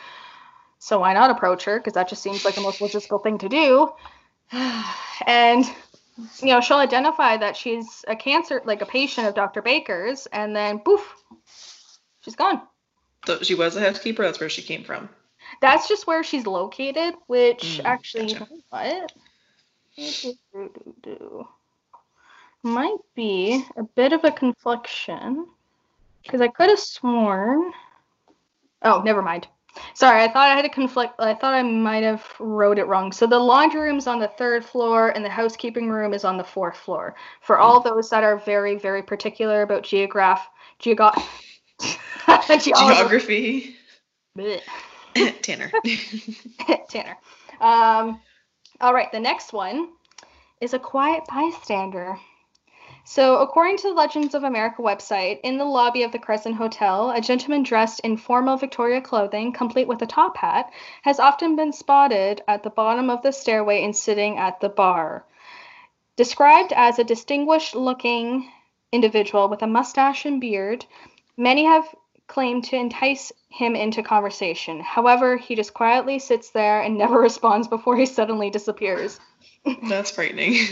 so 0.79 0.99
why 0.99 1.13
not 1.13 1.29
approach 1.29 1.65
her? 1.65 1.77
Because 1.77 1.93
that 1.93 2.07
just 2.07 2.23
seems 2.23 2.45
like 2.45 2.55
the 2.55 2.61
most 2.61 2.79
logistical 2.79 3.21
thing 3.21 3.37
to 3.39 3.49
do. 3.49 3.89
and 5.25 5.65
you 6.41 6.47
know, 6.47 6.61
she'll 6.61 6.77
identify 6.77 7.37
that 7.37 7.55
she's 7.55 8.03
a 8.07 8.15
cancer, 8.15 8.61
like 8.65 8.81
a 8.81 8.85
patient 8.85 9.27
of 9.27 9.35
Dr. 9.35 9.61
Baker's, 9.61 10.25
and 10.27 10.55
then 10.55 10.79
poof, 10.79 11.01
she's 12.21 12.35
gone. 12.35 12.61
So 13.25 13.39
she 13.41 13.55
was 13.55 13.75
a 13.75 13.81
housekeeper. 13.81 14.23
That's 14.23 14.39
where 14.39 14.49
she 14.49 14.61
came 14.61 14.83
from. 14.83 15.09
That's 15.61 15.87
just 15.87 16.07
where 16.07 16.23
she's 16.23 16.45
located, 16.45 17.15
which 17.27 17.79
Mm, 17.81 17.85
actually, 17.85 18.33
gotcha. 18.33 18.47
what? 18.69 19.11
Might 22.63 22.97
be 23.15 23.65
a 23.77 23.83
bit 23.83 24.13
of 24.13 24.23
a 24.23 24.31
confliction 24.31 25.47
because 26.23 26.41
I 26.41 26.47
could 26.47 26.69
have 26.69 26.79
sworn. 26.79 27.71
Oh, 28.81 29.01
never 29.03 29.21
mind. 29.21 29.47
Sorry, 29.93 30.23
I 30.23 30.27
thought 30.27 30.49
I 30.49 30.55
had 30.55 30.65
a 30.65 30.69
conflict. 30.69 31.13
I 31.19 31.33
thought 31.33 31.53
I 31.53 31.61
might 31.61 32.03
have 32.03 32.23
wrote 32.39 32.79
it 32.79 32.85
wrong. 32.85 33.11
So 33.11 33.27
the 33.27 33.39
laundry 33.39 33.81
room 33.81 33.97
is 33.97 34.07
on 34.07 34.19
the 34.19 34.27
third 34.27 34.63
floor, 34.63 35.09
and 35.09 35.23
the 35.23 35.29
housekeeping 35.29 35.89
room 35.89 36.13
is 36.13 36.23
on 36.23 36.37
the 36.37 36.43
fourth 36.43 36.77
floor. 36.77 37.15
For 37.41 37.57
all 37.57 37.79
those 37.79 38.09
that 38.09 38.23
are 38.23 38.37
very, 38.37 38.75
very 38.75 39.03
particular 39.03 39.61
about 39.61 39.83
geograph, 39.83 40.47
geog- 40.79 41.21
geography. 42.63 43.75
Tanner. 45.41 45.71
Tanner. 46.89 47.17
Um, 47.59 48.21
all 48.81 48.93
right, 48.93 49.11
the 49.11 49.19
next 49.19 49.53
one 49.53 49.89
is 50.61 50.73
a 50.73 50.79
quiet 50.79 51.23
bystander. 51.29 52.17
So, 53.05 53.37
according 53.37 53.77
to 53.77 53.89
the 53.89 53.93
Legends 53.93 54.35
of 54.35 54.43
America 54.43 54.81
website, 54.81 55.39
in 55.43 55.57
the 55.57 55.65
lobby 55.65 56.03
of 56.03 56.11
the 56.11 56.19
Crescent 56.19 56.55
Hotel, 56.55 57.11
a 57.11 57.21
gentleman 57.21 57.63
dressed 57.63 57.99
in 58.01 58.17
formal 58.17 58.57
Victoria 58.57 59.01
clothing, 59.01 59.51
complete 59.51 59.87
with 59.87 60.01
a 60.01 60.05
top 60.05 60.37
hat, 60.37 60.71
has 61.01 61.19
often 61.19 61.55
been 61.55 61.73
spotted 61.73 62.43
at 62.47 62.63
the 62.63 62.69
bottom 62.69 63.09
of 63.09 63.21
the 63.21 63.31
stairway 63.31 63.83
and 63.83 63.95
sitting 63.95 64.37
at 64.37 64.59
the 64.59 64.69
bar. 64.69 65.25
Described 66.15 66.73
as 66.73 66.99
a 66.99 67.03
distinguished 67.03 67.75
looking 67.75 68.51
individual 68.91 69.49
with 69.49 69.61
a 69.61 69.67
mustache 69.67 70.25
and 70.25 70.41
beard, 70.41 70.85
many 71.37 71.65
have 71.65 71.87
claimed 72.27 72.63
to 72.65 72.75
entice 72.75 73.31
him 73.49 73.75
into 73.75 74.03
conversation. 74.03 74.79
However, 74.79 75.37
he 75.37 75.55
just 75.55 75.73
quietly 75.73 76.19
sits 76.19 76.51
there 76.51 76.81
and 76.81 76.97
never 76.99 77.19
responds 77.19 77.67
before 77.67 77.97
he 77.97 78.05
suddenly 78.05 78.49
disappears. 78.49 79.19
That's 79.87 80.11
frightening. 80.11 80.57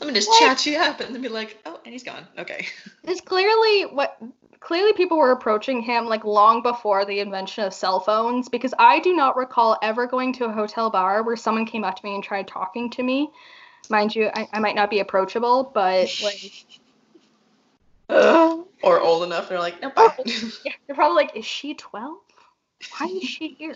Let 0.00 0.08
me 0.08 0.14
just 0.14 0.28
what? 0.28 0.40
chat 0.40 0.66
you 0.66 0.78
up 0.78 1.00
and 1.00 1.14
then 1.14 1.22
be 1.22 1.28
like, 1.28 1.58
oh, 1.66 1.80
and 1.84 1.92
he's 1.92 2.02
gone. 2.02 2.26
Okay. 2.38 2.66
It's 3.06 3.20
clearly 3.20 3.82
what 3.82 4.16
clearly 4.60 4.94
people 4.94 5.18
were 5.18 5.32
approaching 5.32 5.82
him 5.82 6.06
like 6.06 6.24
long 6.24 6.62
before 6.62 7.04
the 7.04 7.20
invention 7.20 7.64
of 7.64 7.74
cell 7.74 8.00
phones 8.00 8.48
because 8.48 8.72
I 8.78 8.98
do 9.00 9.14
not 9.14 9.36
recall 9.36 9.76
ever 9.82 10.06
going 10.06 10.32
to 10.34 10.46
a 10.46 10.52
hotel 10.52 10.88
bar 10.88 11.22
where 11.22 11.36
someone 11.36 11.66
came 11.66 11.84
up 11.84 11.96
to 11.96 12.04
me 12.04 12.14
and 12.14 12.24
tried 12.24 12.48
talking 12.48 12.88
to 12.90 13.02
me. 13.02 13.30
Mind 13.90 14.14
you, 14.14 14.30
I, 14.32 14.48
I 14.54 14.60
might 14.60 14.74
not 14.74 14.88
be 14.88 15.00
approachable, 15.00 15.70
but 15.74 16.18
like 16.22 16.52
uh, 18.08 18.56
or 18.82 19.00
old 19.00 19.24
enough, 19.24 19.50
they're 19.50 19.58
like, 19.58 19.82
no, 19.82 19.90
bye. 19.90 20.14
yeah, 20.64 20.72
they're 20.86 20.96
probably 20.96 21.16
like, 21.16 21.36
is 21.36 21.44
she 21.44 21.74
twelve? 21.74 22.16
Why 22.98 23.06
is 23.06 23.28
she 23.28 23.48
here? 23.58 23.74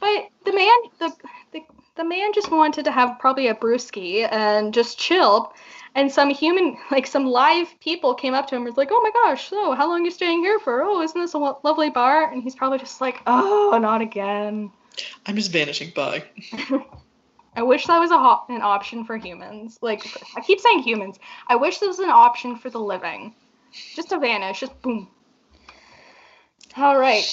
But 0.00 0.28
the 0.44 0.52
man, 0.52 0.76
the, 0.98 1.12
the 1.52 1.60
the 1.96 2.04
man 2.04 2.32
just 2.32 2.50
wanted 2.50 2.84
to 2.84 2.92
have 2.92 3.18
probably 3.18 3.48
a 3.48 3.54
brewski 3.54 4.30
and 4.30 4.74
just 4.74 4.98
chill. 4.98 5.52
And 5.94 6.10
some 6.10 6.30
human, 6.30 6.76
like 6.90 7.06
some 7.06 7.26
live 7.26 7.68
people 7.80 8.14
came 8.14 8.34
up 8.34 8.48
to 8.48 8.56
him 8.56 8.62
and 8.62 8.66
was 8.66 8.76
like, 8.76 8.88
oh 8.90 9.00
my 9.00 9.10
gosh, 9.10 9.48
so 9.48 9.72
how 9.72 9.88
long 9.88 10.02
are 10.02 10.04
you 10.04 10.10
staying 10.10 10.40
here 10.40 10.58
for? 10.58 10.82
Oh, 10.82 11.02
isn't 11.02 11.20
this 11.20 11.34
a 11.34 11.38
lovely 11.38 11.90
bar? 11.90 12.30
And 12.30 12.42
he's 12.42 12.54
probably 12.54 12.78
just 12.78 13.00
like, 13.00 13.20
oh, 13.26 13.78
not 13.80 14.00
again. 14.00 14.70
I'm 15.26 15.36
just 15.36 15.52
vanishing. 15.52 15.90
Bye. 15.94 16.24
I 17.56 17.62
wish 17.62 17.86
that 17.86 17.98
was 17.98 18.10
a 18.10 18.18
ho- 18.18 18.42
an 18.48 18.62
option 18.62 19.04
for 19.04 19.16
humans. 19.16 19.78
Like, 19.80 20.04
I 20.36 20.40
keep 20.40 20.60
saying 20.60 20.80
humans. 20.80 21.18
I 21.46 21.54
wish 21.54 21.78
this 21.78 21.86
was 21.86 21.98
an 22.00 22.10
option 22.10 22.56
for 22.56 22.68
the 22.68 22.80
living. 22.80 23.34
Just 23.94 24.08
to 24.10 24.18
vanish, 24.18 24.60
just 24.60 24.80
boom. 24.82 25.08
All 26.76 26.98
right. 26.98 27.24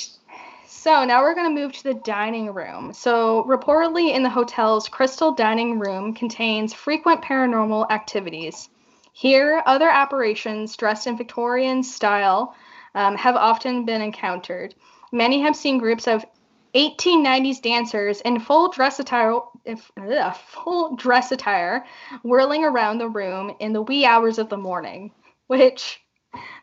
So 0.74 1.03
now 1.03 1.22
we're 1.22 1.36
going 1.36 1.53
to 1.53 1.61
move 1.61 1.74
to 1.74 1.84
the 1.84 1.93
dining 1.93 2.53
room. 2.53 2.93
So, 2.93 3.43
reportedly, 3.43 4.15
in 4.15 4.24
the 4.24 4.30
hotel's 4.30 4.88
crystal 4.88 5.34
dining 5.34 5.78
room 5.78 6.13
contains 6.13 6.74
frequent 6.74 7.22
paranormal 7.22 7.91
activities. 7.91 8.69
Here, 9.11 9.61
other 9.65 9.89
apparitions 9.89 10.76
dressed 10.78 11.07
in 11.07 11.17
Victorian 11.17 11.84
style 11.84 12.55
um, 12.95 13.15
have 13.15 13.36
often 13.36 13.86
been 13.86 14.01
encountered. 14.01 14.74
Many 15.11 15.41
have 15.41 15.57
seen 15.57 15.78
groups 15.78 16.07
of 16.07 16.26
1890s 16.74 17.61
dancers 17.61 18.22
in 18.22 18.39
full 18.39 18.69
dress 18.69 18.99
attire, 18.99 19.39
if, 19.65 19.91
ugh, 19.97 20.36
full 20.36 20.95
dress 20.95 21.34
attire, 21.34 21.86
whirling 22.24 22.63
around 22.63 22.97
the 22.97 23.09
room 23.09 23.53
in 23.59 23.74
the 23.74 23.82
wee 23.84 24.05
hours 24.05 24.39
of 24.39 24.47
the 24.49 24.57
morning, 24.57 25.11
which 25.47 26.01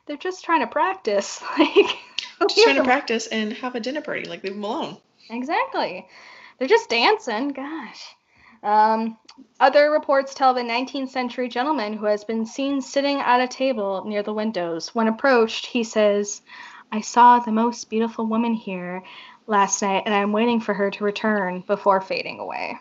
they're 0.09 0.17
just 0.17 0.45
trying 0.45 0.61
to 0.61 0.67
practice. 0.67 1.41
Like 2.41 2.51
just 2.55 2.63
trying 2.63 2.77
to 2.77 2.85
practice 2.85 3.27
and 3.27 3.53
have 3.55 3.75
a 3.75 3.81
dinner 3.81 4.01
party. 4.01 4.25
Like 4.25 4.45
leave 4.45 4.55
them 4.55 4.63
alone. 4.63 4.97
Exactly. 5.29 6.07
They're 6.59 6.69
just 6.69 6.89
dancing. 6.89 7.49
Gosh. 7.49 8.05
Um, 8.63 9.19
other 9.59 9.91
reports 9.91 10.35
tell 10.35 10.53
of 10.53 10.57
a 10.57 10.61
19th 10.61 11.09
century 11.09 11.49
gentleman 11.49 11.95
who 11.95 12.07
has 12.07 12.23
been 12.23 12.47
seen 12.47 12.81
sitting 12.81 13.19
at 13.19 13.41
a 13.41 13.49
table 13.49 14.05
near 14.05 14.23
the 14.23 14.33
windows. 14.33 14.95
When 14.95 15.09
approached, 15.09 15.67
he 15.67 15.83
says, 15.83 16.43
I 16.93 17.01
saw 17.01 17.41
the 17.41 17.53
most 17.53 17.91
beautiful 17.91 18.25
woman 18.27 18.55
here 18.55 19.03
last 19.49 19.83
night, 19.83 20.05
and 20.07 20.15
I'm 20.15 20.33
waiting 20.33 20.61
for 20.61 20.75
her 20.75 20.93
to 20.93 21.05
return 21.05 21.65
before 21.67 22.01
fading 22.01 22.39
away. 22.39 22.79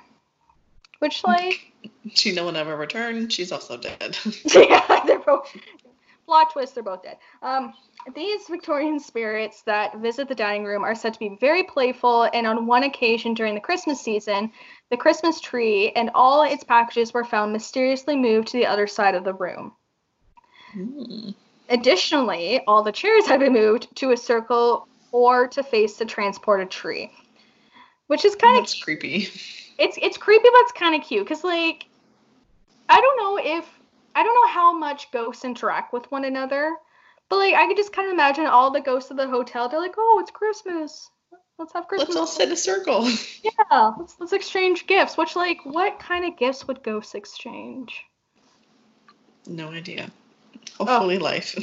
Which, 0.99 1.23
like. 1.27 1.73
She 2.13 2.31
no 2.31 2.45
one 2.45 2.55
ever 2.55 2.75
returned. 2.75 3.33
She's 3.33 3.51
also 3.51 3.77
dead. 3.77 4.17
yeah, 4.45 5.01
they're 5.05 5.19
both 5.19 5.55
plot 6.27 6.51
twist, 6.51 6.75
they're 6.75 6.83
both 6.83 7.03
dead. 7.03 7.17
Um, 7.41 7.73
these 8.13 8.47
Victorian 8.47 8.99
spirits 8.99 9.61
that 9.63 9.97
visit 9.99 10.27
the 10.27 10.35
dining 10.35 10.65
room 10.65 10.83
are 10.83 10.93
said 10.93 11.13
to 11.13 11.19
be 11.19 11.37
very 11.39 11.63
playful, 11.63 12.29
and 12.33 12.45
on 12.45 12.67
one 12.67 12.83
occasion 12.83 13.33
during 13.33 13.55
the 13.55 13.61
Christmas 13.61 14.01
season, 14.01 14.51
the 14.91 14.97
Christmas 14.97 15.39
tree 15.39 15.91
and 15.95 16.11
all 16.13 16.43
its 16.43 16.63
packages 16.63 17.13
were 17.13 17.23
found 17.23 17.53
mysteriously 17.53 18.15
moved 18.15 18.49
to 18.49 18.57
the 18.57 18.65
other 18.65 18.87
side 18.87 19.15
of 19.15 19.23
the 19.23 19.33
room. 19.33 19.71
Mm. 20.75 21.33
Additionally, 21.69 22.61
all 22.67 22.83
the 22.83 22.91
chairs 22.91 23.25
had 23.25 23.39
been 23.39 23.53
moved 23.53 23.95
to 23.95 24.11
a 24.11 24.17
circle 24.17 24.87
or 25.11 25.47
to 25.47 25.63
face 25.63 25.97
the 25.97 26.05
transported 26.05 26.69
tree, 26.69 27.11
which 28.07 28.25
is 28.25 28.35
kind 28.35 28.59
of 28.59 28.71
creepy. 28.81 29.29
It's 29.77 29.97
it's 30.01 30.17
creepy, 30.17 30.43
but 30.43 30.61
it's 30.61 30.71
kind 30.73 30.95
of 30.95 31.07
cute 31.07 31.25
because 31.25 31.43
like 31.43 31.85
I 32.89 32.99
don't 33.01 33.17
know 33.17 33.57
if 33.57 33.76
I 34.17 34.23
don't 34.23 34.33
know 34.33 34.51
how 34.51 34.73
much 34.73 35.11
ghosts 35.11 35.45
interact 35.45 35.93
with 35.93 36.11
one 36.11 36.25
another, 36.25 36.75
but 37.29 37.35
like 37.35 37.53
I 37.53 37.67
could 37.67 37.77
just 37.77 37.93
kind 37.93 38.07
of 38.07 38.13
imagine 38.15 38.47
all 38.47 38.71
the 38.71 38.81
ghosts 38.81 39.11
of 39.11 39.17
the 39.17 39.27
hotel. 39.27 39.69
They're 39.69 39.79
like, 39.79 39.93
"Oh, 39.95 40.17
it's 40.19 40.31
Christmas. 40.31 41.11
Let's 41.59 41.71
have 41.73 41.87
Christmas. 41.87 42.09
Let's 42.09 42.19
all 42.19 42.25
sit 42.25 42.47
in 42.47 42.53
a 42.53 42.57
circle." 42.57 43.07
yeah, 43.43 43.91
let's 43.95 44.15
let's 44.19 44.33
exchange 44.33 44.87
gifts. 44.87 45.17
Which 45.17 45.35
like, 45.35 45.59
what 45.65 45.99
kind 45.99 46.25
of 46.25 46.35
gifts 46.35 46.67
would 46.67 46.81
ghosts 46.81 47.13
exchange? 47.13 48.05
No 49.45 49.69
idea. 49.69 50.09
Oh. 50.79 50.85
Hopefully, 50.85 51.19
oh. 51.19 51.23
life. 51.23 51.55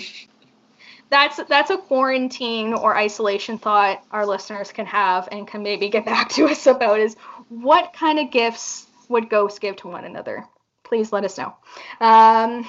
that's 1.10 1.40
that's 1.48 1.70
a 1.70 1.76
quarantine 1.76 2.72
or 2.72 2.96
isolation 2.96 3.58
thought 3.58 4.00
our 4.12 4.24
listeners 4.24 4.70
can 4.70 4.86
have 4.86 5.28
and 5.32 5.48
can 5.48 5.64
maybe 5.64 5.88
get 5.88 6.04
back 6.04 6.28
to 6.28 6.46
us 6.46 6.66
about 6.68 7.00
is 7.00 7.16
what 7.48 7.92
kind 7.94 8.20
of 8.20 8.30
gifts 8.30 8.86
would 9.08 9.28
ghosts 9.28 9.58
give 9.58 9.74
to 9.74 9.88
one 9.88 10.04
another 10.04 10.46
please 10.84 11.12
let 11.12 11.24
us 11.24 11.36
know. 11.38 11.54
Um, 12.00 12.66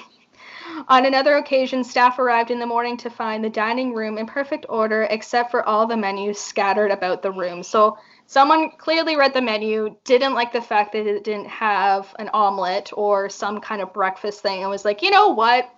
on 0.88 1.06
another 1.06 1.36
occasion, 1.36 1.84
staff 1.84 2.18
arrived 2.18 2.50
in 2.50 2.58
the 2.58 2.66
morning 2.66 2.96
to 2.98 3.10
find 3.10 3.44
the 3.44 3.50
dining 3.50 3.94
room 3.94 4.18
in 4.18 4.26
perfect 4.26 4.66
order 4.68 5.06
except 5.10 5.50
for 5.50 5.66
all 5.66 5.86
the 5.86 5.96
menus 5.96 6.40
scattered 6.40 6.90
about 6.90 7.22
the 7.22 7.30
room. 7.30 7.62
So 7.62 7.98
someone 8.26 8.70
clearly 8.76 9.16
read 9.16 9.34
the 9.34 9.42
menu, 9.42 9.96
didn't 10.04 10.34
like 10.34 10.52
the 10.52 10.60
fact 10.60 10.92
that 10.92 11.06
it 11.06 11.24
didn't 11.24 11.48
have 11.48 12.14
an 12.18 12.30
omelet 12.32 12.90
or 12.94 13.28
some 13.28 13.60
kind 13.60 13.80
of 13.80 13.92
breakfast 13.92 14.42
thing, 14.42 14.62
and 14.62 14.70
was 14.70 14.84
like, 14.84 15.02
you 15.02 15.10
know 15.10 15.28
what? 15.28 15.70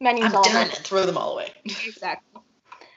Menus 0.00 0.32
I'm 0.32 0.36
all 0.36 0.44
done 0.44 0.68
throw 0.68 1.04
them 1.04 1.18
all 1.18 1.34
away. 1.34 1.52
exactly. 1.64 2.42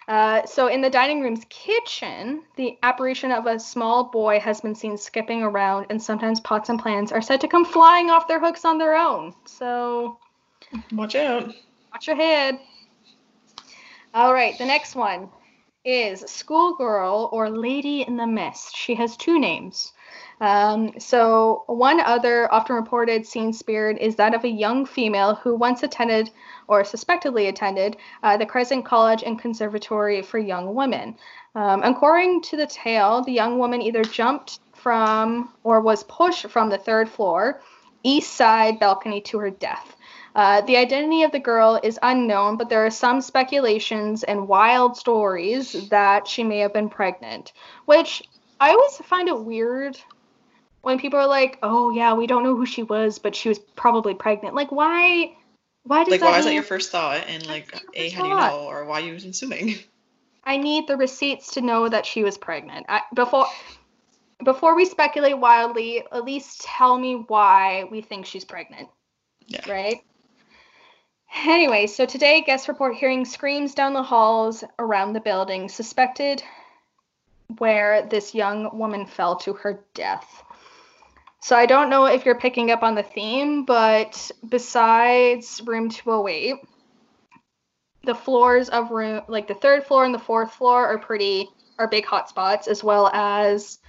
Uh, 0.07 0.45
so, 0.45 0.67
in 0.67 0.81
the 0.81 0.89
dining 0.89 1.21
room's 1.21 1.45
kitchen, 1.49 2.43
the 2.57 2.77
apparition 2.83 3.31
of 3.31 3.45
a 3.45 3.59
small 3.59 4.05
boy 4.05 4.39
has 4.39 4.59
been 4.59 4.75
seen 4.75 4.97
skipping 4.97 5.43
around, 5.43 5.85
and 5.89 6.01
sometimes 6.01 6.39
pots 6.41 6.69
and 6.69 6.81
pans 6.81 7.11
are 7.11 7.21
said 7.21 7.39
to 7.41 7.47
come 7.47 7.63
flying 7.63 8.09
off 8.09 8.27
their 8.27 8.39
hooks 8.39 8.65
on 8.65 8.77
their 8.77 8.95
own. 8.95 9.33
So, 9.45 10.19
watch 10.91 11.15
out. 11.15 11.53
Watch 11.91 12.07
your 12.07 12.17
head. 12.17 12.59
All 14.13 14.33
right, 14.33 14.57
the 14.57 14.65
next 14.65 14.95
one 14.95 15.29
is 15.85 16.23
Schoolgirl 16.27 17.29
or 17.31 17.49
Lady 17.49 18.03
in 18.03 18.15
the 18.15 18.27
Mist. 18.27 18.75
She 18.75 18.95
has 18.95 19.17
two 19.17 19.39
names. 19.39 19.91
Um, 20.39 20.97
so, 20.99 21.63
one 21.67 21.99
other 21.99 22.51
often 22.53 22.75
reported 22.75 23.25
seen 23.25 23.53
spirit 23.53 23.97
is 23.99 24.15
that 24.15 24.33
of 24.33 24.43
a 24.43 24.49
young 24.49 24.85
female 24.85 25.35
who 25.35 25.55
once 25.55 25.83
attended 25.83 26.29
or 26.67 26.83
suspectedly 26.83 27.47
attended 27.47 27.97
uh, 28.23 28.37
the 28.37 28.45
Crescent 28.45 28.85
College 28.85 29.23
and 29.23 29.39
Conservatory 29.39 30.21
for 30.21 30.39
Young 30.39 30.73
Women. 30.73 31.15
Um, 31.55 31.83
according 31.83 32.41
to 32.43 32.57
the 32.57 32.67
tale, 32.67 33.23
the 33.23 33.31
young 33.31 33.59
woman 33.59 33.81
either 33.81 34.03
jumped 34.03 34.59
from 34.73 35.53
or 35.63 35.81
was 35.81 36.03
pushed 36.03 36.47
from 36.47 36.69
the 36.69 36.77
third 36.77 37.09
floor, 37.09 37.61
east 38.03 38.33
side 38.33 38.79
balcony 38.79 39.21
to 39.21 39.39
her 39.39 39.49
death. 39.49 39.95
Uh, 40.35 40.61
the 40.61 40.77
identity 40.77 41.23
of 41.23 41.31
the 41.31 41.39
girl 41.39 41.79
is 41.83 41.99
unknown, 42.01 42.57
but 42.57 42.69
there 42.69 42.85
are 42.85 42.89
some 42.91 43.21
speculations 43.21 44.23
and 44.23 44.47
wild 44.47 44.97
stories 44.97 45.89
that 45.89 46.27
she 46.27 46.43
may 46.43 46.59
have 46.59 46.73
been 46.73 46.89
pregnant, 46.89 47.53
which 47.85 48.23
I 48.59 48.71
always 48.71 48.97
find 48.97 49.27
it 49.29 49.39
weird 49.39 49.97
when 50.81 50.97
people 50.99 51.19
are 51.19 51.27
like, 51.27 51.59
"Oh 51.61 51.91
yeah, 51.91 52.13
we 52.13 52.25
don't 52.25 52.43
know 52.43 52.55
who 52.55 52.65
she 52.65 52.83
was, 52.83 53.19
but 53.19 53.35
she 53.35 53.49
was 53.49 53.59
probably 53.59 54.15
pregnant." 54.15 54.55
Like, 54.55 54.71
why? 54.71 55.35
Why 55.83 56.03
does 56.03 56.11
like 56.11 56.21
that 56.21 56.31
why 56.31 56.39
is 56.39 56.45
that 56.45 56.53
your 56.53 56.63
first 56.63 56.91
thought? 56.91 57.25
And 57.27 57.45
like, 57.45 57.71
a 57.93 58.09
how 58.09 58.23
do 58.23 58.29
you 58.29 58.35
know, 58.35 58.65
or 58.67 58.85
why 58.85 59.01
are 59.01 59.05
you 59.05 59.13
assuming? 59.15 59.75
I 60.45 60.57
need 60.57 60.87
the 60.87 60.97
receipts 60.97 61.53
to 61.53 61.61
know 61.61 61.87
that 61.87 62.05
she 62.05 62.23
was 62.23 62.37
pregnant. 62.37 62.85
I, 62.89 63.01
before 63.13 63.47
before 64.43 64.75
we 64.75 64.85
speculate 64.85 65.37
wildly, 65.37 66.03
at 66.11 66.25
least 66.25 66.61
tell 66.61 66.97
me 66.97 67.23
why 67.27 67.85
we 67.91 68.01
think 68.01 68.25
she's 68.25 68.43
pregnant, 68.43 68.89
Yeah. 69.47 69.61
right? 69.71 70.01
Anyway, 71.35 71.87
so 71.87 72.05
today 72.05 72.41
guest 72.41 72.67
report 72.67 72.95
hearing 72.95 73.25
screams 73.25 73.73
down 73.73 73.93
the 73.93 74.03
halls 74.03 74.63
around 74.79 75.13
the 75.13 75.19
building, 75.19 75.67
suspected 75.67 76.43
where 77.57 78.03
this 78.03 78.35
young 78.35 78.77
woman 78.77 79.05
fell 79.05 79.35
to 79.35 79.53
her 79.53 79.83
death. 79.93 80.43
So 81.41 81.55
I 81.55 81.65
don't 81.65 81.89
know 81.89 82.05
if 82.05 82.25
you're 82.25 82.39
picking 82.39 82.71
up 82.71 82.83
on 82.83 82.95
the 82.95 83.03
theme, 83.03 83.65
but 83.65 84.31
besides 84.47 85.61
room 85.65 85.89
208, 85.89 86.55
the 88.03 88.15
floors 88.15 88.69
of 88.69 88.91
room 88.91 89.21
like 89.27 89.47
the 89.47 89.55
third 89.55 89.85
floor 89.85 90.05
and 90.05 90.13
the 90.13 90.19
fourth 90.19 90.53
floor 90.53 90.85
are 90.85 90.99
pretty 90.99 91.49
are 91.79 91.87
big 91.87 92.05
hot 92.05 92.29
spots 92.29 92.67
as 92.67 92.83
well 92.83 93.09
as 93.13 93.79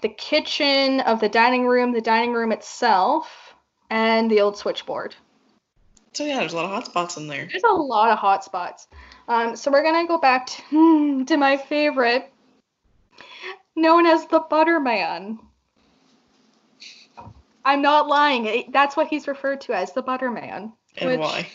the 0.00 0.08
kitchen 0.08 1.00
of 1.00 1.20
the 1.20 1.28
dining 1.28 1.66
room 1.66 1.92
the 1.92 2.00
dining 2.00 2.32
room 2.32 2.52
itself 2.52 3.54
and 3.90 4.30
the 4.30 4.40
old 4.40 4.56
switchboard 4.56 5.14
So 6.14 6.24
yeah, 6.24 6.40
there's 6.40 6.52
a 6.52 6.56
lot 6.56 6.66
of 6.66 6.70
hot 6.72 6.86
spots 6.86 7.16
in 7.16 7.26
there. 7.26 7.46
there's 7.50 7.62
a 7.62 7.72
lot 7.72 8.10
of 8.10 8.18
hot 8.18 8.44
spots 8.44 8.86
um, 9.28 9.56
so 9.56 9.70
we're 9.70 9.82
gonna 9.82 10.06
go 10.06 10.18
back 10.18 10.46
to, 10.46 11.24
to 11.24 11.36
my 11.36 11.56
favorite 11.56 12.30
known 13.76 14.04
as 14.06 14.26
the 14.26 14.40
butterman 14.40 15.38
i'm 17.64 17.80
not 17.82 18.08
lying 18.08 18.70
that's 18.72 18.96
what 18.96 19.06
he's 19.08 19.26
referred 19.26 19.60
to 19.62 19.72
as 19.72 19.92
the 19.92 20.02
butterman 20.02 20.72
And 20.98 21.10
which- 21.10 21.20
why? 21.20 21.46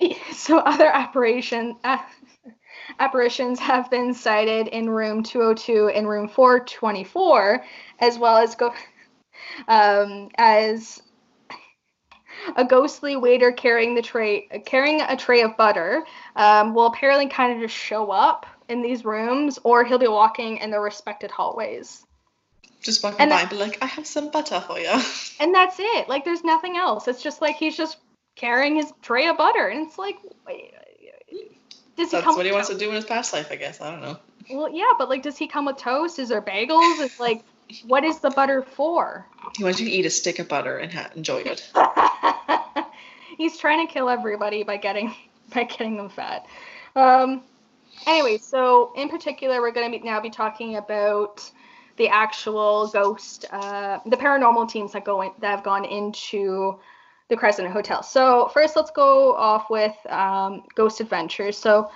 so 0.32 0.58
other 0.58 0.86
apparition 0.86 1.76
uh, 1.84 1.98
apparitions 2.98 3.58
have 3.60 3.90
been 3.90 4.14
cited 4.14 4.68
in 4.68 4.88
room 4.90 5.22
202 5.22 5.88
and 5.88 6.08
room 6.08 6.28
424 6.28 7.64
as 8.00 8.18
well 8.18 8.36
as 8.38 8.54
go 8.56 8.72
um, 9.68 10.28
as 10.36 11.02
a 12.56 12.64
ghostly 12.64 13.16
waiter 13.16 13.52
carrying 13.52 13.94
the 13.94 14.02
tray 14.02 14.48
carrying 14.64 15.00
a 15.00 15.16
tray 15.16 15.42
of 15.42 15.56
butter 15.56 16.04
um, 16.36 16.74
will 16.74 16.86
apparently 16.86 17.28
kind 17.28 17.52
of 17.52 17.60
just 17.60 17.74
show 17.74 18.10
up 18.10 18.46
in 18.68 18.82
these 18.82 19.04
rooms 19.04 19.58
or 19.64 19.84
he'll 19.84 19.98
be 19.98 20.08
walking 20.08 20.58
in 20.58 20.70
the 20.70 20.80
respected 20.80 21.30
hallways 21.30 22.04
Just 22.80 23.02
walking 23.02 23.20
And 23.20 23.30
by 23.30 23.40
and 23.40 23.50
be 23.50 23.56
like, 23.56 23.78
I 23.82 23.86
have 23.86 24.06
some 24.06 24.30
butter 24.30 24.60
for 24.60 24.78
you. 24.78 24.88
and 25.40 25.54
that's 25.54 25.76
it 25.78 26.08
like 26.08 26.24
there's 26.24 26.44
nothing 26.44 26.76
else 26.76 27.08
it's 27.08 27.22
just 27.22 27.40
like 27.40 27.56
he's 27.56 27.76
just 27.76 27.98
carrying 28.34 28.76
his 28.76 28.92
tray 29.02 29.28
of 29.28 29.36
butter 29.36 29.68
and 29.68 29.86
it's 29.86 29.98
like 29.98 30.16
wait, 30.46 30.72
does 31.96 32.10
he 32.10 32.16
That's 32.16 32.24
come 32.24 32.36
what 32.36 32.46
he 32.46 32.52
wants 32.52 32.68
to 32.68 32.78
do 32.78 32.88
in 32.88 32.94
his 32.94 33.04
past 33.04 33.32
life, 33.32 33.48
I 33.50 33.56
guess. 33.56 33.80
I 33.80 33.90
don't 33.90 34.00
know. 34.00 34.18
Well, 34.50 34.74
yeah, 34.74 34.92
but 34.98 35.08
like, 35.08 35.22
does 35.22 35.36
he 35.36 35.46
come 35.46 35.66
with 35.66 35.76
toast? 35.76 36.18
Is 36.18 36.30
there 36.30 36.42
bagels? 36.42 37.00
It's 37.00 37.20
like, 37.20 37.44
what 37.86 38.04
is 38.04 38.18
the 38.18 38.30
butter 38.30 38.62
for? 38.62 39.26
He 39.56 39.64
wants 39.64 39.80
you 39.80 39.86
to 39.86 39.92
eat 39.92 40.06
a 40.06 40.10
stick 40.10 40.38
of 40.38 40.48
butter 40.48 40.78
and 40.78 40.92
ha- 40.92 41.10
enjoy 41.14 41.38
it. 41.38 41.70
He's 43.38 43.58
trying 43.58 43.86
to 43.86 43.92
kill 43.92 44.08
everybody 44.08 44.62
by 44.62 44.76
getting 44.76 45.14
by 45.54 45.64
getting 45.64 45.96
them 45.96 46.08
fat. 46.08 46.46
Um, 46.94 47.42
anyway, 48.06 48.38
so 48.38 48.92
in 48.96 49.08
particular, 49.08 49.60
we're 49.60 49.72
going 49.72 49.90
to 49.90 49.98
be 49.98 50.04
now 50.04 50.20
be 50.20 50.30
talking 50.30 50.76
about 50.76 51.50
the 51.96 52.08
actual 52.08 52.88
ghost, 52.88 53.44
uh, 53.50 53.98
the 54.06 54.16
paranormal 54.16 54.68
teams 54.68 54.92
that 54.92 55.04
go 55.04 55.22
in, 55.22 55.32
that 55.40 55.50
have 55.50 55.62
gone 55.62 55.84
into 55.84 56.78
the 57.28 57.36
Crescent 57.36 57.68
Hotel. 57.68 58.02
So 58.02 58.50
first, 58.52 58.76
let's 58.76 58.90
go 58.90 59.34
off 59.34 59.70
with 59.70 59.94
um, 60.08 60.64
Ghost 60.74 61.00
Adventures. 61.00 61.56
So 61.56 61.90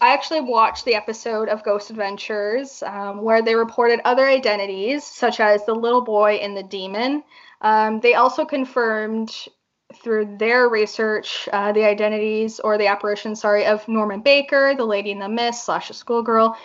I 0.00 0.12
actually 0.12 0.40
watched 0.40 0.84
the 0.84 0.94
episode 0.94 1.48
of 1.48 1.64
Ghost 1.64 1.90
Adventures 1.90 2.82
um, 2.84 3.22
where 3.22 3.42
they 3.42 3.54
reported 3.54 4.00
other 4.04 4.26
identities, 4.26 5.04
such 5.04 5.40
as 5.40 5.64
the 5.66 5.74
little 5.74 6.02
boy 6.02 6.34
and 6.34 6.56
the 6.56 6.62
demon. 6.62 7.24
Um, 7.62 8.00
they 8.00 8.14
also 8.14 8.44
confirmed 8.44 9.34
through 10.02 10.36
their 10.38 10.68
research 10.68 11.48
uh, 11.52 11.72
the 11.72 11.84
identities 11.84 12.60
or 12.60 12.78
the 12.78 12.86
apparitions, 12.86 13.40
sorry, 13.40 13.66
of 13.66 13.86
Norman 13.88 14.20
Baker, 14.20 14.74
the 14.76 14.84
lady 14.84 15.10
in 15.10 15.18
the 15.18 15.28
mist 15.28 15.64
slash 15.64 15.90
a 15.90 15.94
schoolgirl, 15.94 16.56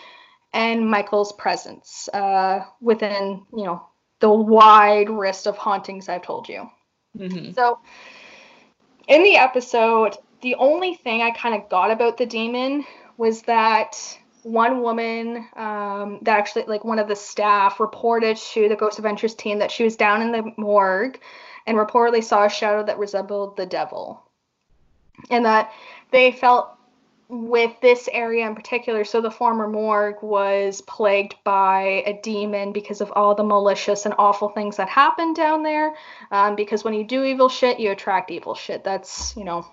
and 0.54 0.88
Michael's 0.88 1.34
presence 1.34 2.10
uh, 2.14 2.60
within, 2.82 3.44
you 3.56 3.64
know, 3.64 3.88
the 4.20 4.30
wide 4.30 5.10
list 5.10 5.48
of 5.48 5.58
hauntings 5.58 6.08
I've 6.10 6.22
told 6.22 6.48
you. 6.48 6.70
hmm 7.18 7.52
So, 7.52 7.80
in 9.08 9.24
the 9.24 9.38
episode, 9.38 10.18
the 10.42 10.56
only 10.56 10.96
thing 10.96 11.22
I 11.22 11.32
kind 11.32 11.56
of 11.56 11.70
got 11.70 11.90
about 11.90 12.18
the 12.18 12.26
demon 12.26 12.86
was 13.18 13.44
that 13.44 14.18
one 14.44 14.82
woman, 14.82 15.48
um, 15.56 16.20
that 16.24 16.38
actually, 16.38 16.66
like 16.66 16.84
one 16.84 17.00
of 17.00 17.08
the 17.08 17.16
staff, 17.16 17.80
reported 17.80 18.38
to 18.38 18.68
the 18.68 18.76
Ghost 18.76 19.00
Adventures 19.00 19.36
team 19.36 19.60
that 19.60 19.72
she 19.72 19.84
was 19.84 19.96
down 19.96 20.22
in 20.22 20.32
the 20.32 20.52
morgue 20.58 21.20
and 21.66 21.78
reportedly 21.78 22.24
saw 22.24 22.46
a 22.46 22.50
shadow 22.50 22.84
that 22.84 23.00
resembled 23.00 23.56
the 23.56 23.66
devil. 23.66 24.22
And 25.30 25.46
that 25.46 25.72
they 26.12 26.32
felt 26.32 26.76
with 27.30 27.72
this 27.82 28.10
area 28.12 28.46
in 28.46 28.54
particular, 28.54 29.04
so 29.04 29.22
the 29.22 29.32
former 29.32 29.68
morgue 29.68 30.22
was 30.22 30.82
plagued 30.82 31.36
by 31.44 32.04
a 32.06 32.20
demon 32.22 32.74
because 32.74 33.02
of 33.02 33.12
all 33.16 33.34
the 33.34 33.44
malicious 33.44 34.06
and 34.06 34.14
awful 34.18 34.50
things 34.50 34.78
that 34.78 34.90
happened 34.90 35.36
down 35.36 35.64
there 35.64 35.94
um, 36.32 36.56
because 36.56 36.84
when 36.84 36.94
you 36.94 37.04
do 37.04 37.24
evil 37.24 37.50
shit, 37.50 37.80
you 37.80 37.92
attract 37.92 38.30
evil 38.30 38.54
shit. 38.54 38.84
That's 38.84 39.36
you 39.38 39.46
know, 39.46 39.66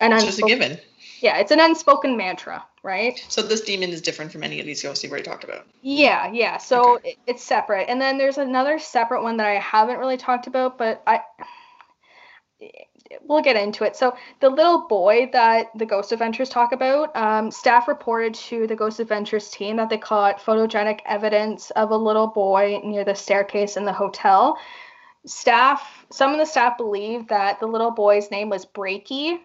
an 0.00 0.12
It's 0.12 0.24
just 0.24 0.38
a 0.40 0.42
given. 0.42 0.78
Yeah, 1.20 1.38
it's 1.38 1.50
an 1.50 1.60
unspoken 1.60 2.16
mantra, 2.16 2.64
right? 2.82 3.22
So 3.28 3.42
this 3.42 3.60
demon 3.60 3.90
is 3.90 4.00
different 4.00 4.32
from 4.32 4.42
any 4.42 4.60
of 4.60 4.66
these 4.66 4.82
ghosts 4.82 5.04
you've 5.04 5.12
already 5.12 5.26
talked 5.26 5.44
about. 5.44 5.66
Yeah, 5.82 6.30
yeah. 6.32 6.58
So 6.58 7.00
it 7.04 7.18
it's 7.26 7.42
separate, 7.42 7.88
and 7.88 8.00
then 8.00 8.18
there's 8.18 8.38
another 8.38 8.78
separate 8.78 9.22
one 9.22 9.36
that 9.36 9.46
I 9.46 9.54
haven't 9.54 9.98
really 9.98 10.16
talked 10.16 10.46
about, 10.46 10.78
but 10.78 11.02
I 11.06 11.20
we'll 13.22 13.42
get 13.42 13.56
into 13.56 13.84
it. 13.84 13.96
So 13.96 14.16
the 14.40 14.48
little 14.48 14.86
boy 14.86 15.30
that 15.32 15.70
the 15.76 15.86
Ghost 15.86 16.12
Adventures 16.12 16.48
talk 16.48 16.72
about, 16.72 17.14
um, 17.16 17.50
staff 17.50 17.88
reported 17.88 18.34
to 18.34 18.66
the 18.66 18.76
Ghost 18.76 19.00
Adventures 19.00 19.50
team 19.50 19.76
that 19.76 19.90
they 19.90 19.98
caught 19.98 20.40
photogenic 20.40 21.00
evidence 21.06 21.70
of 21.70 21.90
a 21.90 21.96
little 21.96 22.28
boy 22.28 22.80
near 22.84 23.04
the 23.04 23.14
staircase 23.14 23.76
in 23.76 23.84
the 23.84 23.92
hotel. 23.92 24.58
Staff, 25.26 26.06
some 26.10 26.32
of 26.32 26.38
the 26.38 26.46
staff 26.46 26.78
believe 26.78 27.28
that 27.28 27.60
the 27.60 27.66
little 27.66 27.90
boy's 27.90 28.30
name 28.30 28.48
was 28.48 28.64
Breaky. 28.64 29.38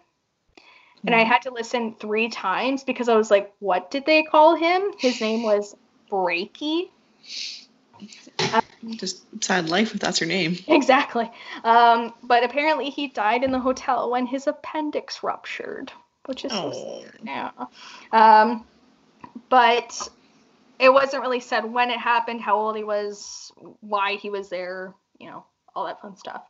And 1.06 1.16
I 1.16 1.24
had 1.24 1.44
to 1.44 1.52
listen 1.52 1.96
three 2.00 2.30
times 2.30 2.84
because 2.84 3.10
I 3.10 3.16
was 3.16 3.30
like, 3.30 3.54
what 3.60 3.92
did 3.92 4.06
they 4.06 4.24
call 4.24 4.56
him? 4.56 4.92
His 4.98 5.22
name 5.22 5.44
was 5.44 5.76
Breaky. 6.12 6.90
Just 8.98 9.24
sad 9.44 9.70
life 9.70 9.94
if 9.94 10.00
that's 10.00 10.20
your 10.20 10.28
name. 10.28 10.58
Exactly. 10.68 11.32
Um, 11.64 12.14
but 12.24 12.44
apparently 12.44 12.90
he 12.90 13.08
died 13.08 13.44
in 13.44 13.52
the 13.52 13.60
hotel 13.60 14.12
when 14.12 14.26
his 14.26 14.48
appendix 14.48 15.24
ruptured, 15.24 15.92
which 16.26 16.46
is 16.46 16.52
so 16.52 16.72
Oh. 16.74 17.02
sad. 17.04 17.20
Yeah. 17.24 17.52
Um, 18.12 18.66
but 19.50 20.10
it 20.80 20.92
wasn't 20.92 21.24
really 21.24 21.40
said 21.40 21.66
when 21.66 21.90
it 21.90 22.00
happened, 22.00 22.42
how 22.42 22.58
old 22.58 22.76
he 22.76 22.84
was, 22.84 23.52
why 23.80 24.16
he 24.16 24.30
was 24.30 24.50
there, 24.50 24.94
you 25.20 25.28
know, 25.28 25.46
all 25.76 25.86
that 25.86 26.02
fun 26.02 26.18
stuff. 26.18 26.44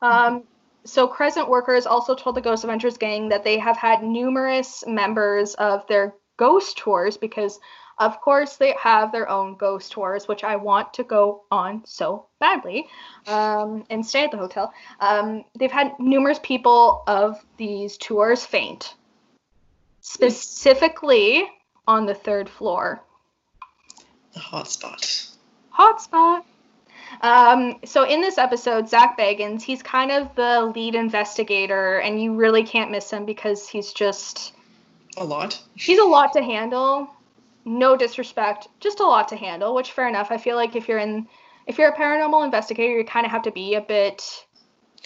Um, 0.00 0.44
so 0.84 1.06
Crescent 1.06 1.48
workers 1.48 1.86
also 1.86 2.14
told 2.14 2.36
the 2.36 2.40
Ghost 2.40 2.64
Adventures 2.64 2.96
gang 2.98 3.28
that 3.28 3.44
they 3.44 3.58
have 3.58 3.76
had 3.76 4.02
numerous 4.02 4.84
members 4.86 5.54
of 5.54 5.86
their 5.86 6.14
ghost 6.36 6.76
tours 6.78 7.16
because 7.16 7.60
of 7.98 8.20
course 8.20 8.56
they 8.56 8.74
have 8.80 9.12
their 9.12 9.28
own 9.28 9.54
ghost 9.56 9.92
tours 9.92 10.26
which 10.26 10.42
i 10.44 10.56
want 10.56 10.92
to 10.94 11.04
go 11.04 11.42
on 11.50 11.82
so 11.84 12.26
badly 12.40 12.86
um, 13.28 13.84
and 13.90 14.04
stay 14.04 14.24
at 14.24 14.30
the 14.30 14.36
hotel 14.36 14.72
um, 15.00 15.44
they've 15.58 15.70
had 15.70 15.92
numerous 16.00 16.40
people 16.42 17.04
of 17.06 17.44
these 17.58 17.96
tours 17.98 18.44
faint 18.44 18.94
specifically 20.00 21.46
on 21.86 22.06
the 22.06 22.14
third 22.14 22.48
floor 22.48 23.04
The 24.32 24.40
hot 24.40 24.68
spot. 24.68 25.26
hotspot. 25.78 26.44
Um, 27.20 27.78
so 27.84 28.04
in 28.04 28.20
this 28.20 28.38
episode, 28.38 28.88
Zak 28.88 29.18
Bagans, 29.18 29.62
he's 29.62 29.82
kind 29.82 30.10
of 30.10 30.34
the 30.34 30.72
lead 30.74 30.94
investigator, 30.94 31.98
and 31.98 32.20
you 32.20 32.34
really 32.34 32.64
can't 32.64 32.90
miss 32.90 33.10
him 33.10 33.24
because 33.26 33.68
he's 33.68 33.92
just 33.92 34.54
A 35.16 35.24
lot. 35.24 35.60
he's 35.74 35.98
a 35.98 36.04
lot 36.04 36.32
to 36.32 36.42
handle. 36.42 37.08
No 37.64 37.96
disrespect, 37.96 38.66
just 38.80 38.98
a 38.98 39.06
lot 39.06 39.28
to 39.28 39.36
handle, 39.36 39.74
which 39.74 39.92
fair 39.92 40.08
enough. 40.08 40.32
I 40.32 40.38
feel 40.38 40.56
like 40.56 40.74
if 40.74 40.88
you're 40.88 40.98
in 40.98 41.28
if 41.68 41.78
you're 41.78 41.90
a 41.90 41.96
paranormal 41.96 42.44
investigator, 42.44 42.98
you 42.98 43.04
kind 43.04 43.24
of 43.24 43.30
have 43.30 43.42
to 43.42 43.52
be 43.52 43.74
a 43.76 43.80
bit 43.80 44.44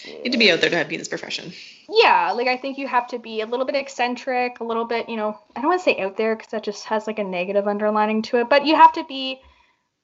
You 0.03 0.23
need 0.23 0.31
to 0.31 0.39
be 0.39 0.51
out 0.51 0.59
there 0.61 0.71
to 0.71 0.85
be 0.89 0.95
in 0.95 0.99
this 0.99 1.07
profession. 1.07 1.53
yeah, 1.87 2.31
like 2.31 2.47
I 2.47 2.57
think 2.57 2.79
you 2.79 2.87
have 2.87 3.05
to 3.09 3.19
be 3.19 3.41
a 3.41 3.45
little 3.45 3.65
bit 3.65 3.75
eccentric, 3.75 4.59
a 4.59 4.63
little 4.63 4.85
bit, 4.85 5.07
you 5.07 5.17
know, 5.17 5.37
I 5.55 5.61
don't 5.61 5.69
want 5.69 5.81
to 5.81 5.83
say 5.83 5.99
out 5.99 6.17
there 6.17 6.35
because 6.35 6.49
that 6.51 6.63
just 6.63 6.85
has 6.85 7.05
like 7.05 7.19
a 7.19 7.23
negative 7.23 7.67
underlining 7.67 8.23
to 8.23 8.39
it, 8.39 8.49
but 8.49 8.65
you 8.65 8.75
have 8.75 8.93
to 8.93 9.03
be 9.05 9.39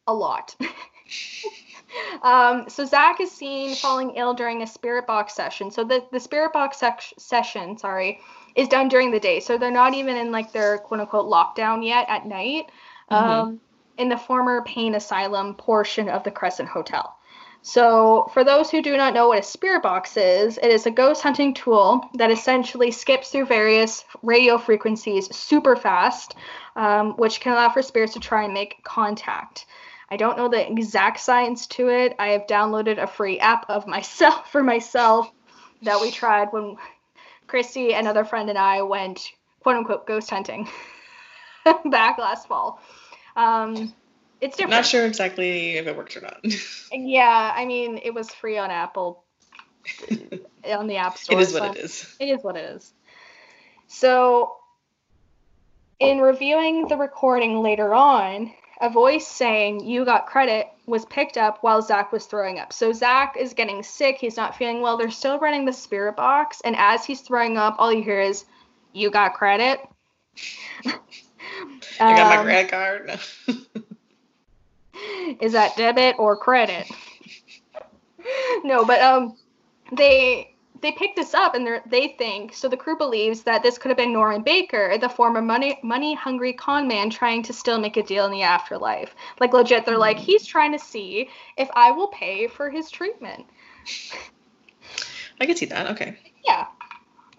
a 0.06 0.14
lot. 0.14 0.56
um, 2.22 2.70
so 2.70 2.86
Zak 2.86 3.20
is 3.20 3.32
seen 3.32 3.76
falling 3.76 4.16
ill 4.16 4.34
during 4.34 4.62
a 4.62 4.68
spirit 4.68 5.08
box 5.08 5.34
session. 5.34 5.72
So 5.72 5.84
the, 5.84 6.06
the 6.12 6.20
spirit 6.20 6.54
box 6.54 6.82
session, 7.18 7.78
sorry, 7.78 8.20
is 8.56 8.68
done 8.68 8.88
during 8.88 9.12
the 9.12 9.20
day. 9.20 9.40
So 9.40 9.58
they're 9.58 9.72
not 9.72 9.94
even 9.94 10.16
in 10.16 10.32
like 10.32 10.52
their 10.52 10.78
quote 10.80 11.00
unquote 11.00 11.30
lockdown 11.30 11.86
yet 11.86 12.06
at 12.10 12.26
night. 12.26 12.66
Mm-hmm. 13.12 13.16
Um, 13.16 13.60
in 13.98 14.10
the 14.10 14.18
former 14.18 14.64
pain 14.64 14.96
asylum 14.96 15.54
portion 15.56 16.10
of 16.10 16.24
the 16.24 16.32
Crescent 16.32 16.70
Hotel. 16.70 17.16
So, 17.66 18.30
for 18.34 18.44
those 18.44 18.70
who 18.70 18.82
do 18.82 18.98
not 18.98 19.14
know 19.14 19.30
what 19.30 19.40
a 19.40 19.44
spirit 19.44 19.84
box 19.84 20.18
is, 20.18 20.58
it 20.58 20.70
is 20.70 20.86
a 20.86 20.92
ghost 20.92 21.22
hunting 21.24 21.54
tool 21.54 22.10
that 22.16 22.30
essentially 22.30 22.92
skips 22.92 23.30
through 23.30 23.46
various 23.46 24.04
radio 24.22 24.58
frequencies 24.58 25.34
super 25.34 25.78
fast, 25.78 26.36
um, 26.76 27.14
which 27.14 27.40
can 27.40 27.54
allow 27.54 27.70
for 27.70 27.82
spirits 27.82 28.14
to 28.14 28.20
try 28.20 28.44
and 28.44 28.54
make 28.54 28.84
contact. 28.84 29.66
I 30.14 30.16
don't 30.16 30.38
know 30.38 30.48
the 30.48 30.72
exact 30.72 31.20
science 31.22 31.66
to 31.66 31.90
it. 31.90 32.16
I 32.20 32.28
have 32.28 32.46
downloaded 32.46 33.02
a 33.02 33.08
free 33.08 33.40
app 33.40 33.66
of 33.68 33.88
myself 33.88 34.48
for 34.52 34.62
myself 34.62 35.32
that 35.82 36.00
we 36.00 36.12
tried 36.12 36.50
when 36.54 36.76
Christy, 37.48 37.94
another 37.94 38.24
friend, 38.24 38.48
and 38.48 38.58
I 38.58 38.84
went 38.84 39.32
quote 39.62 39.76
unquote 39.76 40.06
ghost 40.06 40.30
hunting 40.30 40.70
back 41.86 42.20
last 42.20 42.48
fall. 42.48 42.80
Um, 43.36 43.92
it's 44.40 44.56
different. 44.56 44.76
Not 44.76 44.86
sure 44.86 45.08
exactly 45.08 45.78
if 45.78 45.88
it 45.88 45.98
works 45.98 46.16
or 46.16 46.22
not. 46.22 46.46
yeah, 46.92 47.52
I 47.56 47.66
mean, 47.66 48.00
it 48.04 48.14
was 48.14 48.30
free 48.30 48.60
on 48.60 48.70
Apple, 48.70 49.24
on 50.64 50.86
the 50.86 50.98
App 50.98 51.18
Store. 51.18 51.40
It 51.40 51.42
is 51.42 51.54
what 51.54 51.64
so 51.64 51.72
it 51.72 51.78
is. 51.78 52.16
It 52.20 52.26
is 52.26 52.44
what 52.44 52.56
it 52.56 52.76
is. 52.76 52.94
So, 53.88 54.58
in 56.00 56.20
reviewing 56.20 56.88
the 56.88 56.98
recording 56.98 57.64
later 57.64 57.96
on, 57.96 58.54
a 58.84 58.90
voice 58.90 59.26
saying 59.26 59.88
you 59.88 60.04
got 60.04 60.28
credit 60.28 60.68
was 60.86 61.06
picked 61.06 61.38
up 61.38 61.60
while 61.62 61.82
Zak 61.82 62.12
was 62.12 62.26
throwing 62.26 62.60
up. 62.60 62.74
So 62.74 62.92
Zak 62.92 63.38
is 63.40 63.54
getting 63.54 63.82
sick. 63.82 64.18
He's 64.18 64.36
not 64.36 64.58
feeling 64.58 64.82
well. 64.82 64.98
They're 64.98 65.10
still 65.10 65.40
running 65.40 65.64
the 65.64 65.72
spirit 65.72 66.18
box. 66.18 66.60
And 66.66 66.76
as 66.76 67.06
he's 67.06 67.22
throwing 67.22 67.58
up, 67.58 67.76
all 67.80 67.94
you 67.94 68.04
hear 68.04 68.20
is, 68.20 68.44
you 68.92 69.10
got 69.10 69.36
credit. 69.36 69.80
I 70.86 72.18
got 72.18 72.28
my 72.28 72.38
um, 72.38 72.46
credit 72.46 72.72
card. 72.72 73.20
is 75.40 75.54
that 75.54 75.78
debit 75.78 76.18
or 76.20 76.36
credit? 76.36 76.86
no, 78.66 78.84
but 78.84 79.02
um, 79.02 79.38
they 79.94 80.53
they 80.84 80.92
picked 80.92 81.16
this 81.16 81.34
up 81.34 81.56
and 81.56 81.82
they 81.88 82.10
think 82.10 82.54
so. 82.54 82.68
The 82.68 82.78
crew 82.78 82.98
believes 82.98 83.42
that 83.44 83.64
this 83.64 83.80
could 83.80 83.90
have 83.90 83.98
been 83.98 84.14
Norman 84.14 84.44
Baker, 84.44 84.98
the 85.00 85.10
former 85.10 85.42
money 85.42 85.80
money 85.82 86.14
hungry 86.14 86.54
con 86.54 86.88
man, 86.88 87.10
trying 87.10 87.42
to 87.44 87.54
still 87.54 87.80
make 87.80 87.98
a 87.98 88.04
deal 88.04 88.26
in 88.26 88.32
the 88.32 88.44
afterlife. 88.44 89.16
Like 89.40 89.54
legit, 89.54 89.86
they're 89.86 89.98
like, 89.98 90.18
hmm. 90.18 90.24
he's 90.24 90.46
trying 90.46 90.74
to 90.74 90.80
see 90.80 91.30
if 91.58 91.70
I 91.74 91.92
will 91.92 92.10
pay 92.10 92.48
for 92.48 92.70
his 92.70 92.92
treatment. 92.92 93.46
I 95.42 95.48
can 95.48 95.56
see 95.56 95.66
that. 95.68 95.90
Okay. 95.92 96.18
Yeah 96.46 96.68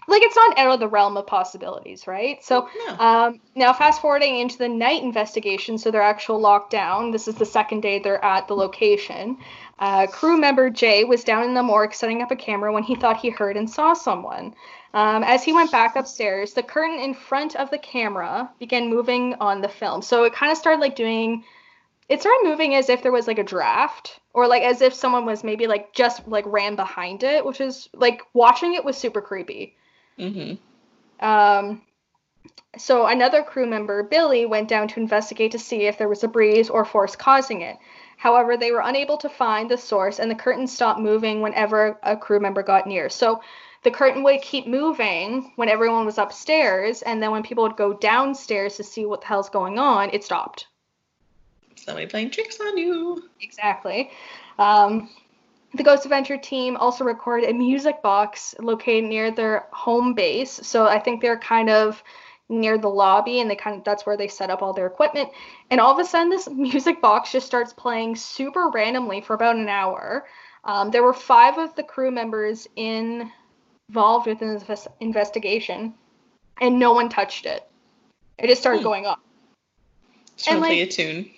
like 0.08 0.22
it's 0.22 0.36
not 0.36 0.58
out 0.58 0.72
of 0.72 0.80
the 0.80 0.88
realm 0.88 1.16
of 1.16 1.26
possibilities, 1.26 2.06
right? 2.06 2.42
So 2.44 2.68
no. 2.86 2.98
um, 2.98 3.40
now 3.54 3.72
fast 3.72 4.00
forwarding 4.00 4.38
into 4.38 4.58
the 4.58 4.68
night 4.68 5.02
investigation, 5.02 5.78
so 5.78 5.90
their 5.90 6.02
actual 6.02 6.40
lockdown. 6.40 7.12
This 7.12 7.28
is 7.28 7.36
the 7.36 7.46
second 7.46 7.80
day 7.80 7.98
they're 7.98 8.24
at 8.24 8.48
the 8.48 8.54
location. 8.54 9.38
Uh, 9.78 10.06
crew 10.06 10.36
member 10.36 10.70
Jay 10.70 11.04
was 11.04 11.24
down 11.24 11.44
in 11.44 11.54
the 11.54 11.62
morgue 11.62 11.94
setting 11.94 12.22
up 12.22 12.30
a 12.30 12.36
camera 12.36 12.72
when 12.72 12.82
he 12.82 12.94
thought 12.94 13.16
he 13.16 13.30
heard 13.30 13.56
and 13.56 13.68
saw 13.68 13.92
someone. 13.92 14.54
Um, 14.94 15.24
as 15.24 15.42
he 15.42 15.52
went 15.52 15.72
back 15.72 15.96
upstairs, 15.96 16.52
the 16.52 16.62
curtain 16.62 17.00
in 17.00 17.14
front 17.14 17.56
of 17.56 17.70
the 17.70 17.78
camera 17.78 18.48
began 18.60 18.88
moving 18.88 19.34
on 19.40 19.60
the 19.60 19.68
film. 19.68 20.02
So 20.02 20.22
it 20.22 20.32
kind 20.32 20.52
of 20.52 20.58
started 20.58 20.80
like 20.80 20.94
doing. 20.94 21.44
It 22.08 22.20
started 22.20 22.42
moving 22.44 22.74
as 22.74 22.90
if 22.90 23.02
there 23.02 23.10
was 23.12 23.26
like 23.26 23.38
a 23.38 23.44
draft, 23.44 24.20
or 24.34 24.46
like 24.46 24.62
as 24.62 24.82
if 24.82 24.92
someone 24.92 25.24
was 25.24 25.42
maybe 25.42 25.66
like 25.66 25.94
just 25.94 26.28
like 26.28 26.44
ran 26.46 26.76
behind 26.76 27.22
it, 27.22 27.44
which 27.44 27.60
is 27.60 27.88
like 27.94 28.20
watching 28.34 28.74
it 28.74 28.84
was 28.84 28.96
super 28.96 29.22
creepy. 29.22 29.74
Mm-hmm. 30.18 31.24
Um, 31.24 31.82
so 32.76 33.06
another 33.06 33.42
crew 33.42 33.66
member, 33.66 34.02
Billy, 34.02 34.46
went 34.46 34.68
down 34.68 34.88
to 34.88 35.00
investigate 35.00 35.52
to 35.52 35.58
see 35.58 35.82
if 35.82 35.98
there 35.98 36.08
was 36.08 36.24
a 36.24 36.28
breeze 36.28 36.68
or 36.68 36.84
force 36.84 37.16
causing 37.16 37.60
it. 37.62 37.76
However, 38.16 38.56
they 38.56 38.72
were 38.72 38.80
unable 38.80 39.16
to 39.18 39.28
find 39.28 39.70
the 39.70 39.78
source, 39.78 40.18
and 40.18 40.30
the 40.30 40.34
curtain 40.34 40.66
stopped 40.66 41.00
moving 41.00 41.40
whenever 41.40 41.98
a 42.02 42.16
crew 42.16 42.40
member 42.40 42.62
got 42.62 42.86
near. 42.86 43.08
So 43.08 43.42
the 43.82 43.90
curtain 43.90 44.22
would 44.22 44.40
keep 44.40 44.66
moving 44.66 45.52
when 45.56 45.68
everyone 45.68 46.06
was 46.06 46.18
upstairs, 46.18 47.02
and 47.02 47.22
then 47.22 47.30
when 47.30 47.42
people 47.42 47.64
would 47.64 47.76
go 47.76 47.92
downstairs 47.92 48.76
to 48.76 48.84
see 48.84 49.04
what 49.04 49.20
the 49.20 49.26
hell's 49.26 49.50
going 49.50 49.78
on, 49.78 50.10
it 50.12 50.24
stopped. 50.24 50.68
Somebody 51.76 52.06
playing 52.06 52.30
tricks 52.30 52.58
on 52.60 52.78
you. 52.78 53.28
Exactly. 53.40 54.10
Um, 54.58 55.10
the 55.74 55.82
Ghost 55.82 56.04
Adventure 56.04 56.36
team 56.36 56.76
also 56.76 57.04
recorded 57.04 57.50
a 57.50 57.52
music 57.52 58.00
box 58.00 58.54
located 58.60 59.04
near 59.04 59.30
their 59.30 59.66
home 59.72 60.14
base. 60.14 60.60
So 60.62 60.86
I 60.86 61.00
think 61.00 61.20
they're 61.20 61.38
kind 61.38 61.68
of 61.68 62.02
near 62.48 62.78
the 62.78 62.88
lobby 62.88 63.40
and 63.40 63.50
they 63.50 63.56
kind 63.56 63.78
of 63.78 63.84
that's 63.84 64.06
where 64.06 64.16
they 64.16 64.28
set 64.28 64.50
up 64.50 64.62
all 64.62 64.72
their 64.72 64.86
equipment. 64.86 65.30
And 65.70 65.80
all 65.80 65.92
of 65.92 65.98
a 65.98 66.08
sudden 66.08 66.30
this 66.30 66.48
music 66.52 67.00
box 67.00 67.32
just 67.32 67.46
starts 67.46 67.72
playing 67.72 68.16
super 68.16 68.70
randomly 68.70 69.20
for 69.20 69.34
about 69.34 69.56
an 69.56 69.68
hour. 69.68 70.26
Um, 70.62 70.90
there 70.90 71.02
were 71.02 71.12
five 71.12 71.58
of 71.58 71.74
the 71.74 71.82
crew 71.82 72.10
members 72.10 72.68
in, 72.76 73.30
involved 73.88 74.26
with 74.26 74.38
this 74.38 74.88
investigation, 75.00 75.92
and 76.60 76.78
no 76.78 76.92
one 76.92 77.08
touched 77.08 77.44
it. 77.44 77.68
It 78.38 78.46
just 78.46 78.62
started 78.62 78.78
hmm. 78.78 78.84
going 78.84 79.06
off. 79.06 79.18
Just 80.36 80.48
and, 80.48 80.60
like, 80.60 80.72
a 80.72 80.86
tune. 80.86 81.30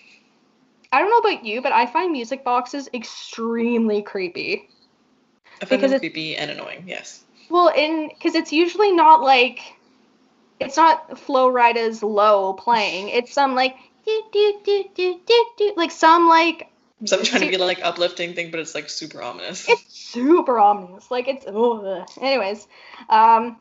I 0.96 1.00
don't 1.00 1.10
know 1.10 1.30
about 1.30 1.44
you, 1.44 1.60
but 1.60 1.72
I 1.72 1.84
find 1.84 2.10
music 2.10 2.42
boxes 2.42 2.88
extremely 2.94 4.00
creepy. 4.00 4.66
I 5.60 5.66
find 5.66 5.82
because 5.82 5.90
them 5.90 6.00
creepy 6.00 6.34
and 6.38 6.50
annoying. 6.50 6.84
Yes. 6.86 7.22
Well, 7.50 7.68
in 7.68 8.08
because 8.08 8.34
it's 8.34 8.50
usually 8.50 8.92
not 8.92 9.20
like 9.20 9.74
it's 10.58 10.78
not 10.78 11.18
Flo 11.18 11.48
Rida's 11.48 12.02
low 12.02 12.54
playing. 12.54 13.10
It's 13.10 13.30
some 13.30 13.54
like 13.54 13.76
do 14.06 14.22
do 14.32 14.60
do 14.64 14.84
do 14.94 15.20
do 15.26 15.46
do 15.58 15.74
like 15.76 15.90
some 15.90 16.28
like. 16.30 16.70
So 17.04 17.18
I'm 17.18 17.24
trying 17.24 17.42
to 17.42 17.50
be 17.50 17.58
like 17.58 17.80
uplifting 17.82 18.32
thing, 18.32 18.50
but 18.50 18.58
it's 18.58 18.74
like 18.74 18.88
super 18.88 19.20
ominous. 19.20 19.68
It's 19.68 19.92
super 19.92 20.58
ominous. 20.58 21.10
Like 21.10 21.28
it's. 21.28 21.44
Ugh. 21.46 22.08
Anyways, 22.22 22.66
um, 23.10 23.60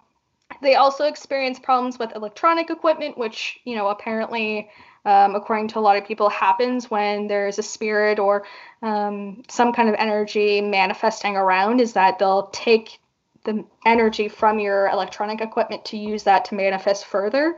they 0.61 0.75
also 0.75 1.03
experience 1.03 1.59
problems 1.59 1.99
with 1.99 2.15
electronic 2.15 2.69
equipment, 2.69 3.17
which 3.17 3.59
you 3.65 3.75
know 3.75 3.89
apparently 3.89 4.69
um, 5.05 5.35
according 5.35 5.67
to 5.69 5.79
a 5.79 5.81
lot 5.81 5.97
of 5.97 6.05
people, 6.05 6.29
happens 6.29 6.89
when 6.89 7.27
there's 7.27 7.59
a 7.59 7.63
spirit 7.63 8.19
or 8.19 8.45
um, 8.81 9.43
some 9.47 9.71
kind 9.71 9.87
of 9.87 9.95
energy 9.97 10.61
manifesting 10.61 11.35
around 11.35 11.79
is 11.79 11.93
that 11.93 12.19
they'll 12.19 12.47
take 12.47 12.99
the 13.43 13.63
energy 13.85 14.27
from 14.27 14.59
your 14.59 14.87
electronic 14.89 15.41
equipment 15.41 15.85
to 15.85 15.97
use 15.97 16.23
that 16.23 16.45
to 16.45 16.55
manifest 16.55 17.05
further. 17.05 17.57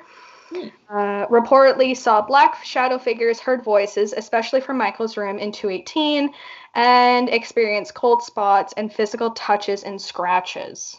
Hmm. 0.50 0.68
Uh, 0.90 1.28
reportedly 1.28 1.96
saw 1.96 2.22
black 2.22 2.64
shadow 2.64 2.98
figures, 2.98 3.40
heard 3.40 3.64
voices, 3.64 4.14
especially 4.16 4.62
from 4.62 4.78
Michael's 4.78 5.18
room 5.18 5.40
in 5.40 5.52
218, 5.52 6.30
and 6.76 7.30
experienced 7.30 7.94
cold 7.94 8.22
spots 8.24 8.74
and 8.78 8.92
physical 8.94 9.32
touches 9.32 9.84
and 9.84 10.02
scratches. 10.02 10.98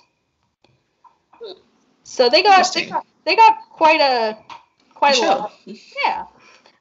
Hmm. 1.32 1.52
So 2.04 2.28
they 2.28 2.42
got, 2.42 2.72
they 2.74 2.86
got 2.86 3.06
they 3.24 3.36
got 3.36 3.58
quite 3.70 4.00
a 4.00 4.38
quite 4.94 5.18
a 5.18 5.20
lot. 5.20 5.52
Yeah. 5.66 6.24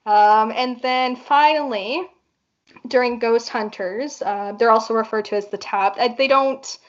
Um, 0.08 0.53
and 0.55 0.82
then 0.82 1.18
finally, 1.18 2.01
during 2.88 3.20
Ghost 3.20 3.49
Hunters, 3.49 4.22
uh, 4.22 4.53
they're 4.58 4.72
also 4.72 4.93
referred 4.93 5.26
to 5.26 5.36
as 5.36 5.47
the 5.49 5.58
Tap. 5.58 5.97
Uh, 5.99 6.10
they 6.18 6.30
don't 6.30 6.80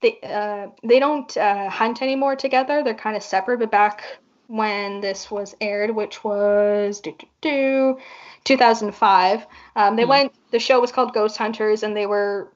they 0.00 0.18
uh, 0.22 0.68
they 0.82 0.98
don't 0.98 1.36
uh, 1.36 1.68
hunt 1.68 2.00
anymore 2.00 2.36
together. 2.36 2.82
They're 2.82 2.94
kind 2.94 3.16
of 3.16 3.22
separate. 3.22 3.58
But 3.58 3.70
back 3.70 4.02
when 4.46 5.02
this 5.02 5.30
was 5.30 5.54
aired, 5.60 5.94
which 5.94 6.24
was 6.24 7.00
do, 7.00 7.14
do, 7.18 7.26
do, 7.42 7.98
2005, 8.44 9.46
um, 9.76 9.96
they 9.96 10.04
mm. 10.04 10.08
went. 10.08 10.32
The 10.52 10.58
show 10.58 10.80
was 10.80 10.92
called 10.92 11.12
Ghost 11.12 11.36
Hunters, 11.36 11.82
and 11.82 11.94
they 11.94 12.06
were. 12.06 12.50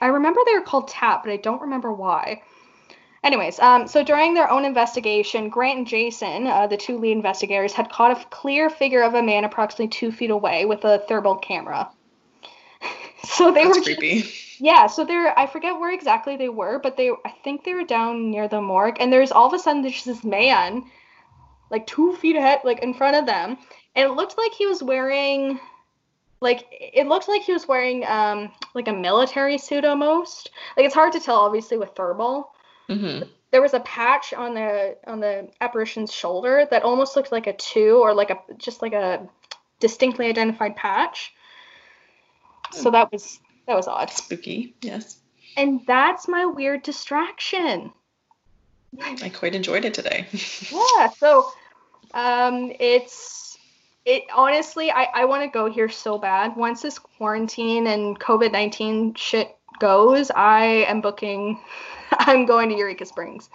I 0.00 0.06
remember 0.06 0.40
they 0.46 0.54
were 0.54 0.64
called 0.64 0.86
Tap, 0.86 1.24
but 1.24 1.32
I 1.32 1.38
don't 1.38 1.62
remember 1.62 1.92
why. 1.92 2.42
Anyways, 3.24 3.60
um, 3.60 3.86
so 3.86 4.02
during 4.02 4.34
their 4.34 4.50
own 4.50 4.64
investigation, 4.64 5.48
Grant 5.48 5.78
and 5.78 5.86
Jason, 5.86 6.46
uh, 6.48 6.66
the 6.66 6.76
two 6.76 6.98
lead 6.98 7.12
investigators, 7.12 7.72
had 7.72 7.88
caught 7.88 8.10
a 8.10 8.24
clear 8.30 8.68
figure 8.68 9.02
of 9.02 9.14
a 9.14 9.22
man 9.22 9.44
approximately 9.44 9.88
two 9.88 10.10
feet 10.10 10.30
away 10.30 10.64
with 10.64 10.84
a 10.84 10.98
thermal 11.06 11.36
camera. 11.36 11.88
so 13.24 13.52
they 13.52 13.64
That's 13.64 13.78
were 13.78 13.84
creepy. 13.84 14.24
Yeah, 14.58 14.86
so 14.88 15.04
they're 15.04 15.38
I 15.38 15.46
forget 15.46 15.78
where 15.78 15.92
exactly 15.92 16.36
they 16.36 16.48
were, 16.48 16.80
but 16.80 16.96
they 16.96 17.10
I 17.24 17.30
think 17.44 17.64
they 17.64 17.74
were 17.74 17.84
down 17.84 18.30
near 18.30 18.48
the 18.48 18.60
morgue, 18.60 18.96
and 18.98 19.12
there's 19.12 19.32
all 19.32 19.46
of 19.46 19.52
a 19.52 19.58
sudden 19.58 19.82
there's 19.82 20.04
this 20.04 20.24
man, 20.24 20.84
like 21.70 21.86
two 21.86 22.16
feet 22.16 22.36
ahead, 22.36 22.60
like 22.64 22.80
in 22.80 22.94
front 22.94 23.16
of 23.16 23.26
them, 23.26 23.56
and 23.94 24.08
it 24.08 24.14
looked 24.14 24.36
like 24.36 24.52
he 24.52 24.66
was 24.66 24.82
wearing 24.82 25.60
like 26.40 26.66
it 26.70 27.06
looked 27.06 27.28
like 27.28 27.42
he 27.42 27.52
was 27.52 27.68
wearing 27.68 28.04
um 28.06 28.50
like 28.74 28.88
a 28.88 28.92
military 28.92 29.58
suit 29.58 29.84
almost. 29.84 30.50
Like 30.76 30.86
it's 30.86 30.94
hard 30.94 31.12
to 31.12 31.20
tell 31.20 31.36
obviously 31.36 31.76
with 31.76 31.90
thermal. 31.94 32.52
Mm-hmm. 32.92 33.28
There 33.50 33.62
was 33.62 33.74
a 33.74 33.80
patch 33.80 34.32
on 34.32 34.54
the 34.54 34.96
on 35.06 35.20
the 35.20 35.48
apparition's 35.60 36.12
shoulder 36.12 36.66
that 36.70 36.82
almost 36.82 37.16
looked 37.16 37.32
like 37.32 37.46
a 37.46 37.52
two 37.52 38.00
or 38.02 38.14
like 38.14 38.30
a 38.30 38.38
just 38.56 38.80
like 38.82 38.94
a 38.94 39.28
distinctly 39.80 40.26
identified 40.26 40.76
patch. 40.76 41.34
So 42.70 42.90
that 42.90 43.12
was 43.12 43.40
that 43.66 43.76
was 43.76 43.86
odd. 43.86 44.10
Spooky, 44.10 44.74
yes. 44.80 45.18
And 45.56 45.80
that's 45.86 46.28
my 46.28 46.46
weird 46.46 46.82
distraction. 46.82 47.92
I 49.00 49.28
quite 49.30 49.54
enjoyed 49.54 49.84
it 49.84 49.94
today. 49.94 50.26
yeah, 50.70 51.10
so 51.10 51.50
um 52.14 52.72
it's 52.78 53.58
it 54.04 54.24
honestly 54.34 54.90
I, 54.90 55.04
I 55.14 55.24
want 55.26 55.42
to 55.42 55.48
go 55.48 55.70
here 55.70 55.88
so 55.88 56.18
bad. 56.18 56.56
Once 56.56 56.82
this 56.82 56.98
quarantine 56.98 57.86
and 57.86 58.18
COVID 58.18 58.52
nineteen 58.52 59.14
shit 59.14 59.54
goes, 59.78 60.30
I 60.30 60.86
am 60.88 61.00
booking 61.00 61.58
I'm 62.20 62.46
going 62.46 62.68
to 62.70 62.76
Eureka 62.76 63.06
Springs. 63.06 63.48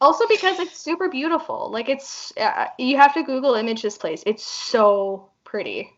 Also 0.00 0.26
because 0.28 0.58
it's 0.58 0.78
super 0.78 1.08
beautiful. 1.08 1.70
Like 1.70 1.88
it's 1.88 2.32
uh, 2.38 2.66
you 2.78 2.96
have 2.96 3.12
to 3.14 3.22
Google 3.22 3.54
image 3.54 3.82
this 3.82 3.98
place. 3.98 4.22
It's 4.26 4.44
so 4.44 5.28
pretty. 5.44 5.90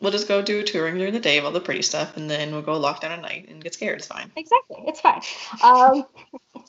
We'll 0.00 0.12
just 0.12 0.28
go 0.28 0.42
do 0.42 0.60
a 0.60 0.62
touring 0.62 0.98
during 0.98 1.14
the 1.14 1.20
day 1.20 1.38
of 1.38 1.46
all 1.46 1.52
the 1.52 1.60
pretty 1.60 1.82
stuff, 1.82 2.16
and 2.16 2.28
then 2.28 2.52
we'll 2.52 2.62
go 2.62 2.76
lock 2.76 3.00
down 3.00 3.12
at 3.12 3.22
night 3.22 3.48
and 3.48 3.62
get 3.62 3.72
scared. 3.72 3.98
It's 3.98 4.06
fine. 4.06 4.30
Exactly, 4.36 4.84
it's 4.86 5.00
fine. 5.00 5.22
Um, 5.62 6.04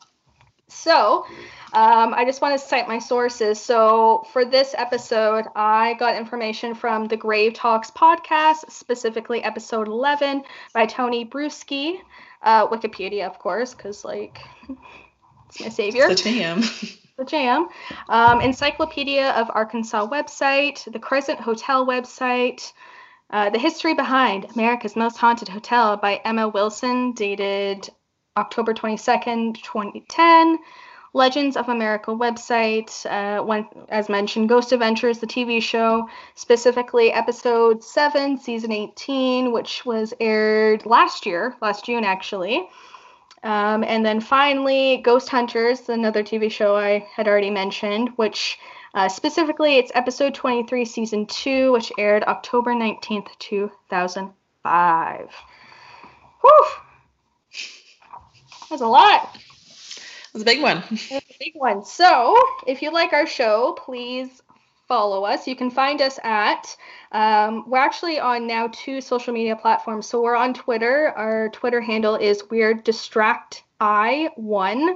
so, 0.69 1.25
um, 1.73 2.13
I 2.13 2.23
just 2.23 2.41
want 2.41 2.57
to 2.57 2.65
cite 2.65 2.87
my 2.87 2.99
sources. 2.99 3.59
So, 3.59 4.25
for 4.31 4.45
this 4.45 4.73
episode, 4.77 5.45
I 5.57 5.95
got 5.95 6.15
information 6.15 6.73
from 6.73 7.07
the 7.07 7.17
Grave 7.17 7.53
Talks 7.53 7.91
podcast, 7.91 8.71
specifically 8.71 9.43
episode 9.43 9.89
11 9.89 10.43
by 10.73 10.85
Tony 10.85 11.25
Brueski, 11.25 11.99
uh, 12.41 12.67
Wikipedia, 12.67 13.25
of 13.25 13.39
course, 13.39 13.73
because 13.73 14.03
like 14.05 14.39
it's 15.49 15.61
my 15.61 15.69
savior. 15.69 16.07
It's 16.09 16.23
the 16.23 16.37
jam. 16.37 16.61
the 17.17 17.25
jam. 17.25 17.67
Um, 18.09 18.41
Encyclopedia 18.41 19.31
of 19.31 19.49
Arkansas 19.53 20.07
website, 20.07 20.91
the 20.91 20.99
Crescent 20.99 21.39
Hotel 21.39 21.85
website, 21.85 22.71
uh, 23.29 23.49
The 23.49 23.59
History 23.59 23.93
Behind 23.93 24.45
America's 24.55 24.95
Most 24.95 25.17
Haunted 25.17 25.49
Hotel 25.49 25.97
by 25.97 26.21
Emma 26.23 26.47
Wilson, 26.47 27.13
dated 27.13 27.89
October 28.35 28.73
22nd, 28.73 29.55
2010. 29.61 30.59
Legends 31.17 31.57
of 31.57 31.67
America 31.67 32.11
website, 32.11 32.91
uh, 33.07 33.43
when, 33.43 33.67
as 33.89 34.07
mentioned, 34.07 34.47
Ghost 34.47 34.71
Adventures, 34.71 35.17
the 35.17 35.25
TV 35.25 35.59
show, 35.61 36.07
specifically 36.35 37.11
episode 37.11 37.83
7, 37.83 38.37
season 38.37 38.71
18, 38.71 39.51
which 39.51 39.83
was 39.83 40.13
aired 40.19 40.85
last 40.85 41.25
year, 41.25 41.55
last 41.59 41.85
June 41.85 42.03
actually. 42.03 42.69
Um, 43.43 43.83
and 43.83 44.05
then 44.05 44.21
finally, 44.21 44.97
Ghost 44.97 45.29
Hunters, 45.29 45.89
another 45.89 46.23
TV 46.23 46.51
show 46.51 46.75
I 46.75 47.07
had 47.15 47.27
already 47.27 47.49
mentioned, 47.49 48.09
which 48.17 48.59
uh, 48.93 49.09
specifically 49.09 49.77
it's 49.77 49.91
episode 49.95 50.35
23, 50.35 50.85
season 50.85 51.25
2, 51.25 51.71
which 51.71 51.91
aired 51.97 52.23
October 52.25 52.73
19th, 52.73 53.29
2005. 53.39 55.35
Whew! 56.41 56.65
That's 58.69 58.81
a 58.81 58.87
lot. 58.87 59.37
That's 60.33 60.43
a 60.43 60.45
big 60.45 60.61
one. 60.61 60.83
A 61.11 61.21
big 61.39 61.53
one. 61.55 61.83
So, 61.83 62.37
if 62.65 62.81
you 62.81 62.91
like 62.91 63.13
our 63.13 63.27
show, 63.27 63.77
please 63.83 64.41
follow 64.87 65.25
us. 65.25 65.47
You 65.47 65.55
can 65.55 65.69
find 65.69 66.01
us 66.01 66.19
at, 66.23 66.75
um, 67.11 67.69
we're 67.69 67.77
actually 67.77 68.19
on 68.19 68.47
now 68.47 68.69
two 68.71 69.01
social 69.01 69.33
media 69.33 69.55
platforms. 69.55 70.07
So 70.07 70.21
we're 70.21 70.35
on 70.35 70.53
Twitter. 70.53 71.13
Our 71.15 71.49
Twitter 71.49 71.81
handle 71.81 72.15
is 72.15 72.43
Weird 72.49 72.83
Distract 72.83 73.63
I1. 73.81 74.95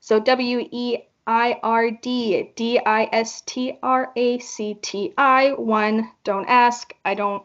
So 0.00 0.20
W 0.20 0.68
E 0.70 0.98
I 1.26 1.60
R 1.62 1.90
D 1.90 2.52
D 2.56 2.80
I 2.84 3.08
S 3.12 3.42
T 3.42 3.78
R 3.82 4.10
A 4.16 4.38
C 4.38 4.74
T 4.80 5.12
I 5.16 5.52
1. 5.52 6.10
Don't 6.24 6.48
ask. 6.48 6.92
I 7.04 7.14
don't. 7.14 7.42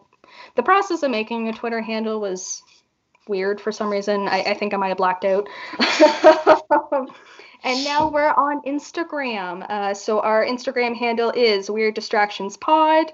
The 0.56 0.64
process 0.64 1.04
of 1.04 1.12
making 1.12 1.50
a 1.50 1.54
Twitter 1.54 1.82
handle 1.82 2.20
was 2.20 2.64
weird 3.28 3.59
for 3.61 3.71
some 3.71 3.89
reason. 3.89 4.28
I, 4.28 4.43
I 4.43 4.53
think 4.53 4.74
I 4.74 4.78
might 4.78 4.89
have 4.89 4.97
blacked 4.97 5.26
out. 5.26 5.47
and 7.63 7.84
now 7.84 8.09
we're 8.09 8.34
on 8.34 8.61
Instagram. 8.63 9.65
Uh, 9.69 9.93
so 9.93 10.19
our 10.19 10.45
Instagram 10.45 10.95
handle 10.95 11.32
is 11.36 11.69
Weird 11.69 11.93
Distractions 11.93 12.57
Pod. 12.57 13.11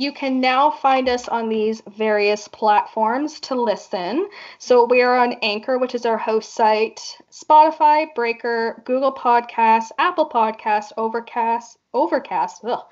You 0.00 0.12
can 0.12 0.40
now 0.40 0.70
find 0.70 1.08
us 1.08 1.26
on 1.26 1.48
these 1.48 1.82
various 1.96 2.46
platforms 2.46 3.40
to 3.40 3.60
listen. 3.60 4.28
So 4.58 4.84
we 4.84 5.02
are 5.02 5.16
on 5.16 5.34
Anchor, 5.42 5.76
which 5.76 5.96
is 5.96 6.06
our 6.06 6.16
host 6.16 6.54
site, 6.54 7.18
Spotify, 7.32 8.06
Breaker, 8.14 8.80
Google 8.86 9.12
Podcasts, 9.12 9.90
Apple 9.98 10.28
Podcasts, 10.28 10.92
Overcast, 10.96 11.78
Overcast, 11.92 12.64
ugh, 12.64 12.84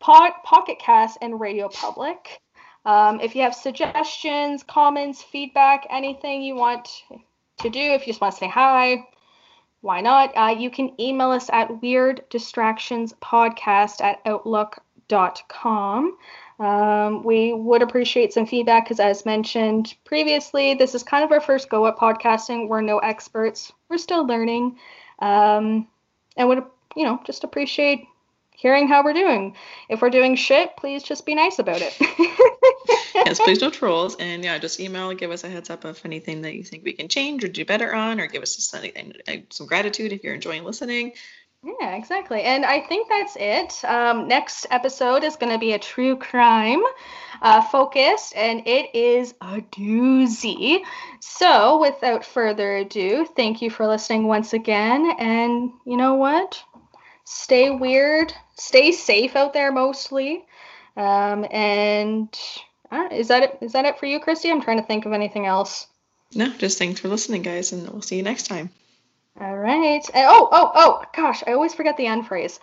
Pocket 0.00 0.78
Cast, 0.78 1.18
and 1.20 1.38
Radio 1.38 1.68
Public. 1.68 2.40
Um, 2.88 3.20
if 3.20 3.36
you 3.36 3.42
have 3.42 3.54
suggestions, 3.54 4.62
comments, 4.62 5.22
feedback, 5.22 5.86
anything 5.90 6.40
you 6.40 6.54
want 6.54 6.88
to 7.58 7.68
do, 7.68 7.78
if 7.78 8.06
you 8.06 8.14
just 8.14 8.22
want 8.22 8.32
to 8.32 8.38
say 8.38 8.48
hi, 8.48 9.06
why 9.82 10.00
not? 10.00 10.34
Uh, 10.34 10.56
you 10.58 10.70
can 10.70 10.98
email 10.98 11.30
us 11.30 11.50
at 11.50 11.68
weirddistractionspodcast 11.68 14.00
at 14.00 14.22
outlook.com. 14.24 16.16
Um, 16.58 17.22
we 17.24 17.52
would 17.52 17.82
appreciate 17.82 18.32
some 18.32 18.46
feedback 18.46 18.86
because, 18.86 19.00
as 19.00 19.26
mentioned 19.26 19.94
previously, 20.06 20.72
this 20.72 20.94
is 20.94 21.02
kind 21.02 21.22
of 21.22 21.30
our 21.30 21.42
first 21.42 21.68
go 21.68 21.86
at 21.88 21.98
podcasting. 21.98 22.68
We're 22.68 22.80
no 22.80 23.00
experts, 23.00 23.70
we're 23.90 23.98
still 23.98 24.26
learning. 24.26 24.78
Um, 25.18 25.88
and 26.38 26.48
would, 26.48 26.64
you 26.96 27.04
know, 27.04 27.20
just 27.26 27.44
appreciate 27.44 28.06
hearing 28.58 28.88
how 28.88 29.04
we're 29.04 29.12
doing. 29.12 29.54
If 29.88 30.02
we're 30.02 30.10
doing 30.10 30.34
shit, 30.34 30.76
please 30.76 31.04
just 31.04 31.24
be 31.24 31.36
nice 31.36 31.60
about 31.60 31.80
it. 31.80 31.96
yes, 33.14 33.38
please 33.38 33.60
no 33.60 33.70
trolls. 33.70 34.16
And 34.16 34.42
yeah, 34.42 34.58
just 34.58 34.80
email, 34.80 35.14
give 35.14 35.30
us 35.30 35.44
a 35.44 35.48
heads 35.48 35.70
up 35.70 35.84
of 35.84 36.00
anything 36.04 36.42
that 36.42 36.54
you 36.54 36.64
think 36.64 36.84
we 36.84 36.92
can 36.92 37.08
change 37.08 37.44
or 37.44 37.48
do 37.48 37.64
better 37.64 37.94
on, 37.94 38.20
or 38.20 38.26
give 38.26 38.42
us 38.42 38.56
just 38.56 38.74
anything, 38.74 39.14
uh, 39.28 39.36
some 39.50 39.68
gratitude 39.68 40.12
if 40.12 40.24
you're 40.24 40.34
enjoying 40.34 40.64
listening. 40.64 41.12
Yeah, 41.62 41.96
exactly. 41.96 42.42
And 42.42 42.64
I 42.64 42.80
think 42.80 43.08
that's 43.08 43.36
it. 43.38 43.84
Um, 43.84 44.28
next 44.28 44.66
episode 44.70 45.24
is 45.24 45.36
going 45.36 45.52
to 45.52 45.58
be 45.58 45.72
a 45.72 45.78
true 45.78 46.16
crime 46.16 46.82
uh, 47.42 47.62
focused, 47.62 48.32
and 48.36 48.66
it 48.66 48.94
is 48.94 49.34
a 49.40 49.60
doozy. 49.72 50.80
So, 51.20 51.80
without 51.80 52.24
further 52.24 52.76
ado, 52.76 53.26
thank 53.36 53.60
you 53.60 53.70
for 53.70 53.86
listening 53.88 54.26
once 54.28 54.52
again. 54.52 55.10
And 55.18 55.72
you 55.84 55.96
know 55.96 56.14
what? 56.14 56.62
Stay 57.30 57.68
weird, 57.68 58.32
stay 58.56 58.90
safe 58.90 59.36
out 59.36 59.52
there 59.52 59.70
mostly. 59.70 60.46
Um, 60.96 61.44
and 61.50 62.34
uh, 62.90 63.08
is 63.12 63.28
that 63.28 63.42
it? 63.42 63.58
Is 63.60 63.72
that 63.72 63.84
it 63.84 63.98
for 63.98 64.06
you, 64.06 64.18
Christy? 64.18 64.50
I'm 64.50 64.62
trying 64.62 64.80
to 64.80 64.86
think 64.86 65.04
of 65.04 65.12
anything 65.12 65.44
else. 65.44 65.88
No, 66.34 66.48
just 66.56 66.78
thanks 66.78 67.00
for 67.00 67.08
listening, 67.08 67.42
guys, 67.42 67.72
and 67.72 67.86
we'll 67.86 68.00
see 68.00 68.16
you 68.16 68.22
next 68.22 68.46
time. 68.46 68.70
All 69.38 69.58
right. 69.58 70.00
oh, 70.14 70.48
oh, 70.50 70.72
oh, 70.74 71.02
gosh, 71.14 71.42
I 71.46 71.52
always 71.52 71.74
forget 71.74 71.98
the 71.98 72.06
end 72.06 72.26
phrase. 72.26 72.60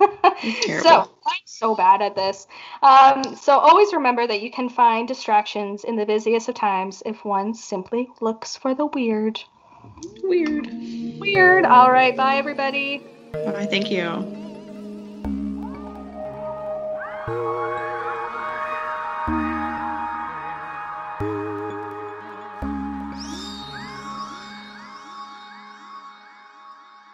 so 0.00 1.10
I'm 1.26 1.42
so 1.44 1.74
bad 1.74 2.00
at 2.00 2.16
this. 2.16 2.46
Um, 2.82 3.36
so 3.36 3.58
always 3.58 3.92
remember 3.92 4.26
that 4.26 4.40
you 4.40 4.50
can 4.50 4.70
find 4.70 5.06
distractions 5.06 5.84
in 5.84 5.96
the 5.96 6.06
busiest 6.06 6.48
of 6.48 6.54
times 6.54 7.02
if 7.04 7.22
one 7.22 7.52
simply 7.52 8.08
looks 8.22 8.56
for 8.56 8.74
the 8.74 8.86
weird. 8.86 9.40
Weird. 10.22 10.68
Weird. 11.20 11.66
All 11.66 11.92
right. 11.92 12.16
Bye, 12.16 12.36
everybody. 12.36 13.11
Bye. 13.32 13.66
Thank 13.70 13.90
you. 13.90 14.02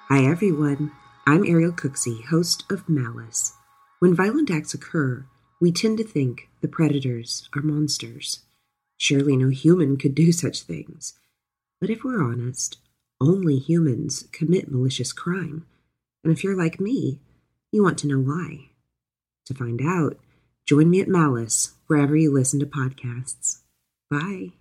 Hi, 0.08 0.24
everyone. 0.24 0.90
I'm 1.26 1.44
Ariel 1.44 1.70
Cooksey, 1.70 2.24
host 2.24 2.64
of 2.70 2.88
Malice. 2.88 3.52
When 4.00 4.14
violent 4.14 4.50
acts 4.50 4.74
occur, 4.74 5.26
we 5.60 5.70
tend 5.70 5.98
to 5.98 6.04
think 6.04 6.48
the 6.60 6.68
predators 6.68 7.48
are 7.54 7.62
monsters. 7.62 8.40
Surely 8.96 9.36
no 9.36 9.50
human 9.50 9.96
could 9.96 10.14
do 10.16 10.32
such 10.32 10.62
things. 10.62 11.14
But 11.80 11.90
if 11.90 12.02
we're 12.02 12.22
honest, 12.22 12.78
only 13.20 13.58
humans 13.58 14.24
commit 14.32 14.70
malicious 14.70 15.12
crime. 15.12 15.66
And 16.28 16.36
if 16.36 16.44
you're 16.44 16.54
like 16.54 16.78
me, 16.78 17.20
you 17.72 17.82
want 17.82 17.96
to 18.00 18.06
know 18.06 18.18
why. 18.18 18.68
To 19.46 19.54
find 19.54 19.80
out, 19.82 20.18
join 20.66 20.90
me 20.90 21.00
at 21.00 21.08
Malice 21.08 21.72
wherever 21.86 22.14
you 22.14 22.30
listen 22.30 22.60
to 22.60 22.66
podcasts. 22.66 23.62
Bye. 24.10 24.57